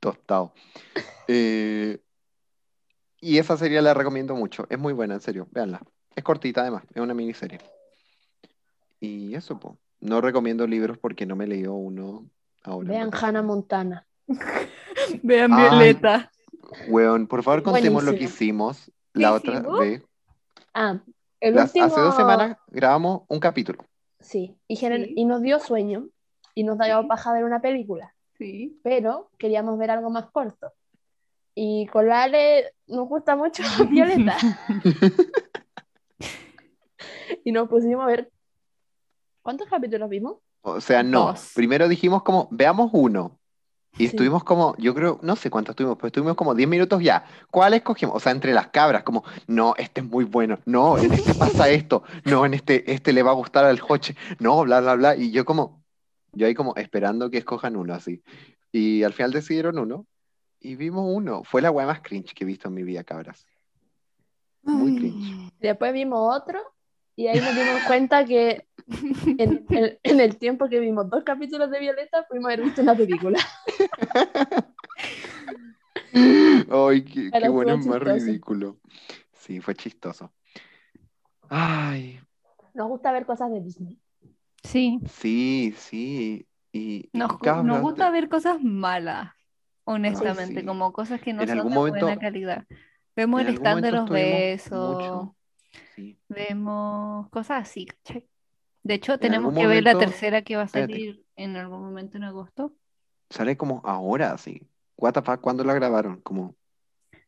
Tostado. 0.00 0.52
Eh, 1.28 2.00
y 3.20 3.38
esa 3.38 3.56
serie 3.56 3.80
la 3.80 3.94
recomiendo 3.94 4.34
mucho. 4.34 4.66
Es 4.68 4.78
muy 4.78 4.92
buena, 4.92 5.14
en 5.14 5.20
serio. 5.20 5.46
Véanla. 5.52 5.80
Es 6.14 6.24
cortita 6.24 6.62
además. 6.62 6.82
Es 6.92 7.00
una 7.00 7.14
miniserie. 7.14 7.60
Y 9.02 9.34
eso, 9.34 9.58
pues. 9.58 9.74
No 10.00 10.20
recomiendo 10.20 10.66
libros 10.66 10.96
porque 10.98 11.26
no 11.26 11.34
me 11.36 11.46
leído 11.46 11.74
uno 11.74 12.24
ahora. 12.62 12.88
Vean. 12.88 13.10
Hannah 13.12 13.42
Montana. 13.42 14.06
Vean 15.22 15.52
Ay. 15.52 15.60
Violeta. 15.70 16.30
Weón, 16.88 17.26
por 17.26 17.42
favor 17.42 17.62
contemos 17.64 18.04
lo 18.04 18.12
que 18.12 18.24
hicimos 18.24 18.90
la 19.12 19.28
¿Qué 19.30 19.34
otra 19.34 19.54
hicimos? 19.58 19.80
vez. 19.80 20.02
Ah, 20.72 21.00
el 21.40 21.54
Las- 21.56 21.66
último. 21.70 21.84
Hace 21.86 22.00
dos 22.00 22.14
semanas 22.16 22.56
grabamos 22.68 23.22
un 23.28 23.40
capítulo. 23.40 23.84
Sí, 24.20 24.56
y, 24.68 24.76
Sí. 24.76 24.86
y 25.16 25.24
nos 25.24 25.42
dio 25.42 25.58
sueño 25.58 26.08
y 26.54 26.62
nos 26.64 26.78
daba 26.78 27.06
paja 27.08 27.32
ver 27.32 27.44
una 27.44 27.60
película, 27.60 28.14
Sí. 28.38 28.78
pero 28.84 29.30
queríamos 29.38 29.76
ver 29.78 29.90
algo 29.90 30.10
más 30.10 30.30
corto. 30.30 30.72
Y 31.54 31.86
con 31.88 32.06
la 32.08 32.22
Ale 32.22 32.72
nos 32.86 33.06
gusta 33.08 33.36
mucho 33.36 33.62
Violeta. 33.90 34.36
y 37.44 37.52
nos 37.52 37.68
pusimos 37.68 38.04
a 38.04 38.06
ver. 38.06 38.31
¿Cuántos 39.42 39.68
capítulos 39.68 40.08
vimos? 40.08 40.36
O 40.62 40.80
sea, 40.80 41.02
no. 41.02 41.26
Dos. 41.26 41.52
Primero 41.54 41.88
dijimos 41.88 42.22
como, 42.22 42.48
veamos 42.50 42.90
uno. 42.92 43.38
Y 43.94 43.96
Sí. 43.98 44.04
estuvimos 44.06 44.42
como, 44.42 44.74
yo 44.78 44.94
creo, 44.94 45.18
no 45.22 45.36
sé 45.36 45.50
cuánto 45.50 45.72
estuvimos, 45.72 45.98
pero 45.98 46.06
estuvimos 46.06 46.34
como 46.34 46.54
10 46.54 46.66
minutos 46.66 47.02
ya. 47.02 47.26
¿Cuál 47.50 47.74
escogimos? 47.74 48.16
O 48.16 48.20
sea, 48.20 48.32
entre 48.32 48.54
las 48.54 48.68
cabras, 48.68 49.02
como, 49.02 49.22
no, 49.46 49.74
este 49.76 50.00
es 50.00 50.06
muy 50.06 50.24
bueno, 50.24 50.58
no, 50.64 50.96
en 50.96 51.12
este 51.12 51.34
pasa 51.34 51.68
esto, 51.68 52.02
no, 52.24 52.46
en 52.46 52.54
este, 52.54 52.90
este 52.90 53.12
le 53.12 53.22
va 53.22 53.32
a 53.32 53.34
gustar 53.34 53.66
al 53.66 53.80
Joche, 53.80 54.16
no, 54.38 54.62
bla, 54.62 54.80
bla, 54.80 54.94
bla. 54.94 55.16
Y 55.16 55.30
yo 55.30 55.44
como, 55.44 55.84
yo 56.32 56.46
ahí 56.46 56.54
como 56.54 56.74
esperando 56.76 57.28
que 57.30 57.36
escojan 57.38 57.76
uno 57.76 57.92
así. 57.92 58.22
Y 58.70 59.02
al 59.02 59.12
final 59.12 59.32
decidieron 59.32 59.78
uno 59.78 60.06
y 60.58 60.76
vimos 60.76 61.04
uno. 61.14 61.44
Fue 61.44 61.60
la 61.60 61.70
weá 61.70 61.86
más 61.86 62.00
cringe 62.00 62.32
que 62.32 62.44
he 62.44 62.46
visto 62.46 62.68
en 62.68 62.74
mi 62.74 62.84
vida, 62.84 63.04
cabras. 63.04 63.44
Muy 64.62 64.96
cringe. 64.96 65.52
Después 65.60 65.92
vimos 65.92 66.34
otro 66.34 66.60
y 67.16 67.26
ahí 67.28 67.40
nos 67.40 67.54
dimos 67.54 67.82
cuenta 67.86 68.24
que 68.24 68.66
en, 69.38 69.64
en- 69.70 69.98
en 70.02 70.20
el 70.20 70.36
tiempo 70.38 70.68
que 70.68 70.80
vimos 70.80 71.08
dos 71.10 71.24
capítulos 71.24 71.70
de 71.70 71.80
Violeta 71.80 72.26
pudimos 72.28 72.46
haber 72.46 72.62
visto 72.62 72.82
una 72.82 72.94
película. 72.94 73.38
Ay, 76.70 77.04
qué, 77.04 77.48
bueno, 77.48 77.74
es 77.74 77.86
más 77.86 78.00
ridículo. 78.00 78.78
Sí, 79.32 79.60
fue 79.60 79.74
chistoso. 79.74 80.32
Ay, 81.48 82.20
Nos 82.74 82.88
gusta 82.88 83.12
ver 83.12 83.26
cosas 83.26 83.50
de 83.50 83.60
Disney. 83.60 83.98
Sí. 84.62 85.00
sí, 85.10 85.74
sí. 85.76 86.46
Y, 86.72 87.10
y 87.12 87.18
Nos, 87.18 87.32
gusta 87.82 88.08
ver 88.10 88.28
cosas 88.30 88.62
malas, 88.62 89.32
honestamente, 89.84 90.60
sí. 90.60 90.66
como 90.66 90.92
cosas 90.92 91.20
que 91.20 91.32
no 91.34 91.42
En 91.42 91.48
son 91.48 91.58
algún 91.58 91.72
de 91.72 91.78
momento- 91.78 92.06
buena 92.06 92.20
calidad. 92.20 92.64
Vemos 93.14 93.42
en 93.42 93.48
el 93.48 93.54
stand 93.56 93.82
de 93.84 93.92
los 93.92 94.08
besos, 94.08 94.94
mucho- 94.94 95.36
Sí. 95.94 96.18
vemos 96.28 97.28
cosas 97.30 97.62
así, 97.68 97.86
¿cachai? 97.86 98.26
De 98.82 98.94
hecho, 98.94 99.14
En 99.14 99.20
tenemos 99.20 99.54
que 99.54 99.66
ver 99.66 99.82
la 99.82 99.92
momento- 99.92 100.10
tercera 100.10 100.42
que 100.42 100.56
va 100.56 100.62
a 100.62 100.64
espérate. 100.66 100.92
salir 100.92 101.22
en 101.36 101.56
algún 101.56 101.80
momento 101.82 102.16
en 102.16 102.24
agosto. 102.24 102.72
Sale 103.30 103.56
como 103.56 103.80
ahora, 103.84 104.36
sí. 104.38 104.62
What 104.96 105.12
the 105.14 105.22
fuck, 105.22 105.40
¿cuándo 105.40 105.64
la 105.64 105.74
grabaron? 105.74 106.20
Como, 106.22 106.54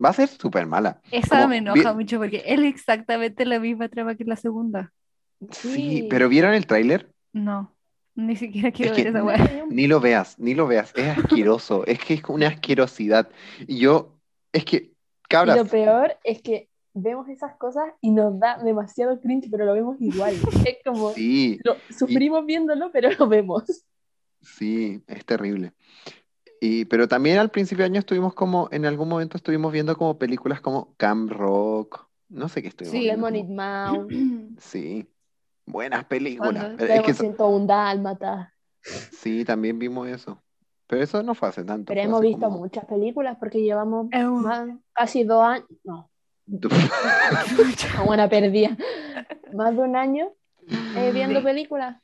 va 0.05 0.11
a 0.11 0.13
ser 0.13 0.29
súper 0.29 0.67
mala. 0.67 1.01
Esa 1.11 1.37
Como 1.37 1.49
me 1.49 1.59
enoja 1.59 1.93
vi- 1.93 1.97
mucho 1.99 2.19
porque 2.19 2.43
es 2.45 2.61
exactamente 2.61 3.45
la 3.47 3.59
misma 3.61 3.89
trama 3.89 4.15
que 4.15 4.25
la 4.25 4.37
segunda. 4.37 4.93
Sí, 5.51 5.75
Sí. 5.75 6.07
pero 6.11 6.29
¿vieron 6.29 6.55
el 6.55 6.67
tráiler? 6.67 7.13
No, 7.33 7.75
ni 8.15 8.37
siquiera 8.37 8.71
quiero 8.73 8.95
que 8.95 9.05
ver 9.05 9.09
esa 9.17 9.25
weá. 9.25 9.37
Ni 9.71 9.87
lo 9.87 10.01
veas, 10.01 10.39
ni 10.39 10.55
lo 10.55 10.67
veas. 10.67 10.93
Es 10.97 11.19
asqueroso. 11.19 11.85
es 11.87 11.99
que 11.99 12.15
es 12.15 12.23
una 12.29 12.49
asquerosidad. 12.49 13.29
Y 13.67 13.79
yo, 13.79 14.19
es 14.53 14.65
que, 14.65 14.77
Y 14.77 14.93
cabras, 15.29 15.57
lo 15.57 15.65
peor 15.67 16.17
es 16.25 16.41
que 16.43 16.69
vemos 16.95 17.29
esas 17.29 17.57
cosas 17.57 17.85
y 18.01 18.11
nos 18.13 18.39
da 18.39 18.57
demasiado 18.63 19.21
cringe, 19.21 19.49
pero 19.51 19.65
lo 19.65 19.73
vemos 19.75 19.97
igual. 20.01 20.35
Es 20.69 20.79
como, 20.85 21.11
sí, 21.11 21.59
lo- 21.65 21.77
sufrimos 21.91 22.47
viéndolo, 22.47 22.91
pero 22.93 23.11
lo 23.19 23.29
vemos. 23.29 23.65
sí, 24.41 25.03
es 25.07 25.25
terrible. 25.25 25.73
Y, 26.61 26.87
pero 26.87 27.07
también 27.09 27.39
al 27.39 27.51
principio 27.51 27.83
de 27.83 27.91
año 27.91 27.99
estuvimos 27.99 28.33
como, 28.35 28.69
en 28.71 28.87
algún 28.87 29.09
momento 29.09 29.37
estuvimos 29.37 29.71
viendo 29.73 29.97
como 29.97 30.19
películas 30.19 30.61
como 30.61 30.95
Camp 30.97 31.31
Rock, 31.31 32.07
no 32.29 32.49
sé 32.49 32.63
qué 32.63 32.69
estuvimos 32.69 32.93
Sí, 32.93 33.01
viendo. 33.01 33.29
It 33.35 33.49
Mouse, 33.49 34.07
Sí, 34.59 35.07
buenas 35.67 36.05
películas. 36.05 36.73
Pero 36.79 36.85
es 36.85 36.87
que 36.89 36.95
vemos 36.95 37.09
eso- 37.11 37.21
101 37.23 37.67
Dálmatas. 37.67 38.49
sí, 38.83 39.45
también 39.45 39.79
vimos 39.79 40.09
eso. 40.09 40.41
Pero 40.87 41.03
eso 41.03 41.23
no 41.23 41.35
fue 41.35 41.49
hace 41.49 41.65
tanto. 41.65 41.87
Pero 41.89 42.01
hemos 42.03 42.21
visto 42.21 42.47
como- 42.47 42.59
muchas 42.59 42.85
películas 42.87 43.37
porque 43.39 43.61
llevamos 43.63 44.09
más- 44.11 44.69
casi 44.93 45.25
dos 45.25 45.43
años, 45.43 45.67
no, 45.83 46.11
buena 48.07 48.29
perdida, 48.29 48.77
más 49.53 49.75
de 49.75 49.81
un 49.83 49.97
año 49.97 50.29
eh, 50.97 51.11
viendo 51.13 51.41
Sí. 51.41 51.45
películas. 51.45 51.97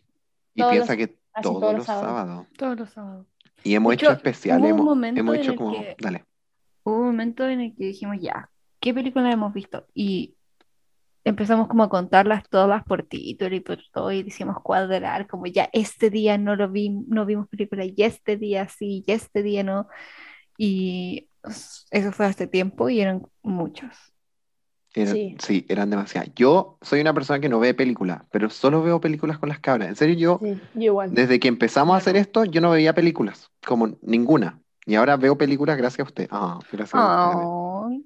y 0.55 0.61
todos 0.61 0.73
piensa 0.73 0.95
los- 0.95 1.07
que 1.07 1.19
todos, 1.43 1.61
todos 1.61 1.63
los 1.63 1.75
los 1.75 1.87
sábados. 1.87 2.07
sábados. 2.09 2.47
Todos 2.57 2.79
los 2.79 2.91
sábados. 2.91 3.27
Y 3.63 3.75
hemos 3.75 3.93
hecho 3.95 4.07
hecho, 4.07 4.15
especiales, 4.17 4.65
hubo 4.65 4.69
un 4.69 4.75
hemos, 4.81 4.85
momento 4.87 5.21
hemos 5.21 5.35
en 5.37 5.41
hecho 5.41 5.51
el 5.53 5.57
como, 5.59 5.73
que- 5.73 5.97
dale. 6.01 6.25
Hubo 6.83 6.97
un 6.97 7.05
momento 7.07 7.47
en 7.49 7.61
el 7.61 7.77
que 7.77 7.85
dijimos, 7.85 8.17
ya, 8.21 8.51
¿qué 8.81 8.93
película 8.95 9.31
hemos 9.31 9.53
visto? 9.53 9.87
Y 9.95 10.35
empezamos 11.25 11.69
como 11.69 11.83
a 11.85 11.89
contarlas 11.91 12.43
todas 12.49 12.83
por 12.85 13.03
título 13.05 13.55
y 13.55 13.61
por 13.61 13.79
todo, 13.93 14.11
y 14.11 14.23
decíamos 14.23 14.57
cuadrar, 14.63 15.27
como 15.27 15.47
ya 15.47 15.69
este 15.73 16.09
día 16.11 16.39
no 16.39 16.57
lo 16.57 16.69
vi, 16.71 16.89
no 16.89 17.27
vimos 17.27 17.47
película, 17.49 17.85
y 17.85 17.95
este 17.99 18.37
día 18.39 18.67
sí, 18.69 19.05
y 19.07 19.13
este 19.13 19.43
día 19.43 19.63
no. 19.63 19.87
Y 20.57 21.29
eso 21.91 22.13
fue 22.13 22.27
hace 22.27 22.47
tiempo 22.47 22.89
y 22.89 23.01
eran 23.01 23.23
muchos. 23.43 24.10
Era- 24.95 25.13
Sí. 25.13 25.37
sí, 25.39 25.67
eran 25.69 25.89
demasiadas. 25.91 26.31
Yo 26.35 26.77
soy 26.83 27.01
una 27.01 27.15
persona 27.15 27.39
que 27.41 27.49
no 27.49 27.61
ve 27.61 27.75
películas, 27.75 28.23
pero 28.33 28.51
solo 28.51 28.83
veo 28.83 29.01
películas 29.01 29.39
con 29.39 29.49
las 29.49 29.61
cabras. 29.61 29.89
En 29.89 29.97
serio, 29.97 30.17
yo, 30.17 30.41
Sí, 30.43 30.61
igual. 30.85 31.15
desde 31.15 31.39
que 31.39 31.47
empezamos 31.49 31.95
a 31.95 31.99
hacer 31.99 32.17
esto, 32.17 32.45
yo 32.45 32.61
no 32.61 32.71
veía 32.71 32.93
películas, 32.95 33.51
como 33.65 33.97
ninguna. 34.03 34.61
Y 34.87 34.97
ahora 34.97 35.17
veo 35.17 35.39
películas 35.39 35.77
gracias 35.77 36.01
a 36.01 36.09
usted. 36.09 36.29
Ah, 36.33 36.59
gracias 36.73 36.95
a 37.01 37.33
ay. 37.89 38.05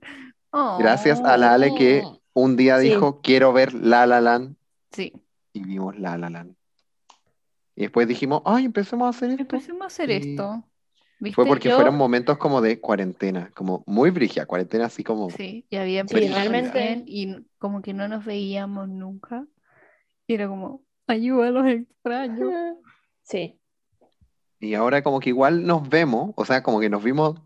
Gracias 0.79 1.21
a 1.21 1.37
la 1.39 1.55
Ale 1.55 1.75
que 1.75 2.03
un 2.35 2.57
día 2.57 2.79
Sí. 2.81 2.91
dijo, 2.91 3.21
quiero 3.23 3.53
ver 3.53 3.73
La 3.75 4.07
La 4.07 4.21
Land, 4.21 4.57
Sí, 4.93 5.13
y 5.53 5.65
vimos 5.65 5.99
La 5.99 6.19
La 6.19 6.29
Land. 6.31 6.55
Y 7.77 7.83
después 7.83 8.07
dijimos, 8.07 8.43
ay, 8.45 8.67
empecemos 8.67 9.07
a 9.07 9.09
hacer 9.11 9.31
esto. 9.31 9.43
empecemos 9.43 9.83
a 9.83 9.87
hacer 9.87 10.11
Y 10.11 10.15
esto. 10.15 10.63
¿Viste? 11.25 11.35
Fue 11.35 11.47
porque 11.47 11.71
Yo- 11.71 11.77
fueron 11.77 11.97
momentos 11.97 12.37
como 12.39 12.61
de 12.61 12.81
cuarentena, 12.81 13.51
como 13.55 13.83
muy 13.87 14.11
brigia, 14.11 14.45
cuarentena 14.47 14.85
así 14.87 15.03
como... 15.03 15.31
Sí, 15.31 15.67
ya 15.71 15.81
había 15.83 16.07
Sí, 16.07 16.29
realmente- 16.29 17.03
y 17.07 17.35
como 17.59 17.81
que 17.83 17.95
no 17.95 18.07
nos 18.09 18.25
veíamos 18.25 18.89
nunca. 18.89 19.47
Y 20.27 20.35
era 20.35 20.49
como, 20.49 20.83
ayuda 21.07 21.49
a 21.49 21.51
los 21.51 21.67
extraños. 21.67 22.51
Sí, 23.27 23.59
Y 24.61 24.75
ahora 24.75 25.03
como 25.03 25.19
que 25.19 25.31
igual 25.31 25.65
nos 25.67 25.89
vemos, 25.89 26.33
o 26.37 26.45
sea, 26.45 26.63
como 26.63 26.79
que 26.79 26.91
nos 26.91 27.03
vimos 27.03 27.41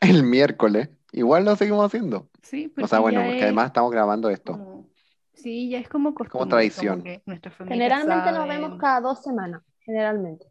el 0.00 0.24
miércoles, 0.24 0.88
igual 1.12 1.44
lo 1.44 1.54
seguimos 1.54 1.86
haciendo. 1.86 2.28
Sí, 2.42 2.66
O 2.66 2.74
porque 2.74 2.88
sea, 2.88 2.98
bueno, 2.98 3.20
ya 3.20 3.26
porque 3.26 3.38
es 3.38 3.44
además 3.44 3.66
estamos 3.66 3.92
grabando 3.92 4.30
esto. 4.30 4.52
como- 4.54 4.88
sí, 5.32 5.68
ya 5.70 5.78
es 5.78 5.88
como 5.88 6.12
costumbre, 6.12 6.48
tradición. 6.50 7.02
que 7.04 7.22
nuestra 7.24 7.52
familia 7.52 7.76
generalmente 7.84 8.32
nos 8.32 8.48
vemos 8.48 8.78
cada 8.80 9.00
dos 9.00 9.22
semanas, 9.22 9.62
generalmente. 9.78 10.49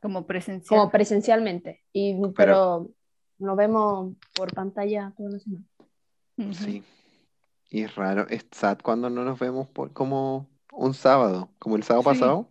Como 0.00 0.26
presencial. 0.26 0.78
como 0.80 0.90
presencialmente. 0.90 1.82
Y, 1.92 2.16
pero, 2.36 2.88
nos 3.38 3.56
vemos 3.56 4.14
por 4.34 4.52
pantalla 4.54 5.12
toda 5.16 5.30
la 5.30 5.38
semana. 5.38 5.64
Sí. 6.52 6.82
Y 7.68 7.82
es 7.82 7.94
raro, 7.94 8.26
es 8.28 8.46
sad 8.50 8.78
cuando 8.82 9.10
no 9.10 9.24
nos 9.24 9.38
vemos 9.38 9.68
por, 9.68 9.92
como 9.92 10.48
un 10.72 10.94
sábado, 10.94 11.50
como 11.58 11.76
el 11.76 11.82
sábado 11.82 12.02
Sí. 12.02 12.08
pasado. 12.18 12.48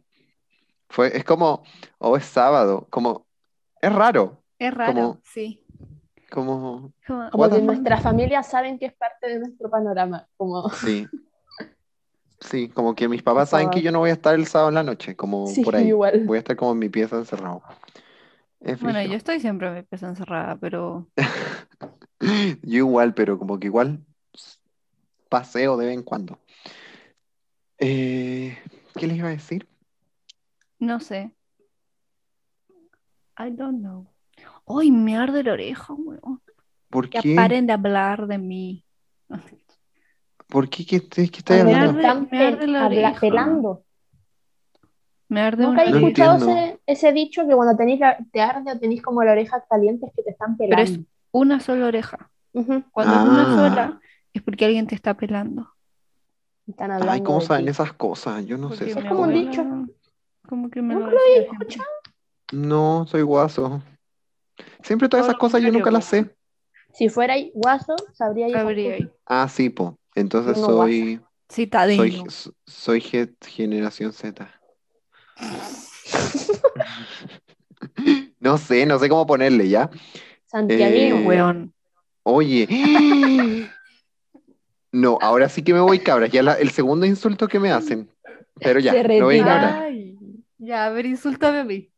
Fue, 0.89 1.15
es 1.17 1.23
como, 1.23 1.63
oh, 1.99 2.15
es 2.17 2.25
sábado, 2.25 2.87
como, 2.89 3.25
es 3.81 3.93
raro, 3.93 4.43
Es 4.57 4.73
raro, 4.73 4.93
Como- 4.93 5.21
sí. 5.23 5.63
como, 6.31 6.91
Como- 7.07 7.29
Como 7.31 7.49
que 7.49 7.61
nuestras 7.61 8.01
familias 8.03 8.47
saben 8.47 8.77
que 8.77 8.87
es 8.87 8.93
parte 8.93 9.27
de 9.27 9.39
nuestro 9.39 9.69
panorama. 9.69 10.27
Como, 10.37 10.69
sí. 10.69 11.07
Sí, 12.41 12.69
como 12.69 12.95
que 12.95 13.07
mis 13.07 13.21
papás 13.21 13.49
saben 13.49 13.69
que 13.69 13.81
yo 13.81 13.91
no 13.91 13.99
voy 13.99 14.09
a 14.11 14.13
estar 14.13 14.33
el 14.35 14.47
sábado 14.47 14.69
en 14.69 14.75
la 14.75 14.83
noche, 14.83 15.15
como 15.15 15.45
sí, 15.53 15.63
por 15.63 15.75
ahí. 15.75 15.87
igual. 15.87 16.25
Voy 16.25 16.37
a 16.37 16.39
estar 16.39 16.55
como 16.55 16.71
en 16.71 16.79
mi 16.79 16.89
pieza 16.89 17.17
encerrado. 17.17 17.61
Es 18.61 18.81
Bueno, 18.81 19.01
yo 19.03 19.15
estoy 19.15 19.39
siempre 19.39 19.67
en 19.67 19.73
mi 19.75 19.83
pieza 19.83 20.07
encerrada, 20.07 20.55
pero 20.57 21.07
Yo 22.63 22.77
igual, 22.77 23.13
pero 23.13 23.37
como 23.37 23.59
que 23.59 23.67
igual 23.67 23.99
paseo 25.29 25.77
de 25.77 25.85
vez 25.87 25.95
en 25.95 26.03
cuando. 26.03 26.39
Eh, 27.77 28.57
¿qué 28.95 29.07
les 29.07 29.17
iba 29.17 29.27
a 29.27 29.31
decir? 29.31 29.67
no 30.79 30.99
sé. 30.99 31.31
I 33.37 33.49
don't 33.51 33.79
know. 33.81 34.05
¡Ay, 34.67 34.91
me 34.91 35.17
arde 35.17 35.43
la 35.43 35.53
oreja, 35.53 35.93
weón! 35.93 36.41
¿Por 36.89 37.09
Ya 37.11 37.21
qué? 37.21 37.35
paren 37.35 37.67
de 37.67 37.73
hablar 37.73 38.27
de 38.27 38.37
mí. 38.37 38.85
¿Por 40.49 40.69
qué? 40.69 40.85
¿Qué, 40.85 41.07
qué, 41.07 41.29
qué 41.29 41.37
estás 41.39 41.61
A 41.61 41.63
mí 41.63 41.71
me 41.71 41.75
hablando? 41.77 41.99
arde- 41.99 42.07
están 42.07 42.27
me 42.31 42.45
arde 42.47 42.67
la 42.67 42.85
oreja. 42.85 43.19
pelando. 43.19 43.83
Me 45.27 45.41
arde 45.41 45.63
¿Nunca 45.63 45.83
una 45.83 45.91
habéis 45.91 45.95
escuchado 45.97 46.37
ese, 46.37 46.79
ese 46.87 47.11
dicho 47.13 47.47
que 47.47 47.53
cuando 47.55 47.77
tenéis 47.77 47.99
la- 47.99 48.17
te 48.31 48.41
arde 48.41 48.71
o 48.71 48.79
tenéis 48.79 49.01
como 49.03 49.23
la 49.23 49.31
oreja 49.33 49.63
caliente 49.69 50.07
es 50.07 50.13
que 50.15 50.23
te 50.23 50.31
están 50.31 50.57
Pero 50.57 50.71
es 50.81 50.89
pelando? 50.89 51.07
una 51.31 51.59
sola 51.59 51.85
oreja. 51.85 52.31
Cuando 52.91 53.15
es 53.15 53.21
una 53.21 53.43
Ah. 53.43 53.55
sola, 53.55 53.99
es 54.33 54.41
porque 54.41 54.65
alguien 54.65 54.87
te 54.87 54.95
está 54.95 55.13
pelando. 55.15 55.69
Están 56.67 56.91
hablando 56.91 57.13
Ay, 57.13 57.21
¿cómo 57.21 57.41
saben 57.41 57.67
esas 57.67 57.93
cosas? 57.93 58.43
Yo 58.45 58.57
no 58.57 58.69
sé 58.69 58.77
Porque 58.77 58.91
esas 58.91 59.03
mi 59.03 59.09
como 59.09 59.21
un 59.23 59.33
dicho. 59.33 59.61
abuela- 59.61 59.87
Como 60.47 60.69
que 60.71 60.81
me 60.81 60.95
¿Nunca 60.95 61.09
lo 61.09 61.13
lo 61.13 61.19
habéis 61.19 61.51
escuchado? 61.51 61.89
No, 62.53 63.05
soy 63.05 63.21
guaso. 63.21 63.83
Siempre 64.81 65.07
todas 65.09 65.25
Todo 65.27 65.31
esas 65.31 65.39
cosas 65.39 65.61
yo 65.61 65.71
nunca 65.71 65.91
las 65.91 66.05
sé. 66.05 66.35
Si 66.91 67.07
fuera 67.07 67.35
guaso, 67.53 67.95
sabría 68.13 68.47
ahí. 68.47 69.11
Ah, 69.27 69.47
sí, 69.47 69.69
po. 69.69 69.98
Entonces 70.15 70.57
no 70.57 70.67
soy, 70.67 71.19
Citadino. 71.51 72.29
soy, 72.29 72.53
soy 72.65 73.01
ge- 73.01 73.35
generación 73.41 74.13
Z. 74.13 74.49
No 78.39 78.57
sé, 78.57 78.85
no 78.85 78.97
sé 78.99 79.09
cómo 79.09 79.25
ponerle 79.27 79.67
ya. 79.69 79.89
Santiaguino, 80.45 81.17
Eh, 81.17 81.27
Weón. 81.27 81.73
Oye. 82.23 82.67
No, 84.91 85.19
ahora 85.21 85.49
sí 85.49 85.61
que 85.63 85.71
me 85.73 85.79
voy, 85.81 85.99
cabras. 85.99 86.31
Ya 86.31 86.41
la- 86.41 86.53
el 86.55 86.71
segundo 86.71 87.05
insulto 87.05 87.47
que 87.47 87.59
me 87.59 87.71
hacen. 87.71 88.09
Pero 88.55 88.79
ya, 88.79 88.91
Se 88.93 89.19
lo 89.19 89.25
voy 89.25 89.39
a. 89.39 89.81
Ay, 89.83 90.17
ya, 90.57 90.85
a 90.85 90.89
ver, 90.89 91.05
insúltame 91.05 91.59
a 91.59 91.63
mí. 91.63 91.91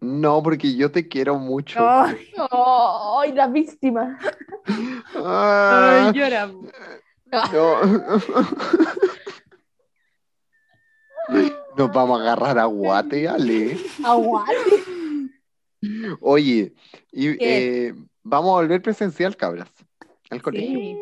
No, 0.00 0.42
porque 0.42 0.74
yo 0.74 0.90
te 0.90 1.06
quiero 1.06 1.38
mucho. 1.38 1.78
Ay, 1.78 2.16
¡Ay, 2.50 3.32
la 3.32 3.46
víctima! 3.46 4.18
Ah, 5.14 6.08
ay, 6.10 6.18
llora. 6.18 6.50
No. 7.32 7.82
Nos 11.76 11.90
vamos 11.92 12.20
a 12.20 12.22
agarrar 12.22 12.58
a 12.58 12.64
guate, 12.66 13.26
Ale. 13.28 13.78
¡Aguante! 14.04 14.52
Oye, 16.20 16.74
y, 17.10 17.28
eh, 17.44 17.94
vamos 18.22 18.50
a 18.50 18.54
volver 18.62 18.82
presencial, 18.82 19.36
cabras, 19.36 19.70
al 20.30 20.42
colegio, 20.42 20.78
Sí. 20.78 20.98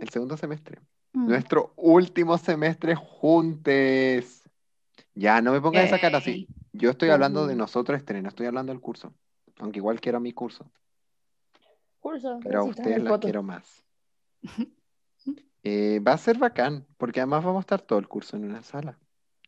el 0.00 0.08
segundo 0.10 0.36
semestre. 0.36 0.78
Mm. 1.12 1.28
Nuestro 1.28 1.72
último 1.76 2.38
semestre 2.38 2.94
juntes. 2.94 4.42
Ya, 5.14 5.40
no 5.40 5.52
me 5.52 5.60
pongas 5.60 5.86
esa 5.86 5.98
cara 5.98 6.18
así. 6.18 6.46
Yo 6.72 6.90
estoy 6.90 7.10
hablando 7.10 7.46
de 7.46 7.54
Ujú. 7.54 7.58
nosotros, 7.60 7.98
Esther, 7.98 8.22
no 8.22 8.28
estoy 8.28 8.46
hablando 8.46 8.72
del 8.72 8.80
curso. 8.80 9.12
Aunque 9.58 9.78
igual 9.78 10.00
quiero 10.00 10.20
mi 10.20 10.32
curso, 10.32 10.70
Curso, 12.00 12.40
pero 12.42 12.60
a 12.60 12.64
ustedes 12.64 13.02
las 13.02 13.18
quiero 13.18 13.42
más. 13.42 13.82
Eh, 15.64 16.00
va 16.00 16.12
a 16.12 16.18
ser 16.18 16.38
bacán, 16.38 16.86
porque 16.96 17.20
además 17.20 17.44
vamos 17.44 17.60
a 17.60 17.60
estar 17.60 17.80
todo 17.82 17.98
el 17.98 18.08
curso 18.08 18.36
en 18.36 18.44
una 18.44 18.62
sala. 18.62 18.98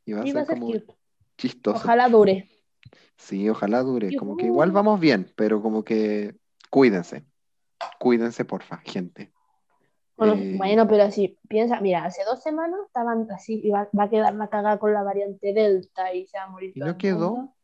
Y 0.04 0.12
va 0.12 0.20
a 0.22 0.26
ser 0.26 0.36
va 0.36 0.40
a 0.40 0.44
ser 0.44 0.54
como 0.60 0.72
cute. 0.72 0.94
chistoso. 1.36 1.78
Ojalá 1.78 2.08
dure. 2.08 2.48
Sí, 3.16 3.48
ojalá 3.48 3.82
dure. 3.82 4.14
Como 4.16 4.36
que 4.36 4.46
igual 4.46 4.70
vamos 4.70 5.00
bien, 5.00 5.32
pero 5.36 5.62
como 5.62 5.82
que 5.84 6.36
cuídense. 6.70 7.24
Cuídense, 7.98 8.44
porfa, 8.44 8.78
gente. 8.78 9.32
Bueno, 10.16 10.34
Eh, 10.34 10.54
bueno, 10.56 10.86
pero 10.86 11.10
si 11.10 11.38
piensa, 11.48 11.80
mira, 11.80 12.04
hace 12.04 12.22
dos 12.24 12.42
semanas 12.42 12.78
estaban 12.86 13.26
así, 13.32 13.60
y 13.64 13.70
va, 13.70 13.88
va 13.98 14.04
a 14.04 14.10
quedar 14.10 14.34
la 14.34 14.48
cagada 14.48 14.78
con 14.78 14.92
la 14.92 15.02
variante 15.02 15.52
Delta 15.52 16.14
y 16.14 16.26
se 16.26 16.38
va 16.38 16.44
a 16.44 16.48
morir 16.50 16.72
¿Y 16.74 16.80
todo 16.80 16.88
no 16.90 16.98
quedó? 16.98 17.30
mundo. 17.32 17.54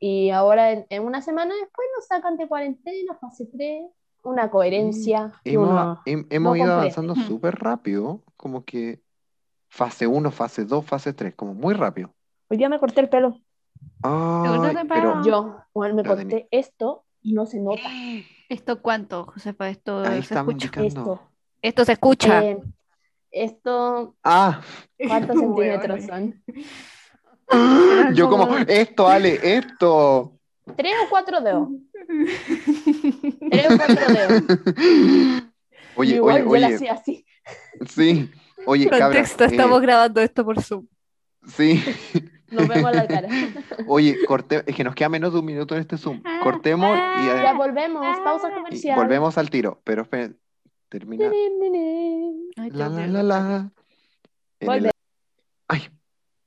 Y 0.00 0.30
ahora, 0.30 0.72
en, 0.72 0.86
en 0.90 1.02
una 1.02 1.22
semana 1.22 1.54
después, 1.54 1.88
nos 1.96 2.06
sacan 2.06 2.36
de 2.36 2.46
cuarentena, 2.46 3.14
fase 3.14 3.46
3, 3.46 3.86
una 4.24 4.50
coherencia. 4.50 5.32
Hemos, 5.44 5.68
uno 5.68 6.02
hem- 6.06 6.26
hemos 6.30 6.50
no 6.52 6.56
ido 6.56 6.66
comprende. 6.66 6.72
avanzando 6.72 7.14
súper 7.16 7.54
rápido, 7.56 8.22
como 8.36 8.64
que 8.64 9.00
fase 9.68 10.06
1, 10.06 10.30
fase 10.30 10.64
2, 10.64 10.84
fase 10.84 11.12
3, 11.12 11.34
como 11.34 11.54
muy 11.54 11.74
rápido. 11.74 12.14
Hoy 12.48 12.56
día 12.56 12.68
me 12.68 12.78
corté 12.78 13.00
el 13.00 13.08
pelo. 13.08 13.38
Ay, 14.02 14.60
pero 14.72 14.88
paro? 14.88 15.22
Yo, 15.24 15.56
bueno, 15.72 15.94
me 15.94 16.02
corté 16.04 16.24
tenía. 16.26 16.46
esto 16.50 17.04
y 17.22 17.32
no 17.32 17.46
se 17.46 17.60
nota. 17.60 17.82
¿Esto 18.48 18.82
cuánto, 18.82 19.26
Josefa? 19.26 19.68
Esto 19.70 20.02
Ahí 20.04 20.22
se 20.22 20.34
escucha. 20.34 20.70
Esto. 20.82 21.20
Esto 21.62 21.84
se 21.84 21.92
escucha. 21.92 22.42
Eh, 22.44 22.58
esto, 23.30 24.14
Ah, 24.22 24.60
¿cuántos 25.08 25.38
centímetros 25.40 26.04
son? 26.04 26.42
yo 28.14 28.28
como, 28.28 28.46
como- 28.48 28.58
esto, 28.58 29.08
Ale, 29.08 29.38
esto. 29.42 30.32
¿Tres 30.76 30.94
o 31.04 31.10
cuatro 31.10 31.40
dedos? 31.40 31.68
Tres 33.50 33.66
o 33.70 33.76
cuatro 33.76 34.14
dedos. 34.14 34.42
Oye, 35.96 36.14
Igual 36.16 36.34
oye, 36.36 36.44
yo 36.44 36.56
la 36.56 36.66
oye, 36.66 36.74
hacía 36.76 36.92
así. 36.94 37.24
sí. 37.88 38.30
Oye, 38.66 38.88
Contexto, 38.88 39.44
eh, 39.44 39.48
estamos 39.50 39.80
grabando 39.82 40.20
esto 40.20 40.44
por 40.44 40.60
Zoom. 40.62 40.86
sí. 41.46 41.82
Nos 42.50 42.68
vemos 42.68 42.94
la 42.94 43.06
cara. 43.08 43.26
Oye, 43.88 44.16
corte, 44.26 44.62
es 44.66 44.76
que 44.76 44.84
nos 44.84 44.94
queda 44.94 45.08
menos 45.08 45.32
de 45.32 45.40
un 45.40 45.44
minuto 45.44 45.74
en 45.74 45.80
este 45.80 45.98
Zoom. 45.98 46.20
Ah, 46.24 46.38
Cortemos 46.40 46.96
y, 46.96 47.00
ah, 47.00 47.40
Ya 47.42 47.52
volvemos, 47.54 48.16
pausa 48.20 48.48
y 48.48 48.54
comercial. 48.54 48.96
volvemos 48.96 49.36
al 49.38 49.50
tiro. 49.50 49.80
Pero 49.82 50.02
esperen, 50.02 50.38
termina. 50.88 51.32
Ay, 52.56 52.70
La, 52.70 52.88
la, 52.88 53.06
la, 53.08 53.22
la. 53.24 53.72
El- 54.60 54.90
Ay, 55.66 55.88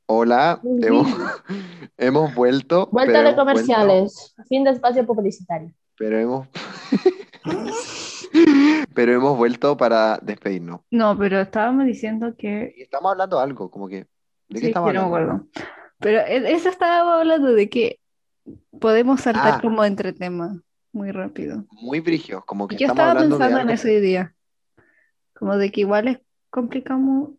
hola, 0.05 0.61
hemos, 0.63 1.07
hemos 1.97 2.33
vuelto. 2.35 2.87
Vuelta 2.89 3.11
pero 3.13 3.29
de 3.31 3.35
comerciales. 3.35 4.33
Fin 4.47 4.63
de 4.63 4.71
espacio 4.71 5.05
publicitario. 5.05 5.73
Pero 5.97 6.17
hemos. 6.19 6.47
pero 8.93 9.13
hemos 9.13 9.37
vuelto 9.37 9.77
para 9.77 10.17
despedirnos. 10.21 10.81
No, 10.91 11.17
pero 11.17 11.39
estábamos 11.41 11.85
diciendo 11.85 12.35
que. 12.37 12.73
Y 12.77 12.81
estamos 12.83 13.11
hablando 13.11 13.37
de 13.37 13.43
algo, 13.43 13.69
como 13.71 13.87
que. 13.87 14.05
¿De 14.49 14.59
Sí, 14.59 14.61
qué 14.61 14.67
estamos 14.67 14.91
que 14.91 14.95
no 14.97 15.01
me 15.01 15.07
acuerdo. 15.07 15.47
Pero 15.99 16.19
e- 16.21 16.51
eso 16.53 16.69
estábamos 16.69 17.15
hablando 17.19 17.53
de 17.53 17.69
que 17.69 17.99
podemos 18.79 19.21
saltar 19.21 19.55
Ah. 19.55 19.59
como 19.61 19.83
entre 19.83 20.13
temas 20.13 20.57
muy 20.93 21.11
rápido. 21.11 21.65
Muy 21.71 21.99
brigio, 21.99 22.43
como 22.45 22.67
que 22.67 22.75
Yo 22.75 22.85
estamos 22.87 22.95
estaba 22.99 23.11
hablando 23.11 23.35
de 23.37 23.39
pensando 23.43 23.61
en 23.61 23.69
eso 23.75 23.87
hoy 23.87 23.99
día. 23.99 24.33
Como 25.33 25.57
de 25.57 25.71
que 25.71 25.81
igual 25.81 26.07
es 26.07 26.19
complicamos, 26.49 27.31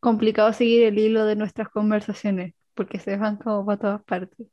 complicado 0.00 0.52
seguir 0.52 0.84
el 0.84 0.98
hilo 0.98 1.26
de 1.26 1.36
nuestras 1.36 1.68
conversaciones, 1.68 2.54
porque 2.74 2.98
se 2.98 3.16
van 3.16 3.36
como 3.36 3.66
para 3.66 3.78
todas 3.78 4.02
partes. 4.04 4.46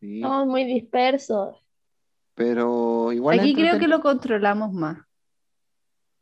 Sí, 0.00 0.20
Somos 0.20 0.46
muy 0.48 0.64
dispersos. 0.64 1.56
Pero 2.34 3.12
igual 3.12 3.38
Aquí 3.40 3.54
creo 3.54 3.78
que 3.78 3.88
lo 3.88 4.00
controlamos 4.00 4.72
más. 4.72 4.98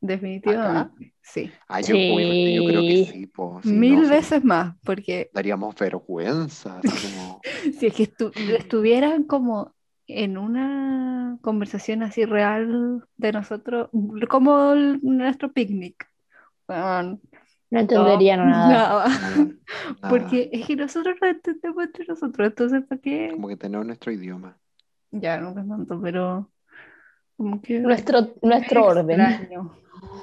Definitivamente. 0.02 1.14
Sí. 1.20 1.50
Ay, 1.68 1.84
yo, 1.84 1.94
uy, 1.94 2.54
yo 2.54 2.64
creo 2.64 2.80
que 2.80 3.04
Sí. 3.04 3.26
po, 3.26 3.60
sí, 3.62 3.68
Mil 3.70 3.96
no, 3.96 4.04
sí. 4.04 4.10
veces 4.10 4.44
más, 4.44 4.74
porque 4.82 5.30
Daríamos 5.34 5.74
vergüenza, 5.76 6.80
como. 6.80 7.40
si 7.78 7.86
es 7.86 7.94
que 7.94 8.10
estu- 8.10 8.32
estuvieran 8.56 9.24
como 9.24 9.74
en 10.06 10.38
una 10.38 11.38
conversación 11.42 12.02
así 12.02 12.24
real 12.24 13.04
de 13.16 13.32
nosotros, 13.32 13.90
como 14.28 14.72
el- 14.72 15.00
nuestro 15.02 15.52
picnic. 15.52 16.08
No 16.68 17.18
entenderían 17.78 18.48
nada. 18.48 19.06
nada. 19.08 19.08
nada, 19.08 20.08
Porque 20.08 20.48
es 20.52 20.66
que 20.66 20.76
nosotros 20.76 21.14
no 21.20 21.28
entendemos 21.28 21.84
entre 21.84 22.04
nosotros, 22.06 22.48
entonces 22.48 22.82
¿para 22.88 23.00
qué? 23.00 23.28
como 23.32 23.48
que 23.48 23.56
tener 23.56 23.84
nuestro 23.84 24.10
idioma. 24.10 24.56
Ya, 25.12 25.38
nunca 25.38 25.64
tanto, 25.66 26.00
pero 26.00 26.50
como 27.36 27.60
que 27.62 27.80
Nuestro, 27.80 28.34
nuestro 28.42 28.84
orden. 28.84 29.20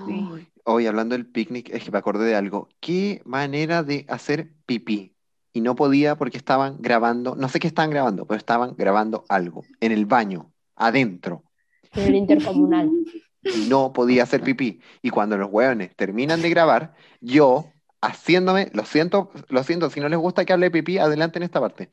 Sí. 0.06 0.48
Hoy 0.64 0.86
hablando 0.86 1.16
del 1.16 1.26
picnic, 1.26 1.70
es 1.74 1.84
que 1.84 1.92
me 1.92 1.98
acordé 1.98 2.26
de 2.26 2.36
algo. 2.36 2.70
Qué 2.80 3.22
manera 3.26 3.84
de 3.84 4.06
hacer 4.08 4.52
pipí. 4.66 5.14
y 5.54 5.62
no 5.62 5.76
podía 5.76 6.16
porque 6.16 6.38
estaban 6.38 6.78
grabando, 6.80 7.36
no 7.36 7.50
sé 7.50 7.60
qué 7.60 7.68
estaban 7.68 7.90
grabando, 7.90 8.28
pero 8.28 8.38
estaban 8.38 8.76
grabando 8.78 9.26
algo 9.30 9.64
en 9.80 9.92
el 9.92 10.06
baño, 10.06 10.52
adentro. 10.76 11.44
En 11.94 12.04
el 12.08 12.16
intercomunal. 12.16 12.92
y 13.44 13.68
no 13.68 13.92
podía 13.94 14.24
hacer 14.24 14.42
pipí. 14.42 14.82
Y 15.02 15.10
cuando 15.10 15.38
los 15.38 15.50
hueones 15.52 15.96
terminan 15.96 16.42
de 16.44 16.50
grabar, 16.52 16.94
yo 17.22 17.66
haciéndome, 18.02 18.70
lo 18.74 18.86
siento, 18.86 19.32
lo 19.50 19.64
siento, 19.64 19.90
si 19.90 20.00
no 20.00 20.10
les 20.10 20.20
gusta 20.20 20.46
que 20.46 20.54
hable 20.54 20.68
de 20.68 20.72
pipí, 20.72 21.00
adelante 21.00 21.40
en 21.40 21.44
esta 21.44 21.60
parte. 21.60 21.90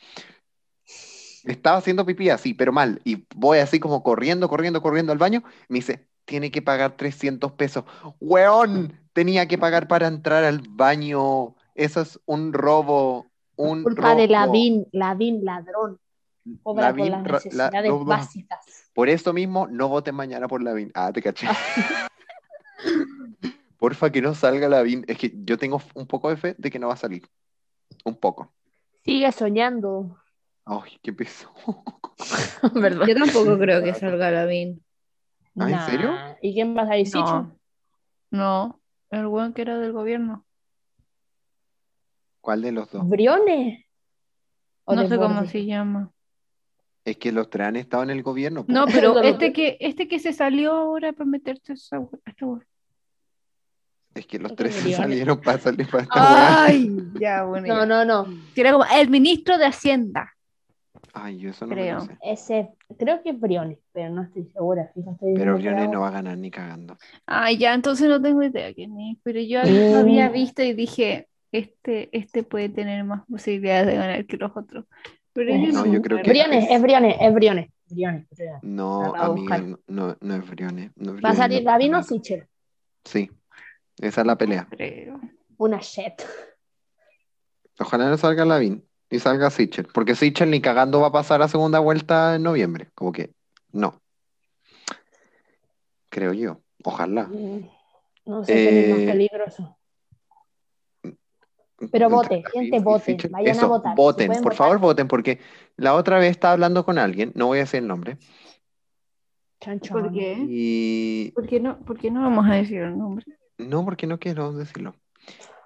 Estaba 1.44 1.76
haciendo 1.78 2.06
pipí 2.06 2.30
así, 2.30 2.54
pero 2.54 2.72
mal, 2.72 3.00
y 3.04 3.26
voy 3.36 3.58
así 3.58 3.78
como 3.78 4.02
corriendo, 4.02 4.48
corriendo, 4.48 4.80
corriendo 4.80 5.12
al 5.12 5.18
baño, 5.18 5.42
me 5.68 5.76
dice, 5.78 6.06
tiene 6.24 6.50
que 6.50 6.62
pagar 6.62 6.96
300 6.96 7.52
pesos. 7.52 7.84
¡Hueón! 8.20 8.98
Tenía 9.12 9.46
que 9.46 9.58
pagar 9.58 9.86
para 9.86 10.06
entrar 10.06 10.42
al 10.44 10.62
baño. 10.70 11.54
Eso 11.74 12.00
es 12.00 12.18
un 12.24 12.52
robo. 12.52 13.26
Un 13.56 13.82
Culpa 13.82 14.14
de 14.14 14.26
robo. 14.26 14.32
Lavín, 14.32 14.86
Lavín 14.92 15.44
ladrón. 15.44 16.00
Cobra 16.62 16.94
por 16.94 17.08
las 17.08 17.22
la- 17.22 17.32
necesidades 17.32 17.90
no. 17.90 18.04
básicas. 18.04 18.90
Por 18.94 19.08
eso 19.08 19.32
mismo, 19.32 19.66
no 19.68 19.88
voten 19.88 20.14
mañana 20.14 20.48
por 20.48 20.62
Lavín. 20.62 20.90
Ah, 20.94 21.12
te 21.12 21.20
caché. 21.22 21.46
Porfa, 23.78 24.10
que 24.10 24.22
no 24.22 24.34
salga 24.34 24.68
Lavín. 24.68 25.04
Es 25.08 25.18
que 25.18 25.32
yo 25.44 25.58
tengo 25.58 25.80
un 25.94 26.06
poco 26.06 26.30
de 26.30 26.36
fe 26.36 26.54
de 26.58 26.70
que 26.70 26.78
no 26.78 26.88
va 26.88 26.94
a 26.94 26.98
salir. 26.98 27.28
Un 28.04 28.16
poco. 28.16 28.52
Sigue 29.04 29.30
soñando. 29.32 30.16
Ay, 30.66 30.98
qué 31.02 31.12
peso. 31.12 31.52
¿Verdad? 32.74 33.06
Yo 33.06 33.14
tampoco 33.14 33.58
creo 33.58 33.82
que 33.82 33.94
salga 33.94 34.30
Lavín. 34.30 34.82
¿Ah, 35.58 35.70
en 35.70 35.80
serio? 35.80 36.14
¿Y 36.42 36.54
quién 36.54 36.76
va 36.76 36.82
a 36.82 36.86
salir? 36.86 37.06
Sicho? 37.06 37.22
No, 37.22 37.58
no, 38.30 38.80
el 39.10 39.26
buen 39.26 39.52
que 39.52 39.62
era 39.62 39.78
del 39.78 39.92
gobierno. 39.92 40.44
¿Cuál 42.40 42.62
de 42.62 42.72
los 42.72 42.90
dos? 42.90 43.08
¿Briones? 43.08 43.84
¿O 44.84 44.94
No 44.94 45.06
sé 45.08 45.16
cómo 45.16 45.46
se 45.46 45.64
llama. 45.64 46.10
Es 47.04 47.16
que 47.18 47.32
los 47.32 47.48
tres 47.50 47.68
han 47.68 47.76
estado 47.76 48.02
en 48.02 48.10
el 48.10 48.22
gobierno. 48.22 48.64
po. 48.66 48.72
No, 48.72 48.86
pero 48.92 49.20
este 49.22 49.52
que- 49.52 49.76
este 49.80 50.08
que 50.08 50.18
se 50.18 50.32
salió 50.32 50.72
ahora 50.72 51.12
para 51.12 51.28
meterse 51.28 51.72
a 51.72 51.74
esa 51.74 51.96
a 51.98 52.08
esta 52.26 52.46
Es 54.14 54.26
que 54.26 54.38
los 54.38 54.52
Creo 54.52 54.56
tres 54.56 54.74
que 54.76 54.82
se 54.90 54.92
salieron 54.96 55.40
para 55.40 55.58
salir 55.58 55.88
para 55.88 56.02
esta 56.02 56.14
weá. 56.20 56.64
Ay, 56.64 56.90
ya, 57.18 57.44
bueno. 57.44 57.66
No, 57.66 57.80
ya. 57.80 57.86
no, 57.86 58.04
no. 58.04 58.26
Era 58.54 58.72
como 58.72 58.84
el 58.86 59.08
ministro 59.10 59.56
de 59.58 59.66
Hacienda. 59.66 60.33
Ay, 61.12 61.38
yo 61.38 61.50
eso 61.50 61.66
no 61.66 61.74
Creo. 61.74 61.94
me 62.00 62.00
lo 62.00 62.06
sé. 62.06 62.18
Ese, 62.22 62.68
creo 62.98 63.22
que 63.22 63.30
es 63.30 63.40
Briones, 63.40 63.78
pero 63.92 64.10
no 64.10 64.22
estoy 64.22 64.44
segura. 64.52 64.90
Fíjate, 64.94 65.34
Pero 65.36 65.56
Briones 65.56 65.88
no 65.90 66.00
va 66.00 66.08
a 66.08 66.12
ganar 66.12 66.36
ni 66.38 66.50
cagando. 66.50 66.96
Ay, 67.26 67.58
ya, 67.58 67.74
entonces 67.74 68.08
no 68.08 68.20
tengo 68.20 68.42
idea 68.42 68.72
quién 68.74 68.98
es. 69.00 69.18
Pero 69.22 69.40
yo 69.40 69.62
Mm. 69.62 69.92
lo 69.92 69.98
había 69.98 70.28
visto 70.28 70.62
y 70.62 70.72
dije, 70.72 71.28
este, 71.52 72.08
este 72.16 72.42
puede 72.42 72.68
tener 72.68 73.04
más 73.04 73.24
posibilidades 73.26 73.86
de 73.86 73.94
ganar 73.96 74.26
que 74.26 74.36
los 74.36 74.56
otros. 74.56 74.86
Pero 75.32 75.50
yo 75.50 75.72
No, 75.72 75.84
no 75.84 75.92
yo 75.92 76.02
creo 76.02 76.22
que-. 76.22 76.30
Briones, 76.30 76.66
es 76.70 76.80
Briones, 76.82 77.16
es 77.20 77.34
Briones. 77.34 77.68
Briones, 77.88 78.26
Briones. 78.30 78.62
No, 78.62 79.14
amiga, 79.14 79.58
buscar. 79.58 79.78
no, 79.88 80.16
no 80.20 80.34
es 80.34 80.48
Briones. 80.50 80.90
no 80.96 81.16
es 81.16 81.24
¿Va 81.24 81.30
a 81.30 81.34
salir 81.34 81.62
no. 81.64 81.70
Lavín 81.72 81.94
o 81.94 82.02
Sichel? 82.02 82.46
Sí, 83.04 83.30
esa 84.00 84.20
es 84.22 84.26
la 84.26 84.36
pelea. 84.38 84.66
Creo. 84.70 85.20
Una 85.58 85.78
shit. 85.80 86.14
Ojalá 87.78 88.08
no 88.08 88.16
salga 88.16 88.44
Lavín 88.44 88.84
y 89.10 89.18
salga 89.18 89.50
Sichel, 89.50 89.86
porque 89.92 90.14
Sichel 90.14 90.50
ni 90.50 90.60
cagando 90.60 91.00
va 91.00 91.08
a 91.08 91.12
pasar 91.12 91.42
a 91.42 91.48
segunda 91.48 91.78
vuelta 91.78 92.34
en 92.36 92.42
noviembre. 92.42 92.88
Como 92.94 93.12
que, 93.12 93.32
no. 93.72 94.00
Creo 96.10 96.32
yo. 96.32 96.60
Ojalá. 96.84 97.24
Mm, 97.24 97.68
No 98.26 98.44
sé 98.44 98.52
quién 98.54 98.76
es 98.76 98.90
más 98.90 98.98
Eh, 99.00 99.06
peligroso. 99.06 99.78
Pero 101.92 102.08
vote, 102.08 102.42
gente, 102.52 102.80
voten, 102.80 103.18
vayan 103.30 103.58
a 103.60 103.66
votar. 103.66 103.94
Voten, 103.96 104.28
por 104.28 104.42
votar. 104.42 104.56
favor, 104.56 104.78
voten, 104.78 105.08
porque 105.08 105.40
la 105.76 105.94
otra 105.94 106.18
vez 106.18 106.30
estaba 106.30 106.52
hablando 106.54 106.84
con 106.84 106.98
alguien, 106.98 107.32
no 107.34 107.46
voy 107.46 107.58
a 107.58 107.62
decir 107.62 107.80
el 107.80 107.88
nombre, 107.88 108.16
Chan, 109.60 109.80
chan. 109.80 109.92
¿Por 110.00 110.12
qué? 110.12 110.36
y 110.48 111.30
¿Por 111.32 111.46
qué 111.46 111.60
no, 111.60 111.78
por 111.80 111.98
qué 111.98 112.10
no 112.10 112.22
vamos 112.22 112.46
a 112.48 112.54
decir 112.54 112.80
el 112.80 112.96
nombre? 112.96 113.26
no, 113.58 113.84
porque 113.84 114.06
no 114.06 114.18
quiero 114.18 114.52
decirlo. 114.52 114.94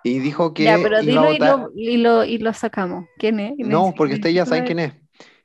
Y 0.03 0.20
dijo 0.20 0.55
que 0.55 0.64
Ya, 0.64 0.78
pero 0.82 1.01
dilo 1.01 1.30
y 1.32 1.38
votar. 1.38 1.59
lo, 1.59 1.70
y, 1.74 1.96
lo, 1.96 2.24
y 2.24 2.38
lo 2.38 2.53
sacamos. 2.53 3.07
¿Quién 3.18 3.40
es? 3.40 3.55
No, 3.59 3.92
porque 3.96 4.14
ustedes 4.14 4.34
ya 4.34 4.46
saben 4.46 4.64
quién 4.64 4.78
es. 4.78 4.92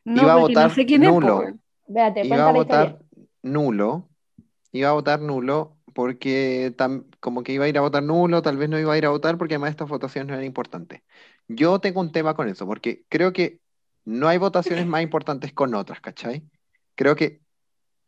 No, 0.05 0.21
iba 0.21 0.33
a 0.33 0.37
votar 0.37 0.69
no 0.69 0.75
sé 0.75 0.85
quién 0.85 1.01
nulo. 1.01 1.43
es. 1.43 1.55
Véate, 1.87 2.25
Iba 2.25 2.49
a 2.49 2.51
votar 2.51 2.87
historia. 2.87 3.27
nulo. 3.41 4.09
Iba 4.71 4.89
a 4.89 4.93
votar 4.93 5.21
nulo 5.21 5.77
porque 5.93 6.73
tam- 6.77 7.05
como 7.19 7.43
que 7.43 7.53
iba 7.53 7.65
a 7.65 7.67
ir 7.67 7.77
a 7.77 7.81
votar 7.81 8.01
nulo, 8.03 8.41
tal 8.41 8.57
vez 8.57 8.69
no 8.69 8.79
iba 8.79 8.93
a 8.93 8.97
ir 8.97 9.05
a 9.05 9.09
votar 9.09 9.37
porque 9.37 9.55
además 9.55 9.71
estas 9.71 9.87
votaciones 9.89 10.27
no 10.27 10.33
eran 10.33 10.45
importantes. 10.45 11.01
Yo 11.47 11.79
tengo 11.79 11.99
un 12.01 12.11
tema 12.11 12.33
con 12.35 12.47
eso, 12.49 12.65
porque 12.65 13.03
creo 13.09 13.31
que 13.33 13.59
no 14.05 14.27
hay 14.27 14.37
votaciones 14.37 14.85
más 14.87 15.01
importantes 15.03 15.53
con 15.53 15.73
otras, 15.75 16.01
¿cachai? 16.01 16.43
Creo 16.95 17.15
que 17.15 17.41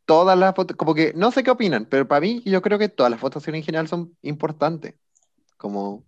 todas 0.06 0.38
las 0.38 0.52
votaciones, 0.56 0.78
como 0.78 0.96
que 0.96 1.14
no 1.16 1.32
sé 1.32 1.44
qué 1.44 1.52
opinan, 1.52 1.86
pero 1.86 2.08
para 2.08 2.22
mí 2.22 2.42
yo 2.46 2.62
creo 2.62 2.78
que 2.80 2.90
todas 2.90 3.12
las 3.12 3.22
votaciones 3.22 3.60
en 3.60 3.66
general 3.66 3.88
son 3.88 4.16
importantes. 4.22 4.96
Como 5.58 6.04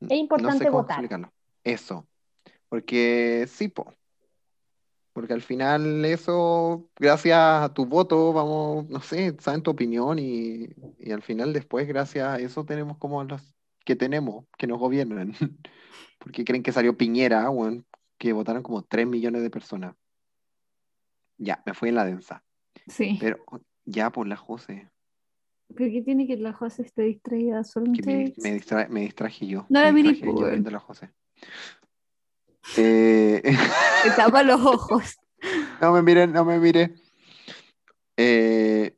Es 0.00 0.18
importante 0.18 0.58
no 0.58 0.64
sé 0.64 0.70
votar. 0.70 0.98
explicarlo. 0.98 1.32
Eso. 1.64 2.06
Porque 2.68 3.46
sí, 3.48 3.68
po. 3.68 3.94
Porque 5.12 5.32
al 5.32 5.42
final 5.42 6.04
eso, 6.04 6.88
gracias 6.96 7.38
a 7.38 7.74
tu 7.74 7.84
voto, 7.84 8.32
vamos, 8.32 8.88
no 8.88 9.00
sé, 9.00 9.36
saben 9.40 9.62
tu 9.62 9.72
opinión 9.72 10.18
y, 10.18 10.68
y 10.98 11.10
al 11.10 11.22
final 11.22 11.52
después, 11.52 11.86
gracias 11.88 12.26
a 12.28 12.38
eso, 12.38 12.64
tenemos 12.64 12.96
como 12.96 13.22
los 13.24 13.42
que 13.84 13.96
tenemos, 13.96 14.46
que 14.56 14.66
nos 14.66 14.78
gobiernan. 14.78 15.34
Porque 16.18 16.44
creen 16.44 16.62
que 16.62 16.72
salió 16.72 16.96
Piñera, 16.96 17.50
weón, 17.50 17.84
que 18.18 18.32
votaron 18.32 18.62
como 18.62 18.82
3 18.82 19.06
millones 19.06 19.42
de 19.42 19.50
personas. 19.50 19.96
Ya, 21.38 21.62
me 21.66 21.74
fui 21.74 21.88
en 21.88 21.94
la 21.96 22.04
densa. 22.04 22.44
Sí. 22.86 23.16
Pero 23.20 23.38
ya 23.84 24.10
por 24.10 24.28
la 24.28 24.36
José, 24.36 24.90
¿Pero 25.76 25.90
qué 25.90 26.02
tiene 26.02 26.26
que 26.26 26.36
la 26.36 26.52
José 26.52 26.82
esté 26.82 27.02
distraída? 27.02 27.64
Solamente 27.64 28.06
me, 28.06 28.32
me 28.36 28.54
distra- 28.58 28.88
me 28.88 29.00
distraje 29.00 29.46
yo. 29.46 29.66
No 29.68 29.80
la 29.82 29.92
miré, 29.92 30.14
yo 30.14 30.34
pues. 30.34 30.50
viendo 30.50 30.68
a 30.68 30.72
la 30.72 30.80
José. 30.80 31.10
Eh, 32.76 33.42
te 34.04 34.10
tapa 34.16 34.42
los 34.42 34.60
ojos. 34.60 35.16
No 35.80 35.92
me 35.92 36.02
miren, 36.02 36.32
no 36.32 36.44
me 36.44 36.58
mire. 36.58 36.94
Eh, 38.16 38.94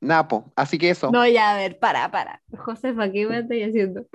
Napo, 0.00 0.52
así 0.54 0.78
que 0.78 0.90
eso. 0.90 1.10
No, 1.10 1.26
ya, 1.26 1.52
a 1.52 1.56
ver, 1.56 1.78
para, 1.78 2.10
para. 2.10 2.40
José, 2.56 2.92
¿para 2.92 3.10
qué 3.10 3.26
me 3.26 3.38
estoy 3.40 3.62
haciendo? 3.64 4.06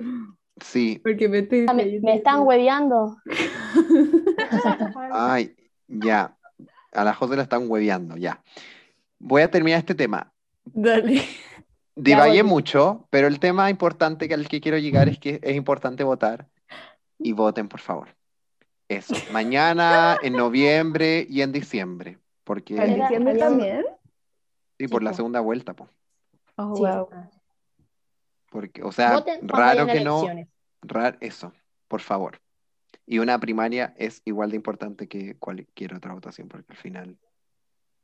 Sí. 0.62 1.00
Porque 1.02 1.28
me 1.28 1.40
estoy 1.40 1.66
Me, 1.74 2.00
me 2.00 2.14
están 2.16 2.40
hueveando. 2.40 3.16
Ay, 5.12 5.54
ya. 5.88 6.36
A 6.92 7.04
la 7.04 7.12
José 7.12 7.36
la 7.36 7.42
están 7.42 7.68
hueveando, 7.68 8.16
ya. 8.16 8.42
Voy 9.18 9.42
a 9.42 9.50
terminar 9.50 9.80
este 9.80 9.94
tema. 9.94 10.32
Dale. 10.64 11.22
Divagué 11.96 12.42
mucho, 12.42 13.06
pero 13.10 13.26
el 13.28 13.38
tema 13.38 13.70
importante 13.70 14.26
que 14.28 14.34
al 14.34 14.48
que 14.48 14.60
quiero 14.60 14.78
llegar 14.78 15.08
es 15.08 15.18
que 15.18 15.38
es 15.42 15.54
importante 15.56 16.02
votar. 16.04 16.48
Y 17.18 17.32
voten, 17.32 17.68
por 17.68 17.80
favor. 17.80 18.08
Eso. 18.88 19.14
Mañana, 19.32 20.18
en 20.22 20.34
noviembre 20.34 21.26
y 21.28 21.42
en 21.42 21.52
diciembre. 21.52 22.18
Porque 22.42 22.76
¿En 22.76 23.00
diciembre 23.00 23.36
también? 23.38 23.84
sí, 24.78 24.88
por 24.88 25.02
la 25.02 25.10
po. 25.10 25.16
segunda 25.16 25.40
vuelta, 25.40 25.74
po. 25.74 25.88
Oh, 26.56 26.74
Sí. 26.76 26.82
wow. 26.82 27.08
Porque, 28.50 28.82
o 28.82 28.92
sea, 28.92 29.14
Voten 29.14 29.48
raro 29.48 29.86
que 29.86 30.00
no. 30.04 30.18
elecciones. 30.18 30.48
Rar- 30.82 31.16
eso, 31.20 31.52
por 31.88 32.00
favor. 32.00 32.40
Y 33.06 33.18
una 33.18 33.38
primaria 33.38 33.94
es 33.96 34.20
igual 34.24 34.50
de 34.50 34.56
importante 34.56 35.08
que 35.08 35.36
cualquier 35.36 35.94
otra 35.94 36.12
votación, 36.12 36.48
porque 36.48 36.66
al 36.72 36.76
final, 36.76 37.18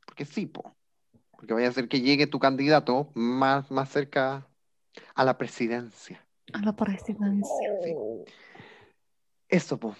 porque 0.05 0.25
sí, 0.25 0.45
po. 0.47 0.75
Porque 1.41 1.55
vaya 1.55 1.69
a 1.69 1.71
ser 1.71 1.87
que 1.87 2.01
llegue 2.01 2.27
tu 2.27 2.37
candidato 2.37 3.09
más, 3.15 3.71
más 3.71 3.89
cerca 3.89 4.47
a 5.15 5.25
la 5.25 5.39
presidencia. 5.39 6.23
A 6.53 6.61
la 6.61 6.75
presidencia. 6.75 7.79
Sí. 7.83 7.95
Eso, 9.49 9.79
po. 9.79 9.95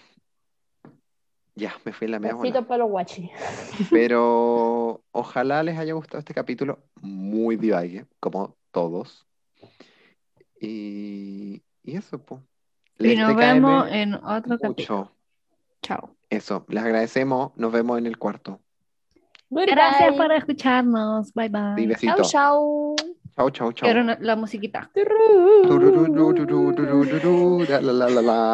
Ya, 1.56 1.74
me 1.84 1.92
fui 1.92 2.04
en 2.04 2.12
la 2.12 2.20
para 2.20 2.78
los 2.78 2.90
guachi. 2.90 3.28
Pero 3.90 5.02
ojalá 5.10 5.64
les 5.64 5.76
haya 5.76 5.94
gustado 5.94 6.20
este 6.20 6.32
capítulo 6.32 6.78
muy 7.00 7.56
divague, 7.56 8.06
como 8.20 8.56
todos. 8.70 9.26
Y, 10.60 11.60
y 11.82 11.96
eso, 11.96 12.24
po. 12.24 12.40
Y 13.00 13.16
nos 13.16 13.34
vemos 13.34 13.88
en 13.90 14.14
otro 14.14 14.58
capítulo. 14.60 14.68
mucho. 14.68 15.12
Chao. 15.82 16.14
Eso, 16.30 16.64
les 16.68 16.84
agradecemos. 16.84 17.50
Nos 17.56 17.72
vemos 17.72 17.98
en 17.98 18.06
el 18.06 18.16
cuarto. 18.16 18.60
Gracias 19.54 20.10
Goodbye. 20.10 20.16
por 20.16 20.32
escucharnos. 20.32 21.32
Bye 21.34 21.48
bye. 21.48 21.74
Sí, 21.76 21.86
besito. 21.86 22.22
chao. 22.22 22.94
Chau, 23.36 23.50
chau, 23.50 23.72
chau. 23.72 23.86
Quiero 23.86 24.00
una- 24.02 24.18
la 24.20 24.36
musiquita. 24.36 24.90
La, 27.68 27.80
la, 27.80 28.08
la, 28.08 28.22
la. 28.22 28.52